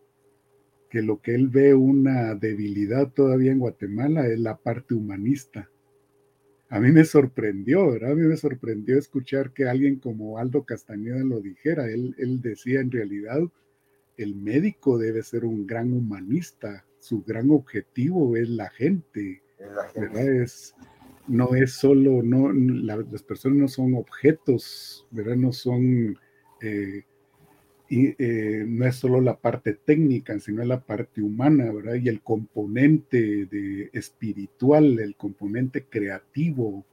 que 0.90 1.02
lo 1.02 1.22
que 1.22 1.36
él 1.36 1.48
ve 1.48 1.74
una 1.74 2.36
debilidad 2.36 3.12
todavía 3.12 3.52
en 3.52 3.60
Guatemala 3.60 4.28
es 4.28 4.40
la 4.40 4.58
parte 4.58 4.94
humanista. 4.94 5.70
A 6.70 6.80
mí 6.80 6.92
me 6.92 7.04
sorprendió, 7.04 7.92
¿verdad? 7.92 8.12
A 8.12 8.16
mí 8.16 8.26
me 8.26 8.38
sorprendió 8.38 8.98
escuchar 8.98 9.52
que 9.52 9.68
alguien 9.68 10.00
como 10.00 10.38
Aldo 10.38 10.64
Castañeda 10.64 11.24
lo 11.24 11.42
dijera. 11.42 11.90
Él, 11.90 12.16
él 12.18 12.42
decía 12.42 12.80
en 12.80 12.92
realidad, 12.92 13.42
el 14.18 14.36
médico 14.36 14.98
debe 14.98 15.24
ser 15.24 15.46
un 15.46 15.66
gran 15.66 15.94
humanista, 15.94 16.86
su 17.00 17.24
gran 17.24 17.52
objetivo 17.52 18.36
es 18.38 18.50
la 18.50 18.70
gente, 18.70 19.42
¿verdad? 19.96 20.28
Es, 20.28 20.76
no 21.28 21.56
es 21.56 21.74
solo, 21.74 22.22
no, 22.22 22.52
las 22.52 23.24
personas 23.24 23.58
no 23.58 23.68
son 23.68 23.96
objetos, 23.96 25.08
¿verdad? 25.12 25.36
No 25.36 25.52
son 25.52 26.18
eh, 26.62 27.04
y 27.92 28.16
eh, 28.20 28.64
no 28.66 28.86
es 28.86 28.96
solo 28.96 29.20
la 29.20 29.36
parte 29.36 29.74
técnica, 29.74 30.40
sino 30.40 30.64
la 30.64 30.80
parte 30.80 31.22
humana, 31.22 31.70
¿verdad? 31.74 31.96
Y 31.96 32.08
el 32.08 32.22
componente 32.22 33.48
de 33.48 33.90
espiritual, 33.92 34.98
el 34.98 35.18
componente 35.18 35.84
creativo, 35.84 36.86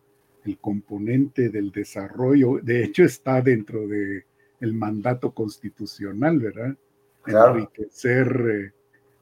el 0.44 0.58
componente 0.58 1.50
del 1.50 1.70
desarrollo, 1.70 2.58
de 2.60 2.82
hecho 2.82 3.04
está 3.04 3.40
dentro 3.40 3.86
de 3.86 4.24
el 4.60 4.74
mandato 4.74 5.30
constitucional, 5.30 6.40
¿verdad? 6.40 6.76
Enriquecer 7.28 8.72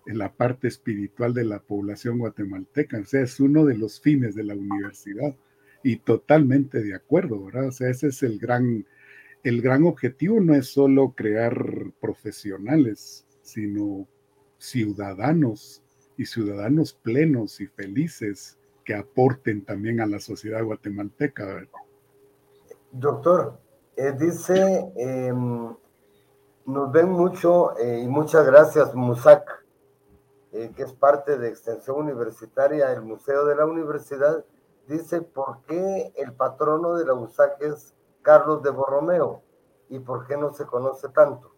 eh, 0.07 0.15
la 0.15 0.33
parte 0.33 0.69
espiritual 0.69 1.35
de 1.35 1.45
la 1.45 1.59
población 1.59 2.17
guatemalteca, 2.17 3.01
o 3.01 3.05
sea, 3.05 3.21
es 3.21 3.39
uno 3.39 3.67
de 3.67 3.77
los 3.77 4.01
fines 4.01 4.35
de 4.35 4.45
la 4.45 4.55
universidad 4.55 5.37
y 5.83 5.97
totalmente 5.97 6.83
de 6.83 6.95
acuerdo, 6.95 7.45
¿verdad? 7.45 7.69
O 7.69 7.73
sea, 7.73 7.91
ese 7.91 8.07
es 8.07 8.23
el 8.23 8.39
gran 8.39 8.87
el 9.47 9.63
gran 9.63 9.87
objetivo 9.87 10.41
no 10.41 10.57
es 10.57 10.73
solo 10.73 11.13
crear 11.17 11.55
profesionales, 12.01 13.25
sino 13.43 14.09
ciudadanos 14.59 15.85
y 16.17 16.25
ciudadanos 16.25 16.95
plenos 16.95 17.61
y 17.61 17.69
felices 17.69 18.59
que 18.85 18.97
aporten 18.97 19.65
también 19.65 20.01
a 20.01 20.07
la 20.07 20.19
sociedad 20.19 20.65
guatemalteca. 20.65 21.65
Doctor, 22.91 23.61
eh, 23.95 24.13
dice, 24.19 24.93
em, 24.97 25.77
nos 26.67 26.91
ven 26.91 27.11
mucho 27.11 27.79
eh, 27.79 28.01
y 28.01 28.09
muchas 28.09 28.45
gracias, 28.47 28.97
Musac, 28.97 29.65
eh, 30.51 30.73
que 30.75 30.83
es 30.83 30.93
parte 30.93 31.39
de 31.39 31.51
Extensión 31.51 31.99
Universitaria, 31.99 32.93
el 32.93 33.03
Museo 33.03 33.45
de 33.45 33.55
la 33.55 33.65
Universidad, 33.65 34.45
dice, 34.89 35.23
¿por 35.23 35.63
qué 35.69 36.13
el 36.17 36.33
patrono 36.33 36.97
de 36.97 37.07
la 37.07 37.15
USAC 37.15 37.63
es 37.63 37.96
Carlos 38.27 38.61
de 38.61 38.71
Borromeo. 38.71 39.45
¿Y 39.89 40.01
por 40.01 40.27
qué 40.27 40.37
no 40.37 40.53
se 40.53 40.67
conoce 40.67 41.09
tanto? 41.11 41.55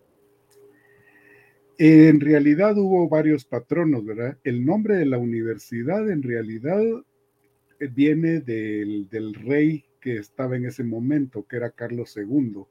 En 1.79 2.21
realidad 2.21 2.77
hubo 2.77 3.09
varios 3.09 3.47
patronos, 3.47 4.05
¿verdad? 4.05 4.37
El 4.45 4.67
nombre 4.67 4.97
de 4.97 5.07
la 5.07 5.17
universidad 5.17 6.11
en 6.11 6.23
realidad 6.23 6.83
viene 7.93 8.41
del, 8.41 9.35
rey 9.47 9.87
que 9.99 10.17
estaba 10.17 10.57
en 10.57 10.67
ese 10.67 10.85
momento, 10.85 11.47
que 11.47 11.57
era 11.57 11.71
Carlos 11.71 12.15
II, 12.19 12.65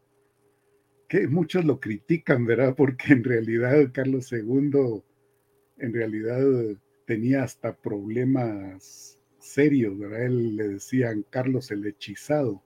que 1.10 1.28
muchos 1.28 1.66
lo 1.66 1.80
critican, 1.80 2.45
¿verdad? 2.45 2.76
Porque 2.78 3.14
en 3.14 3.24
realidad 3.24 3.89
Carlos 3.91 4.32
II, 4.32 5.02
en 5.78 5.93
realidad 5.93 6.45
tenía 7.08 7.43
hasta 7.43 7.76
problemas 7.76 9.18
serios, 9.39 9.98
¿verdad? 9.98 10.24
Él 10.24 10.56
le 10.56 10.68
decían 10.68 11.26
Carlos 11.32 11.72
el 11.72 11.84
hechizado 11.88 12.62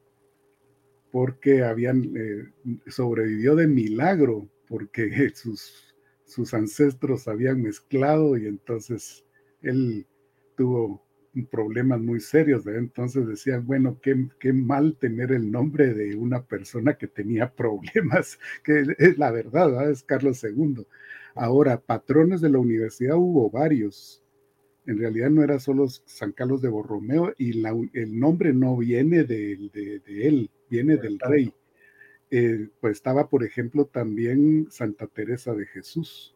porque 1.11 1.63
habían 1.63 2.11
eh, 2.15 2.45
sobrevivió 2.87 3.55
de 3.55 3.67
milagro, 3.67 4.49
porque 4.67 5.09
sus, 5.35 5.95
sus 6.25 6.53
ancestros 6.53 7.27
habían 7.27 7.61
mezclado 7.61 8.37
y 8.37 8.47
entonces 8.47 9.25
él 9.61 10.07
tuvo 10.55 11.05
problemas 11.49 11.99
muy 12.01 12.19
serios. 12.19 12.67
Entonces 12.67 13.27
decían, 13.27 13.65
bueno, 13.65 13.99
qué, 14.01 14.27
qué, 14.39 14.53
mal 14.53 14.97
tener 14.97 15.31
el 15.31 15.51
nombre 15.51 15.93
de 15.93 16.15
una 16.15 16.43
persona 16.45 16.95
que 16.95 17.07
tenía 17.07 17.51
problemas, 17.55 18.39
que 18.63 18.85
es 18.97 19.17
la 19.17 19.31
verdad, 19.31 19.89
es 19.89 20.03
Carlos 20.03 20.43
II. 20.43 20.85
Ahora, 21.35 21.79
patrones 21.79 22.41
de 22.41 22.49
la 22.49 22.59
universidad 22.59 23.15
hubo 23.15 23.49
varios. 23.49 24.20
En 24.85 24.97
realidad 24.97 25.29
no 25.29 25.43
era 25.43 25.59
solo 25.59 25.87
San 25.87 26.31
Carlos 26.31 26.61
de 26.61 26.69
Borromeo 26.69 27.33
y 27.37 27.63
el 27.93 28.19
nombre 28.19 28.53
no 28.53 28.77
viene 28.77 29.23
de, 29.23 29.69
de 29.73 30.27
él, 30.27 30.49
viene 30.69 30.97
del 30.97 31.19
rey. 31.19 31.53
Eh, 32.33 32.69
pues 32.79 32.93
estaba, 32.93 33.27
por 33.27 33.43
ejemplo, 33.43 33.85
también 33.85 34.67
Santa 34.71 35.05
Teresa 35.05 35.53
de 35.53 35.65
Jesús, 35.65 36.33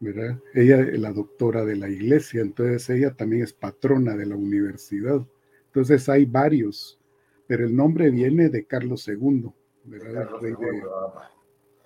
¿verdad? 0.00 0.38
Ella 0.54 0.80
es 0.80 0.98
la 0.98 1.12
doctora 1.12 1.66
de 1.66 1.76
la 1.76 1.90
iglesia, 1.90 2.40
entonces 2.40 2.88
ella 2.88 3.14
también 3.14 3.42
es 3.42 3.52
patrona 3.52 4.16
de 4.16 4.24
la 4.24 4.36
universidad. 4.36 5.20
Entonces 5.66 6.08
hay 6.08 6.24
varios, 6.24 6.98
pero 7.46 7.66
el 7.66 7.76
nombre 7.76 8.10
viene 8.10 8.48
de 8.48 8.64
Carlos 8.64 9.06
II, 9.06 9.52
¿verdad? 9.84 10.30
Ah, 10.32 11.30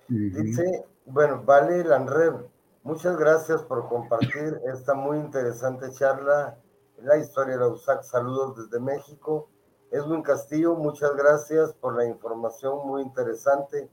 Dice, 0.07 0.85
bueno, 1.05 1.43
Vale 1.43 1.83
Lanred, 1.83 2.35
muchas 2.83 3.17
gracias 3.17 3.61
por 3.63 3.87
compartir 3.87 4.61
esta 4.73 4.93
muy 4.93 5.17
interesante 5.17 5.91
charla, 5.91 6.57
la 6.97 7.17
historia 7.17 7.55
de 7.55 7.61
la 7.61 7.67
USAC. 7.67 8.03
Saludos 8.03 8.57
desde 8.57 8.79
México 8.79 9.49
Edwin 9.91 10.21
Castillo, 10.21 10.75
muchas 10.75 11.15
gracias 11.15 11.73
por 11.73 11.95
la 11.95 12.05
información 12.05 12.85
muy 12.85 13.01
interesante. 13.01 13.89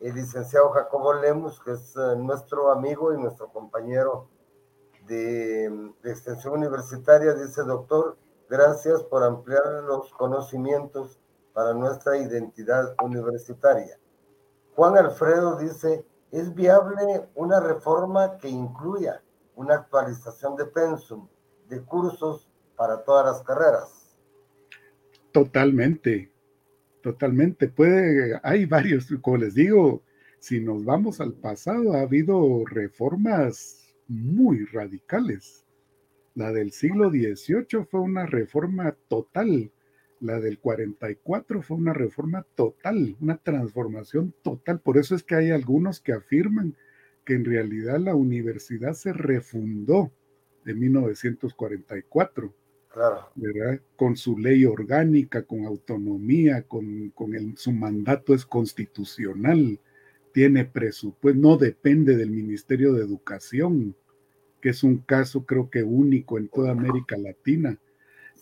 El 0.00 0.14
licenciado 0.14 0.70
Jacobo 0.70 1.14
Lemus, 1.14 1.58
que 1.60 1.72
es 1.72 1.96
eh, 1.96 2.16
nuestro 2.18 2.70
amigo 2.70 3.14
y 3.14 3.18
nuestro 3.18 3.48
compañero 3.48 4.28
de, 5.06 5.70
de, 6.02 6.10
extensión 6.10 6.54
universitaria, 6.54 7.32
dice, 7.32 7.62
doctor, 7.62 8.18
gracias 8.50 9.02
por 9.04 9.22
ampliar 9.22 9.64
los 9.84 10.12
conocimientos 10.12 11.18
para 11.54 11.72
nuestra 11.72 12.18
identidad 12.18 12.94
universitaria. 13.02 13.98
Juan 14.76 14.98
Alfredo 14.98 15.56
dice, 15.56 16.04
¿es 16.32 16.52
viable 16.54 17.28
una 17.34 17.60
reforma 17.60 18.38
que 18.38 18.48
incluya 18.48 19.22
una 19.54 19.74
actualización 19.74 20.56
de 20.56 20.64
pensum, 20.64 21.28
de 21.68 21.80
cursos 21.82 22.50
para 22.76 23.04
todas 23.04 23.26
las 23.26 23.42
carreras? 23.42 24.16
Totalmente, 25.30 26.32
totalmente. 27.02 27.68
Puede, 27.68 28.40
hay 28.42 28.66
varios, 28.66 29.06
como 29.20 29.36
les 29.36 29.54
digo, 29.54 30.02
si 30.38 30.60
nos 30.60 30.84
vamos 30.84 31.20
al 31.20 31.34
pasado, 31.34 31.92
ha 31.92 32.00
habido 32.00 32.64
reformas 32.64 33.94
muy 34.08 34.64
radicales. 34.66 35.64
La 36.34 36.50
del 36.50 36.72
siglo 36.72 37.10
XVIII 37.10 37.84
fue 37.90 38.00
una 38.00 38.26
reforma 38.26 38.96
total. 39.08 39.70
La 40.22 40.40
del 40.40 40.58
44 40.60 41.62
fue 41.62 41.76
una 41.76 41.92
reforma 41.92 42.46
total, 42.54 43.16
una 43.20 43.36
transformación 43.38 44.34
total. 44.42 44.80
Por 44.80 44.96
eso 44.96 45.14
es 45.14 45.22
que 45.22 45.34
hay 45.34 45.50
algunos 45.50 46.00
que 46.00 46.12
afirman 46.12 46.76
que 47.24 47.34
en 47.34 47.44
realidad 47.44 47.98
la 47.98 48.14
universidad 48.14 48.94
se 48.94 49.12
refundó 49.12 50.12
en 50.64 50.78
1944 50.78 52.54
¿verdad? 53.34 53.80
Con 53.96 54.16
su 54.16 54.38
ley 54.38 54.64
orgánica, 54.64 55.42
con 55.42 55.64
autonomía, 55.64 56.62
con, 56.62 57.10
con 57.10 57.34
el, 57.34 57.56
su 57.56 57.72
mandato 57.72 58.34
es 58.34 58.44
constitucional, 58.44 59.80
tiene 60.32 60.64
presupuesto, 60.64 61.40
no 61.40 61.56
depende 61.56 62.16
del 62.16 62.30
Ministerio 62.30 62.92
de 62.92 63.04
Educación, 63.04 63.96
que 64.60 64.70
es 64.70 64.82
un 64.82 64.98
caso 64.98 65.44
creo 65.44 65.70
que 65.70 65.82
único 65.82 66.38
en 66.38 66.48
toda 66.48 66.72
América 66.72 67.16
Latina. 67.16 67.78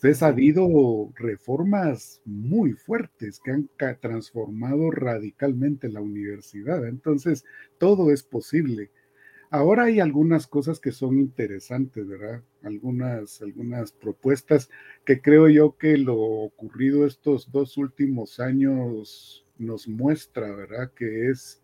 Entonces 0.01 0.23
ha 0.23 0.29
habido 0.29 1.11
reformas 1.13 2.23
muy 2.25 2.73
fuertes 2.73 3.39
que 3.39 3.51
han 3.51 3.69
transformado 3.99 4.89
radicalmente 4.89 5.89
la 5.89 6.01
universidad. 6.01 6.87
Entonces, 6.87 7.45
todo 7.77 8.11
es 8.11 8.23
posible. 8.23 8.89
Ahora 9.51 9.83
hay 9.83 9.99
algunas 9.99 10.47
cosas 10.47 10.79
que 10.79 10.91
son 10.91 11.19
interesantes, 11.19 12.07
¿verdad? 12.07 12.41
Algunas, 12.63 13.43
algunas 13.43 13.91
propuestas 13.91 14.71
que 15.05 15.21
creo 15.21 15.49
yo 15.49 15.77
que 15.77 15.99
lo 15.99 16.17
ocurrido 16.19 17.05
estos 17.05 17.51
dos 17.51 17.77
últimos 17.77 18.39
años 18.39 19.45
nos 19.59 19.87
muestra, 19.87 20.49
¿verdad? 20.55 20.91
Que 20.95 21.29
es 21.29 21.61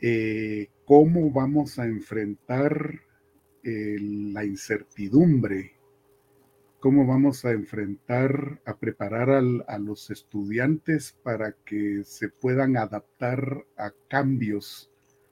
eh, 0.00 0.70
cómo 0.86 1.30
vamos 1.30 1.78
a 1.78 1.84
enfrentar 1.84 3.02
la 3.62 4.42
incertidumbre, 4.46 5.79
cómo 6.80 7.06
vamos 7.06 7.44
a 7.44 7.52
enfrentar, 7.52 8.60
a 8.64 8.76
preparar 8.76 9.30
a 9.30 9.78
los 9.78 10.10
estudiantes 10.10 11.16
para 11.22 11.52
que 11.64 12.02
se 12.04 12.28
puedan 12.28 12.76
adaptar 12.76 13.64
a 13.76 13.92
cambios 14.08 14.90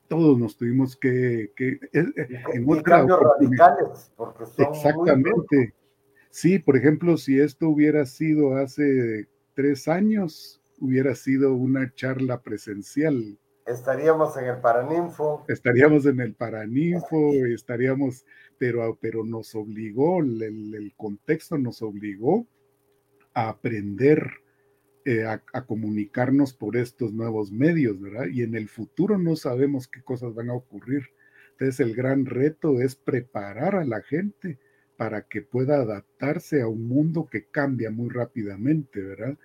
todos 0.08 0.38
nos 0.38 0.56
tuvimos 0.56 0.96
que, 0.96 1.52
que 1.54 1.78
en 1.92 2.82
cambios 2.82 3.20
radicales, 3.20 4.10
porque 4.16 4.46
son 4.46 4.66
exactamente. 4.72 5.74
sí, 6.30 6.58
por 6.58 6.76
ejemplo, 6.76 7.16
si 7.16 7.38
esto 7.38 7.68
hubiera 7.68 8.06
sido 8.06 8.56
hace 8.56 9.28
tres 9.54 9.86
años, 9.86 10.60
hubiera 10.80 11.14
sido 11.14 11.54
una 11.54 11.92
charla 11.94 12.40
presencial. 12.40 13.38
Estaríamos 13.68 14.36
en 14.36 14.46
el 14.46 14.60
Paraninfo. 14.60 15.44
Estaríamos 15.48 16.06
en 16.06 16.20
el 16.20 16.34
Paraninfo, 16.34 17.32
estaríamos, 17.54 18.24
pero, 18.58 18.98
pero 19.00 19.24
nos 19.24 19.54
obligó, 19.54 20.20
el, 20.20 20.42
el 20.74 20.94
contexto 20.96 21.58
nos 21.58 21.82
obligó 21.82 22.46
a 23.34 23.50
aprender 23.50 24.30
eh, 25.10 25.24
a, 25.24 25.40
comunicarnos 25.64 26.52
por 26.52 26.76
estos 26.76 27.14
nuevos 27.14 27.50
medios, 27.50 27.98
¿verdad? 27.98 28.26
Y 28.26 28.42
en 28.42 28.54
el 28.54 28.68
futuro 28.68 29.16
no 29.16 29.36
sabemos 29.36 29.88
qué 29.88 30.02
cosas 30.02 30.34
van 30.34 30.50
a 30.50 30.54
ocurrir. 30.54 31.04
Entonces 31.52 31.80
el 31.80 31.94
gran 31.94 32.26
reto 32.26 32.82
es 32.82 32.94
preparar 32.94 33.74
a 33.74 33.86
la 33.86 34.02
gente 34.02 34.58
para 34.98 35.22
que 35.22 35.40
pueda 35.40 35.76
adaptarse 35.76 36.60
a 36.60 36.68
un 36.68 36.86
mundo 36.86 37.26
que 37.30 37.46
cambia 37.46 37.90
muy 37.90 38.10
rápidamente, 38.10 39.00
¿verdad? 39.00 39.38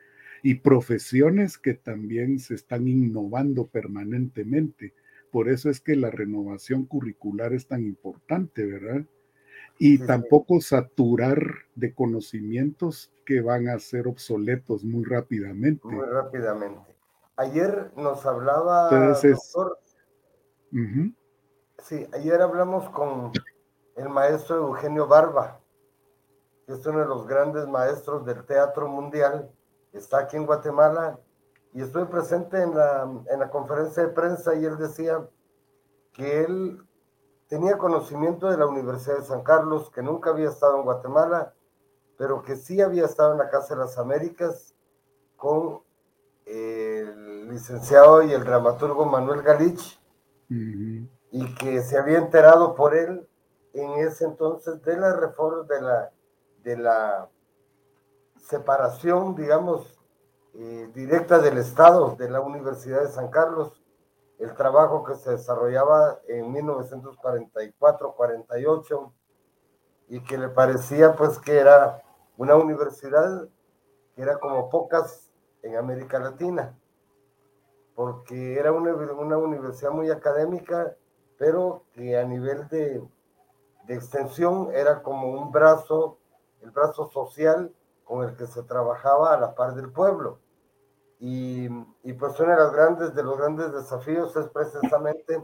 Y 0.43 0.55
profesiones 0.55 1.57
que 1.57 1.73
también 1.73 2.37
se 2.37 2.53
están 2.53 2.87
innovando 2.87 3.65
permanentemente. 3.65 4.93
Por 5.31 5.49
eso 5.49 5.71
es 5.71 5.79
que 5.79 5.95
la 5.95 6.11
renovación 6.11 6.85
curricular 6.85 7.53
es 7.53 7.67
tan 7.67 7.83
importante, 7.83 8.65
¿verdad? 8.65 9.05
y 9.77 10.05
tampoco 10.05 10.61
saturar 10.61 11.41
de 11.75 11.93
conocimientos 11.93 13.11
que 13.25 13.41
van 13.41 13.69
a 13.69 13.79
ser 13.79 14.07
obsoletos 14.07 14.83
muy 14.83 15.03
rápidamente. 15.03 15.87
Muy 15.87 16.05
rápidamente. 16.05 16.95
Ayer 17.35 17.91
nos 17.95 18.25
hablaba, 18.25 18.89
doctor, 18.91 19.79
sí, 21.79 22.07
ayer 22.13 22.41
hablamos 22.41 22.89
con 22.89 23.31
el 23.95 24.09
maestro 24.09 24.57
Eugenio 24.57 25.07
Barba, 25.07 25.59
que 26.67 26.73
es 26.73 26.85
uno 26.85 26.99
de 26.99 27.05
los 27.05 27.27
grandes 27.27 27.67
maestros 27.67 28.25
del 28.25 28.45
teatro 28.45 28.87
mundial, 28.87 29.49
está 29.93 30.19
aquí 30.19 30.37
en 30.37 30.45
Guatemala, 30.45 31.19
y 31.73 31.81
estoy 31.81 32.05
presente 32.05 32.61
en 32.61 32.75
la, 32.75 33.09
en 33.27 33.39
la 33.39 33.49
conferencia 33.49 34.03
de 34.03 34.09
prensa 34.09 34.53
y 34.53 34.65
él 34.65 34.77
decía 34.77 35.27
que 36.11 36.43
él 36.43 36.87
tenía 37.47 37.77
conocimiento 37.77 38.49
de 38.49 38.57
la 38.57 38.67
Universidad 38.67 39.17
de 39.17 39.23
San 39.23 39.43
Carlos, 39.43 39.89
que 39.89 40.03
nunca 40.03 40.29
había 40.29 40.49
estado 40.49 40.77
en 40.77 40.83
Guatemala, 40.83 41.53
pero 42.17 42.43
que 42.43 42.55
sí 42.55 42.81
había 42.81 43.05
estado 43.05 43.31
en 43.31 43.39
la 43.39 43.49
Casa 43.49 43.73
de 43.73 43.81
las 43.81 43.97
Américas 43.97 44.75
con 45.35 45.81
el 46.45 47.49
licenciado 47.49 48.21
y 48.23 48.33
el 48.33 48.43
dramaturgo 48.43 49.05
Manuel 49.05 49.41
Galich, 49.41 49.99
y 50.49 51.55
que 51.55 51.81
se 51.81 51.97
había 51.97 52.19
enterado 52.19 52.75
por 52.75 52.95
él 52.95 53.27
en 53.73 53.91
ese 53.93 54.25
entonces 54.25 54.81
de 54.83 54.97
la 54.97 55.15
reforma, 55.15 55.63
de 55.63 55.81
la, 55.81 56.11
de 56.61 56.77
la 56.77 57.29
separación, 58.43 59.35
digamos, 59.35 59.99
eh, 60.53 60.89
directa 60.93 61.39
del 61.39 61.57
Estado 61.57 62.15
de 62.17 62.29
la 62.29 62.41
Universidad 62.41 63.01
de 63.01 63.07
San 63.07 63.29
Carlos. 63.29 63.81
El 64.37 64.53
trabajo 64.55 65.03
que 65.03 65.15
se 65.15 65.31
desarrollaba 65.31 66.19
en 66.27 66.53
1944-48 66.53 69.11
y 70.09 70.21
que 70.21 70.37
le 70.37 70.49
parecía 70.49 71.15
pues 71.15 71.39
que 71.39 71.57
era 71.57 72.03
una 72.37 72.55
universidad 72.55 73.47
que 74.15 74.21
era 74.21 74.37
como 74.37 74.69
pocas 74.69 75.31
en 75.63 75.75
América 75.77 76.19
Latina, 76.19 76.77
porque 77.95 78.59
era 78.59 78.71
una, 78.73 78.93
una 78.93 79.37
universidad 79.37 79.91
muy 79.91 80.11
académica, 80.11 80.95
pero 81.37 81.85
que 81.93 82.17
a 82.17 82.25
nivel 82.25 82.67
de, 82.67 83.01
de 83.85 83.95
extensión 83.95 84.69
era 84.73 85.01
como 85.01 85.29
un 85.29 85.51
brazo, 85.51 86.19
el 86.61 86.69
brazo 86.71 87.09
social 87.09 87.73
con 88.03 88.27
el 88.27 88.35
que 88.35 88.47
se 88.47 88.63
trabajaba 88.63 89.33
a 89.33 89.39
la 89.39 89.55
par 89.55 89.75
del 89.75 89.91
pueblo. 89.91 90.39
Y, 91.19 91.69
pues 92.19 92.37
uno 92.39 92.51
de 92.51 92.57
los 92.57 92.73
grandes, 92.73 93.15
de 93.15 93.23
los 93.23 93.37
grandes 93.37 93.71
desafíos 93.71 94.35
es 94.35 94.49
precisamente 94.49 95.41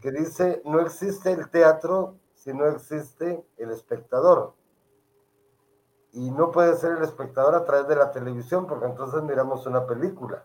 que 0.00 0.10
dice, 0.10 0.62
no 0.64 0.80
existe 0.80 1.32
el 1.32 1.50
teatro 1.50 2.16
si 2.34 2.54
no 2.54 2.66
existe 2.66 3.44
el 3.58 3.70
espectador. 3.70 4.54
Y 6.12 6.30
no 6.30 6.50
puede 6.50 6.76
ser 6.76 6.92
el 6.92 7.04
espectador 7.04 7.54
a 7.54 7.64
través 7.64 7.88
de 7.88 7.96
la 7.96 8.10
televisión, 8.10 8.66
porque 8.66 8.86
entonces 8.86 9.22
miramos 9.22 9.66
una 9.66 9.86
película. 9.86 10.44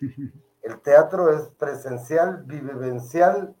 El 0.62 0.80
teatro 0.80 1.30
es 1.30 1.48
presencial, 1.58 2.42
vivencial, 2.44 3.54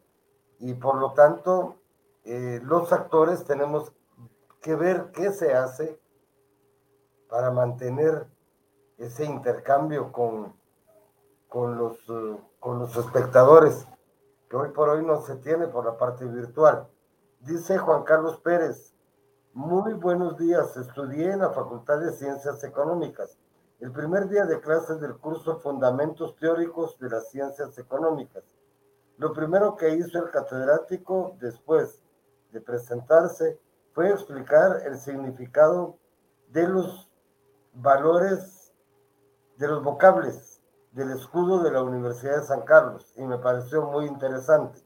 y 0.58 0.72
por 0.72 0.96
lo 0.96 1.12
tanto 1.12 1.76
eh, 2.24 2.60
los 2.62 2.92
actores 2.92 3.44
tenemos 3.44 3.92
que 4.62 4.74
ver 4.74 5.10
qué 5.12 5.30
se 5.30 5.52
hace 5.52 6.00
para 7.28 7.50
mantener 7.50 8.26
ese 8.98 9.24
intercambio 9.24 10.12
con, 10.12 10.54
con, 11.48 11.76
los, 11.76 11.98
eh, 12.08 12.38
con 12.60 12.78
los 12.78 12.96
espectadores, 12.96 13.86
que 14.48 14.56
hoy 14.56 14.70
por 14.70 14.88
hoy 14.88 15.04
no 15.04 15.20
se 15.22 15.36
tiene 15.36 15.66
por 15.66 15.84
la 15.84 15.96
parte 15.96 16.24
virtual. 16.24 16.88
Dice 17.40 17.78
Juan 17.78 18.04
Carlos 18.04 18.38
Pérez, 18.40 18.94
muy 19.52 19.92
buenos 19.94 20.36
días, 20.36 20.76
estudié 20.76 21.32
en 21.32 21.40
la 21.40 21.50
Facultad 21.50 22.00
de 22.00 22.12
Ciencias 22.12 22.64
Económicas. 22.64 23.38
El 23.80 23.92
primer 23.92 24.28
día 24.28 24.46
de 24.46 24.60
clases 24.60 25.00
del 25.00 25.16
curso 25.16 25.58
Fundamentos 25.58 26.36
Teóricos 26.36 26.98
de 26.98 27.10
las 27.10 27.28
Ciencias 27.30 27.76
Económicas. 27.78 28.44
Lo 29.16 29.32
primero 29.32 29.76
que 29.76 29.94
hizo 29.94 30.18
el 30.18 30.30
catedrático 30.30 31.36
después 31.38 32.02
de 32.50 32.60
presentarse 32.60 33.60
fue 33.92 34.10
explicar 34.10 34.82
el 34.86 34.98
significado 34.98 35.98
de 36.48 36.66
los 36.66 37.10
valores 37.74 38.72
de 39.56 39.68
los 39.68 39.82
vocables 39.82 40.60
del 40.92 41.10
escudo 41.10 41.62
de 41.62 41.72
la 41.72 41.82
Universidad 41.82 42.40
de 42.40 42.46
San 42.46 42.62
Carlos 42.62 43.12
y 43.16 43.22
me 43.26 43.38
pareció 43.38 43.82
muy 43.82 44.06
interesante. 44.06 44.80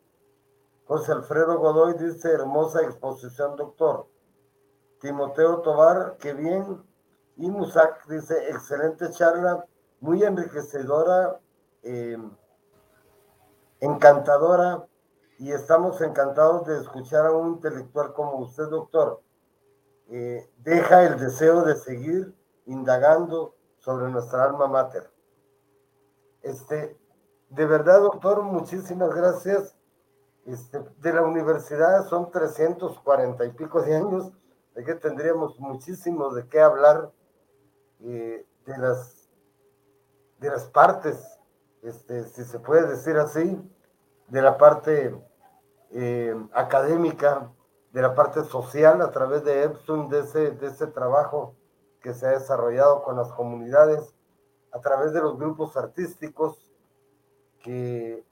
José 0.87 1.13
Alfredo 1.13 1.59
Godoy 1.59 1.95
dice, 1.99 2.33
hermosa 2.33 2.83
exposición, 2.83 3.57
doctor. 3.57 4.07
Timoteo 5.01 5.61
Tobar, 5.61 6.17
qué 6.19 6.33
bien. 6.33 6.83
Y 7.37 7.51
Musak 7.51 8.07
dice, 8.09 8.49
excelente 8.49 9.11
charla, 9.11 9.67
muy 10.01 10.25
enriquecedora, 10.25 11.39
em, 11.83 12.31
encantadora, 13.81 14.87
y 15.39 15.53
estamos 15.53 16.01
encantados 16.01 16.67
de 16.67 16.79
escuchar 16.79 17.27
a 17.27 17.33
un 17.33 17.49
intelectual 17.53 18.15
como 18.15 18.39
usted, 18.39 18.65
doctor. 18.71 19.21
Eh, 20.09 20.51
deja 20.57 21.05
el 21.05 21.19
deseo 21.19 21.63
de 21.65 21.77
seguir 21.77 22.35
indagando 22.69 23.55
sobre 23.79 24.11
nuestra 24.11 24.45
alma 24.45 24.69
mater. 24.69 25.11
Este, 26.43 26.97
de 27.49 27.67
verdad, 27.67 28.01
doctor, 28.01 28.43
muchísimas 28.43 29.15
gracias. 29.15 29.75
Este, 30.45 30.81
de 30.99 31.13
la 31.13 31.23
universidad 31.23 32.07
son 32.07 32.31
340 32.31 33.45
y 33.45 33.51
pico 33.53 33.83
de 33.83 33.97
años, 33.97 34.33
de 34.75 34.85
que 34.85 34.95
tendríamos 34.95 35.59
muchísimo 35.59 36.31
de 36.31 36.47
qué 36.49 36.61
hablar 36.61 37.11
eh, 38.01 38.47
de, 38.65 38.79
las, 38.79 39.29
de 40.39 40.51
las 40.51 40.65
partes, 40.67 41.39
este, 41.83 42.25
si 42.25 42.45
se 42.45 42.59
puede 42.61 42.87
decir 42.87 43.17
así, 43.17 43.61
de 44.29 44.43
la 44.43 44.57
parte 44.59 45.15
eh, 45.91 46.35
académica, 46.53 47.51
de 47.93 48.03
la 48.03 48.15
parte 48.15 48.45
social 48.45 49.01
a 49.01 49.11
través 49.11 49.45
de 49.45 49.65
Epson, 49.65 50.09
de 50.09 50.21
ese, 50.21 50.51
de 50.53 50.67
ese 50.67 50.87
trabajo 50.87 51.57
que 52.01 52.15
se 52.15 52.27
ha 52.27 52.31
desarrollado 52.31 53.03
con 53.03 53.17
las 53.17 53.33
comunidades, 53.33 54.15
a 54.73 54.81
través 54.81 55.13
de 55.13 55.21
los 55.21 55.39
grupos 55.39 55.77
artísticos, 55.77 56.71
que 57.63 58.25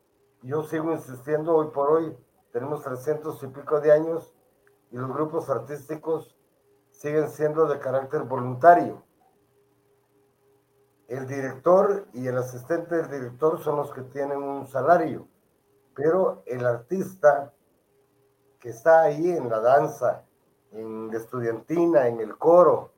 yo 0.42 0.62
sigo 0.64 0.92
insistiendo 0.92 1.56
hoy 1.56 1.68
por 1.68 1.90
hoy, 1.90 2.16
tenemos 2.52 2.82
300 2.82 3.42
y 3.42 3.46
pico 3.48 3.80
de 3.80 3.92
años 3.92 4.32
y 4.90 4.96
los 4.96 5.12
grupos 5.12 5.50
artísticos 5.50 6.36
siguen 6.90 7.28
siendo 7.28 7.66
de 7.66 7.78
carácter 7.78 8.22
voluntario. 8.22 9.02
El 11.08 11.26
director 11.26 12.06
y 12.12 12.26
el 12.26 12.36
asistente 12.38 12.96
del 12.96 13.10
director 13.10 13.62
son 13.62 13.76
los 13.76 13.92
que 13.92 14.02
tienen 14.02 14.38
un 14.38 14.66
salario, 14.66 15.28
pero 15.94 16.42
el 16.46 16.64
artista 16.64 17.52
que 18.58 18.70
está 18.70 19.02
ahí 19.02 19.30
en 19.30 19.48
la 19.48 19.60
danza, 19.60 20.24
en 20.72 21.08
la 21.10 21.18
estudiantina, 21.18 22.08
en 22.08 22.20
el 22.20 22.36
coro, 22.38 22.92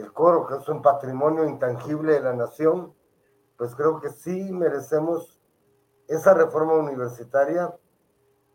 el 0.00 0.12
coro 0.12 0.46
que 0.46 0.56
es 0.56 0.68
un 0.68 0.82
patrimonio 0.82 1.44
intangible 1.44 2.14
de 2.14 2.20
la 2.20 2.34
nación, 2.34 2.94
pues 3.56 3.74
creo 3.74 4.00
que 4.00 4.10
sí 4.10 4.52
merecemos 4.52 5.40
esa 6.08 6.34
reforma 6.34 6.74
universitaria 6.74 7.74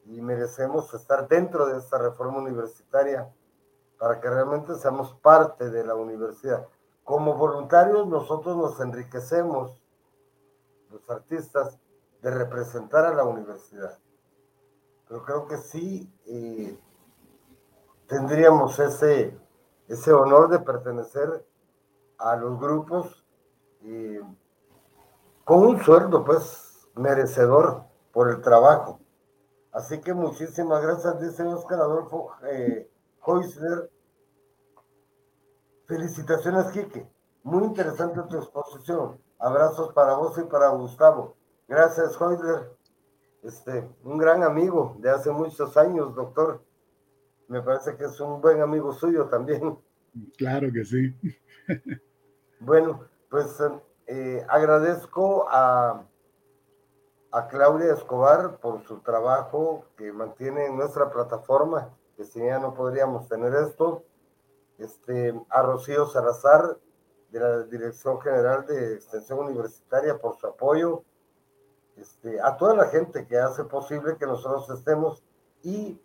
y 0.05 0.21
merecemos 0.21 0.93
estar 0.93 1.27
dentro 1.27 1.65
de 1.65 1.77
esta 1.77 1.97
reforma 1.97 2.37
universitaria 2.37 3.29
para 3.97 4.19
que 4.19 4.29
realmente 4.29 4.75
seamos 4.75 5.13
parte 5.15 5.69
de 5.69 5.83
la 5.83 5.95
universidad. 5.95 6.67
Como 7.03 7.35
voluntarios 7.35 8.07
nosotros 8.07 8.55
nos 8.57 8.79
enriquecemos, 8.79 9.77
los 10.89 11.09
artistas, 11.09 11.79
de 12.21 12.31
representar 12.31 13.05
a 13.05 13.13
la 13.13 13.23
universidad. 13.23 13.97
Pero 15.07 15.23
creo 15.23 15.47
que 15.47 15.57
sí 15.57 16.11
eh, 16.25 16.77
tendríamos 18.07 18.79
ese, 18.79 19.37
ese 19.91 20.13
honor 20.13 20.49
de 20.49 20.59
pertenecer 20.59 21.45
a 22.17 22.37
los 22.37 22.57
grupos 22.59 23.25
eh, 23.83 24.21
con 25.43 25.63
un 25.63 25.83
sueldo 25.83 26.23
pues 26.23 26.87
merecedor 26.95 27.83
por 28.13 28.29
el 28.29 28.41
trabajo. 28.41 29.01
Así 29.73 29.99
que 29.99 30.13
muchísimas 30.13 30.81
gracias, 30.81 31.19
dice 31.19 31.43
Oscar 31.43 31.81
Adolfo 31.81 32.31
eh, 32.43 32.89
Felicitaciones, 35.87 36.71
Quique. 36.71 37.05
Muy 37.43 37.65
interesante 37.65 38.21
tu 38.29 38.37
exposición. 38.37 39.19
Abrazos 39.39 39.93
para 39.93 40.13
vos 40.13 40.37
y 40.37 40.43
para 40.43 40.69
Gustavo. 40.69 41.35
Gracias, 41.67 42.15
Heusler. 42.19 42.77
Este, 43.43 43.89
un 44.03 44.17
gran 44.17 44.43
amigo 44.43 44.95
de 44.99 45.09
hace 45.09 45.31
muchos 45.31 45.75
años, 45.75 46.15
doctor. 46.15 46.61
Me 47.51 47.61
parece 47.61 47.95
que 47.97 48.05
es 48.05 48.19
un 48.19 48.41
buen 48.41 48.61
amigo 48.61 48.93
suyo 48.93 49.25
también. 49.27 49.77
Claro 50.37 50.71
que 50.73 50.83
sí. 50.83 51.15
bueno, 52.59 53.05
pues 53.29 53.57
eh, 54.07 54.45
agradezco 54.49 55.47
a 55.49 56.05
a 57.31 57.47
Claudia 57.47 57.93
Escobar 57.93 58.57
por 58.59 58.83
su 58.85 58.99
trabajo 58.99 59.85
que 59.97 60.11
mantiene 60.11 60.65
en 60.65 60.75
nuestra 60.75 61.09
plataforma, 61.09 61.89
que 62.17 62.25
sin 62.25 62.43
ella 62.43 62.59
no 62.59 62.73
podríamos 62.73 63.27
tener 63.27 63.53
esto. 63.53 64.03
Este, 64.77 65.33
a 65.49 65.61
Rocío 65.61 66.07
Salazar, 66.07 66.77
de 67.29 67.39
la 67.39 67.63
Dirección 67.63 68.19
General 68.19 68.65
de 68.65 68.95
Extensión 68.95 69.39
Universitaria, 69.39 70.17
por 70.17 70.37
su 70.37 70.47
apoyo. 70.47 71.03
Este, 71.95 72.41
a 72.41 72.57
toda 72.57 72.75
la 72.75 72.87
gente 72.87 73.25
que 73.25 73.37
hace 73.37 73.63
posible 73.63 74.17
que 74.17 74.25
nosotros 74.25 74.69
estemos. 74.77 75.23
Y 75.63 76.01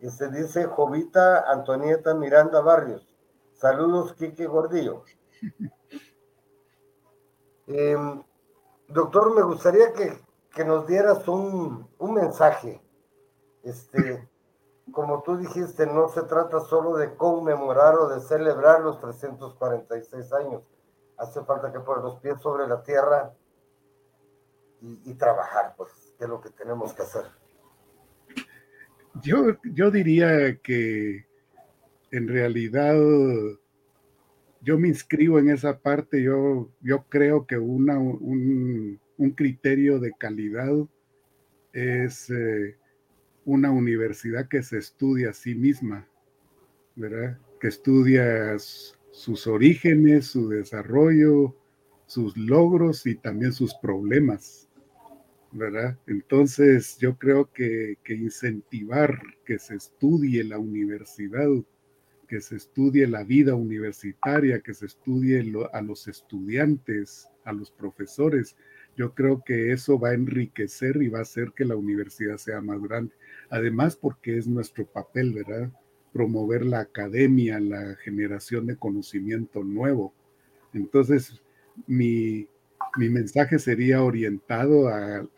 se 0.00 0.06
este, 0.06 0.28
dice 0.30 0.64
Jovita 0.66 1.50
Antonieta 1.50 2.14
Miranda 2.14 2.60
Barrios. 2.60 3.14
Saludos, 3.52 4.14
Quique 4.14 4.46
Gordillo. 4.46 5.04
Em, 7.66 8.22
doctor, 8.88 9.34
me 9.34 9.40
gustaría 9.40 9.94
que 9.94 10.22
que 10.54 10.64
nos 10.64 10.86
dieras 10.86 11.26
un, 11.28 11.88
mensaje. 11.98 12.80
Este, 13.64 14.28
como 14.92 15.22
tú 15.22 15.36
dijiste, 15.36 15.86
no 15.86 16.08
se 16.08 16.22
trata 16.22 16.60
solo 16.60 16.96
de 16.96 17.16
conmemorar 17.16 17.96
o 17.96 18.08
de 18.08 18.20
celebrar 18.20 18.80
los 18.80 19.00
346 19.00 20.32
años. 20.32 20.62
Hace 21.16 21.44
falta 21.44 21.72
que 21.72 21.80
poner 21.80 22.04
los 22.04 22.20
pies 22.20 22.40
sobre 22.40 22.66
la 22.68 22.82
tierra 22.82 23.34
y, 24.80 25.14
trabajar, 25.14 25.74
pues, 25.76 25.90
que 26.18 26.24
es 26.24 26.30
lo 26.30 26.40
que 26.40 26.50
tenemos 26.50 26.92
que 26.92 27.02
hacer. 27.02 27.24
Yo, 29.22 29.56
yo 29.64 29.90
diría 29.90 30.56
que 30.58 31.24
en 32.10 32.28
realidad 32.28 32.96
yo 34.60 34.78
me 34.78 34.88
inscribo 34.88 35.38
en 35.38 35.50
esa 35.50 35.78
parte, 35.78 36.22
yo, 36.22 36.70
yo 36.80 37.04
creo 37.08 37.46
que 37.46 37.58
una, 37.58 37.98
un, 37.98 38.98
un 39.18 39.30
criterio 39.30 40.00
de 40.00 40.12
calidad 40.18 40.72
es 41.72 42.30
eh, 42.30 42.76
una 43.44 43.70
universidad 43.70 44.48
que 44.48 44.62
se 44.62 44.78
estudia 44.78 45.30
a 45.30 45.34
sí 45.34 45.54
misma, 45.54 46.08
¿verdad? 46.96 47.38
Que 47.60 47.68
estudia 47.68 48.58
sus 48.58 49.46
orígenes, 49.46 50.26
su 50.26 50.48
desarrollo, 50.48 51.54
sus 52.06 52.36
logros 52.36 53.06
y 53.06 53.16
también 53.16 53.52
sus 53.52 53.74
problemas, 53.74 54.63
¿verdad? 55.54 55.96
Entonces 56.08 56.98
yo 56.98 57.16
creo 57.16 57.50
que, 57.52 57.96
incentivar 58.08 59.22
que 59.46 59.58
se 59.58 59.76
estudie 59.76 60.42
la 60.44 60.58
universidad, 60.58 61.48
que 62.28 62.40
se 62.40 62.56
estudie 62.56 63.06
la 63.06 63.22
vida 63.22 63.54
universitaria, 63.54 64.60
que 64.60 64.74
se 64.74 64.86
estudie 64.86 65.44
a 65.72 65.80
los 65.80 66.08
estudiantes, 66.08 67.28
a 67.44 67.52
los 67.52 67.70
profesores, 67.70 68.56
yo 68.96 69.14
creo 69.14 69.42
que 69.44 69.72
eso 69.72 69.98
va 69.98 70.10
a 70.10 70.14
enriquecer 70.14 71.00
y 71.02 71.08
va 71.08 71.20
a 71.20 71.22
hacer 71.22 71.52
que 71.54 71.64
la 71.64 71.76
universidad 71.76 72.36
sea 72.36 72.60
más 72.60 72.80
grande. 72.82 73.14
Además, 73.50 73.96
porque 73.96 74.36
es 74.36 74.46
nuestro 74.46 74.86
papel, 74.86 75.32
¿verdad? 75.32 75.72
Promover 76.12 76.64
la 76.64 76.80
academia, 76.80 77.60
la 77.60 77.96
generación 77.96 78.66
de 78.66 78.76
conocimiento 78.76 79.64
nuevo. 79.64 80.12
Entonces, 80.72 81.42
mi, 81.86 82.48
mensaje 82.96 83.58
sería 83.58 84.02
orientado 84.02 84.88
al, 84.88 85.30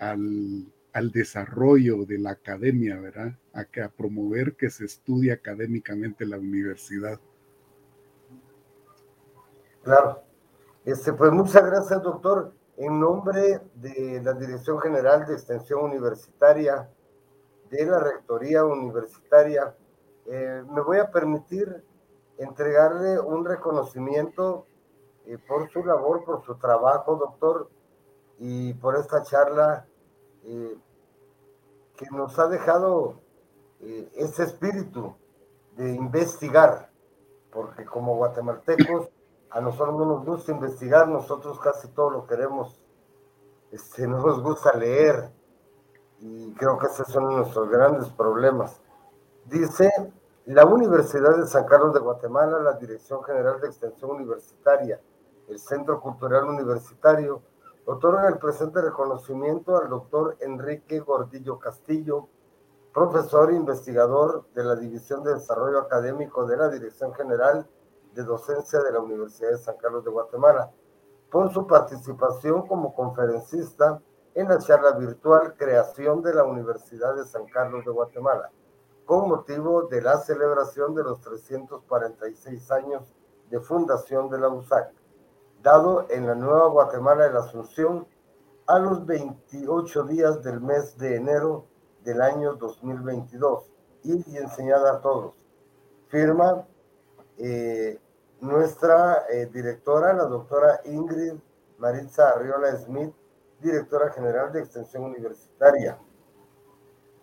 al, 0.93 1.11
desarrollo 1.11 2.05
de 2.05 2.19
la 2.19 2.31
academia, 2.31 3.01
¿verdad? 3.01 3.39
A, 3.53 3.65
que, 3.65 3.83
a 3.83 3.89
promover 3.89 4.57
que 4.57 4.71
se 4.71 4.85
estudie 4.85 5.33
académicamente 5.33 6.27
la 6.27 6.39
universidad. 6.39 7.19
Claro. 9.83 10.23
Este, 10.85 11.13
pues 11.13 11.33
muchas 11.33 11.65
gracias, 11.65 12.03
doctor. 12.03 12.53
En 12.77 13.01
nombre 13.01 13.61
de 13.75 14.21
la 14.23 14.35
Dirección 14.35 14.79
General 14.81 15.27
de 15.27 15.35
Extensión 15.35 15.85
Universitaria, 15.85 16.89
de 17.71 17.87
la 17.87 17.99
Rectoría 17.99 18.65
Universitaria, 18.65 19.75
eh, 20.27 20.63
me 20.71 20.81
voy 20.83 20.99
a 20.99 21.11
permitir 21.11 21.83
entregarle 22.39 23.19
un 23.19 23.45
reconocimiento 23.45 24.67
por 25.49 25.69
su 25.71 25.85
labor, 25.85 26.25
por 26.25 26.45
su 26.45 26.55
trabajo, 26.57 27.17
doctor, 27.17 27.69
y 28.39 28.75
por 28.75 28.97
esta 28.97 29.23
charla 29.23 29.87
que 30.43 32.07
nos 32.13 32.39
ha 32.39 32.47
dejado 32.49 33.21
ese 33.81 34.45
espíritu 34.45 35.17
de 35.77 35.95
investigar, 35.95 36.91
porque 37.51 37.85
como 37.85 38.17
guatemaltecos 38.17 39.11
a 39.51 39.61
nosotros 39.61 39.97
no 39.97 40.07
nos 40.07 40.25
gusta 40.25 40.53
investigar, 40.53 41.09
nosotros 41.09 41.59
casi 41.61 41.89
todo 41.89 42.11
lo 42.11 42.27
queremos, 42.27 42.81
este, 43.71 44.07
no 44.07 44.19
nos 44.19 44.43
gusta 44.43 44.77
leer, 44.77 45.31
y 46.21 46.53
creo 46.55 46.79
que 46.79 46.87
ese 46.87 47.03
es 47.03 47.15
uno 47.15 47.29
de 47.31 47.37
nuestros 47.37 47.69
grandes 47.69 48.09
problemas. 48.11 48.81
Dice, 49.45 49.91
la 50.47 50.65
Universidad 50.65 51.37
de 51.37 51.47
San 51.47 51.65
Carlos 51.67 51.93
de 51.93 52.01
Guatemala, 52.01 52.59
la 52.61 52.75
Dirección 52.75 53.23
General 53.25 53.61
de 53.61 53.67
Extensión 53.69 54.13
Universitaria, 54.13 55.01
el 55.49 55.59
Centro 55.59 56.01
Cultural 56.01 56.45
Universitario, 56.45 57.43
otorga 57.85 58.29
el 58.29 58.39
presente 58.39 58.81
reconocimiento 58.81 59.77
al 59.77 59.89
doctor 59.89 60.37
Enrique 60.41 61.01
Gordillo 61.01 61.59
Castillo, 61.59 62.29
profesor 62.93 63.51
e 63.51 63.57
investigador 63.57 64.47
de 64.55 64.65
la 64.65 64.75
División 64.75 65.23
de 65.23 65.35
Desarrollo 65.35 65.79
Académico 65.79 66.47
de 66.47 66.57
la 66.57 66.69
Dirección 66.69 67.15
General 67.15 67.67
de 68.15 68.25
Docencia 68.25 68.81
de 68.83 68.91
la 68.91 69.01
Universidad 69.01 69.51
de 69.51 69.59
San 69.59 69.77
Carlos 69.77 70.05
de 70.05 70.11
Guatemala, 70.11 70.73
por 71.31 71.53
su 71.53 71.67
participación 71.67 72.67
como 72.67 72.95
conferencista 72.95 74.01
en 74.35 74.49
la 74.49 74.59
charla 74.59 74.93
virtual 74.93 75.55
Creación 75.57 76.23
de 76.23 76.35
la 76.35 76.45
Universidad 76.45 77.15
de 77.15 77.25
San 77.25 77.47
Carlos 77.47 77.85
de 77.85 77.91
Guatemala, 77.91 78.51
con 79.05 79.29
motivo 79.29 79.83
de 79.83 80.03
la 80.03 80.19
celebración 80.19 80.95
de 80.95 81.05
los 81.05 81.21
346 81.21 82.71
años 82.73 83.15
de 83.51 83.61
fundación 83.61 84.29
de 84.29 84.39
la 84.39 84.49
USAC, 84.49 84.93
dado 85.67 86.07
en 86.11 86.29
la 86.29 86.37
Nueva 86.37 86.69
Guatemala 86.69 87.25
de 87.25 87.33
la 87.33 87.41
Asunción 87.41 88.07
a 88.69 88.79
los 88.79 89.05
28 89.05 90.05
días 90.05 90.41
del 90.45 90.61
mes 90.61 90.97
de 90.97 91.17
enero 91.17 91.67
del 92.05 92.23
año 92.23 92.55
2022 92.55 93.73
y, 94.05 94.37
enseñada 94.37 94.93
a 94.93 95.01
todos. 95.01 95.35
Firma 96.07 96.65
eh, 97.37 97.99
nuestra 98.41 99.25
eh, 99.29 99.47
directora, 99.53 100.13
la 100.13 100.27
doctora 100.27 100.83
Ingrid 100.85 101.35
Maritza 101.79 102.29
Arriola 102.29 102.77
Smith, 102.77 103.13
directora 103.61 104.13
general 104.13 104.53
de 104.53 104.61
Extensión 104.61 105.03
Universitaria. 105.03 105.99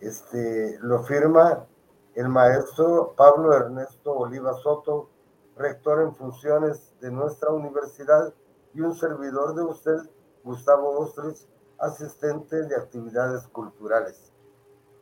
Este, 0.01 0.77
lo 0.81 1.01
firma 1.03 1.65
el 2.13 2.27
maestro 2.27 3.13
Pablo 3.15 3.53
Ernesto 3.53 4.13
Oliva 4.13 4.53
Soto, 4.55 5.12
rector 5.55 6.01
en 6.01 6.15
funciones 6.15 6.93
de 6.99 7.11
nuestra 7.11 7.51
universidad, 7.51 8.33
y 8.73 8.81
un 8.81 8.95
servidor 8.95 9.53
de 9.55 9.63
usted, 9.63 9.97
Gustavo 10.43 10.99
Ostris, 10.99 11.47
asistente 11.79 12.63
de 12.63 12.75
actividades 12.75 13.47
culturales. 13.47 14.31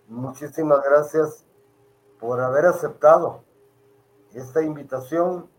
Muchísimas 0.08 0.84
gracias 0.84 1.45
por 2.20 2.41
haber 2.41 2.66
aceptado 2.66 3.43
esta 4.34 4.62
invitación 4.62 5.49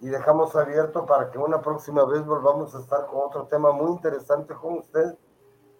y 0.00 0.08
dejamos 0.08 0.56
abierto 0.56 1.04
para 1.04 1.30
que 1.30 1.38
una 1.38 1.60
próxima 1.60 2.04
vez 2.06 2.24
volvamos 2.24 2.74
a 2.74 2.80
estar 2.80 3.06
con 3.06 3.20
otro 3.26 3.46
tema 3.46 3.72
muy 3.72 3.90
interesante 3.90 4.54
con 4.54 4.78
usted. 4.78 5.16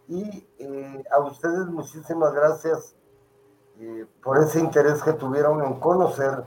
Y 0.06 0.46
eh, 0.58 1.04
a 1.10 1.20
ustedes 1.20 1.66
muchísimas 1.66 2.34
gracias 2.34 2.94
eh, 3.78 4.06
por 4.22 4.38
ese 4.38 4.60
interés 4.60 5.02
que 5.02 5.12
tuvieron 5.14 5.64
en 5.64 5.80
conocer 5.80 6.44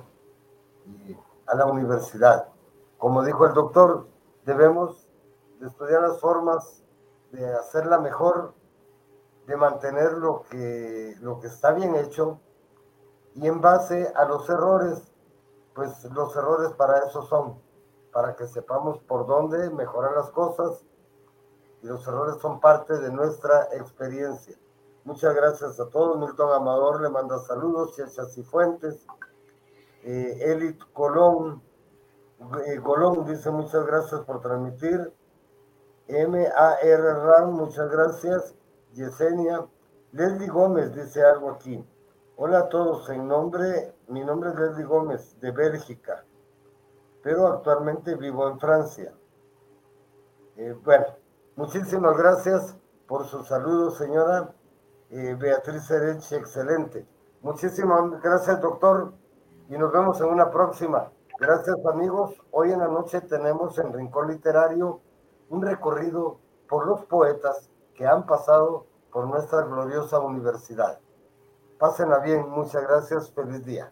eh, 0.85 1.17
a 1.47 1.55
la 1.55 1.65
universidad. 1.65 2.47
Como 2.97 3.23
dijo 3.23 3.45
el 3.45 3.53
doctor, 3.53 4.07
debemos 4.45 5.07
de 5.59 5.67
estudiar 5.67 6.01
las 6.01 6.19
formas 6.19 6.83
de 7.31 7.53
hacerla 7.53 7.99
mejor 7.99 8.53
de 9.47 9.57
mantener 9.57 10.13
lo 10.13 10.43
que, 10.43 11.15
lo 11.21 11.39
que 11.39 11.47
está 11.47 11.73
bien 11.73 11.95
hecho 11.95 12.39
y 13.35 13.47
en 13.47 13.61
base 13.61 14.11
a 14.15 14.25
los 14.25 14.47
errores, 14.49 15.11
pues 15.73 16.03
los 16.05 16.35
errores 16.35 16.71
para 16.73 16.99
eso 16.99 17.23
son, 17.23 17.59
para 18.11 18.35
que 18.35 18.47
sepamos 18.47 18.99
por 18.99 19.25
dónde 19.25 19.69
mejorar 19.71 20.15
las 20.15 20.29
cosas 20.29 20.83
y 21.81 21.87
los 21.87 22.07
errores 22.07 22.37
son 22.37 22.59
parte 22.59 22.97
de 22.99 23.11
nuestra 23.11 23.67
experiencia. 23.73 24.55
Muchas 25.03 25.35
gracias 25.35 25.79
a 25.79 25.89
todos. 25.89 26.17
Milton 26.17 26.53
Amador 26.53 27.01
le 27.01 27.09
manda 27.09 27.37
saludos, 27.39 27.95
Chechas 27.95 28.37
y 28.37 28.43
Fuentes. 28.43 29.05
Eh, 30.03 30.51
Elit 30.51 30.81
Colón, 30.91 31.61
eh, 32.65 32.79
Colón 32.81 33.25
dice 33.25 33.49
muchas 33.51 33.85
gracias 33.85 34.21
por 34.21 34.41
transmitir. 34.41 35.13
M.A.R. 36.07 37.13
Ram, 37.13 37.53
muchas 37.53 37.89
gracias. 37.89 38.53
Yesenia. 38.93 39.65
Leslie 40.11 40.47
Gómez 40.47 40.93
dice 40.93 41.23
algo 41.23 41.51
aquí. 41.51 41.83
Hola 42.35 42.59
a 42.59 42.69
todos, 42.69 43.09
en 43.09 43.27
nombre, 43.27 43.95
mi 44.07 44.23
nombre 44.23 44.49
es 44.49 44.55
Leslie 44.55 44.85
Gómez, 44.85 45.39
de 45.39 45.51
Bélgica, 45.51 46.25
pero 47.21 47.47
actualmente 47.47 48.15
vivo 48.15 48.47
en 48.47 48.59
Francia. 48.59 49.13
Eh, 50.57 50.75
bueno, 50.83 51.05
muchísimas 51.55 52.17
gracias 52.17 52.75
por 53.07 53.25
sus 53.25 53.47
saludos, 53.47 53.97
señora 53.97 54.53
eh, 55.09 55.35
Beatriz 55.39 55.89
Ereche, 55.89 56.35
excelente. 56.35 57.07
Muchísimas 57.41 58.21
gracias, 58.21 58.59
doctor, 58.61 59.13
y 59.69 59.77
nos 59.77 59.91
vemos 59.91 60.19
en 60.21 60.27
una 60.27 60.49
próxima. 60.49 61.11
Gracias, 61.39 61.75
amigos. 61.85 62.33
Hoy 62.51 62.71
en 62.71 62.79
la 62.79 62.87
noche 62.87 63.21
tenemos 63.21 63.77
en 63.79 63.91
Rincón 63.93 64.29
Literario 64.29 65.01
un 65.49 65.61
recorrido 65.61 66.39
por 66.67 66.87
los 66.87 67.05
poetas 67.05 67.69
que 67.95 68.05
han 68.05 68.25
pasado 68.25 68.85
por 69.11 69.27
nuestra 69.27 69.61
gloriosa 69.61 70.19
universidad. 70.19 70.99
Pásenla 71.79 72.19
bien, 72.19 72.49
muchas 72.49 72.83
gracias, 72.83 73.31
feliz 73.31 73.65
día. 73.65 73.91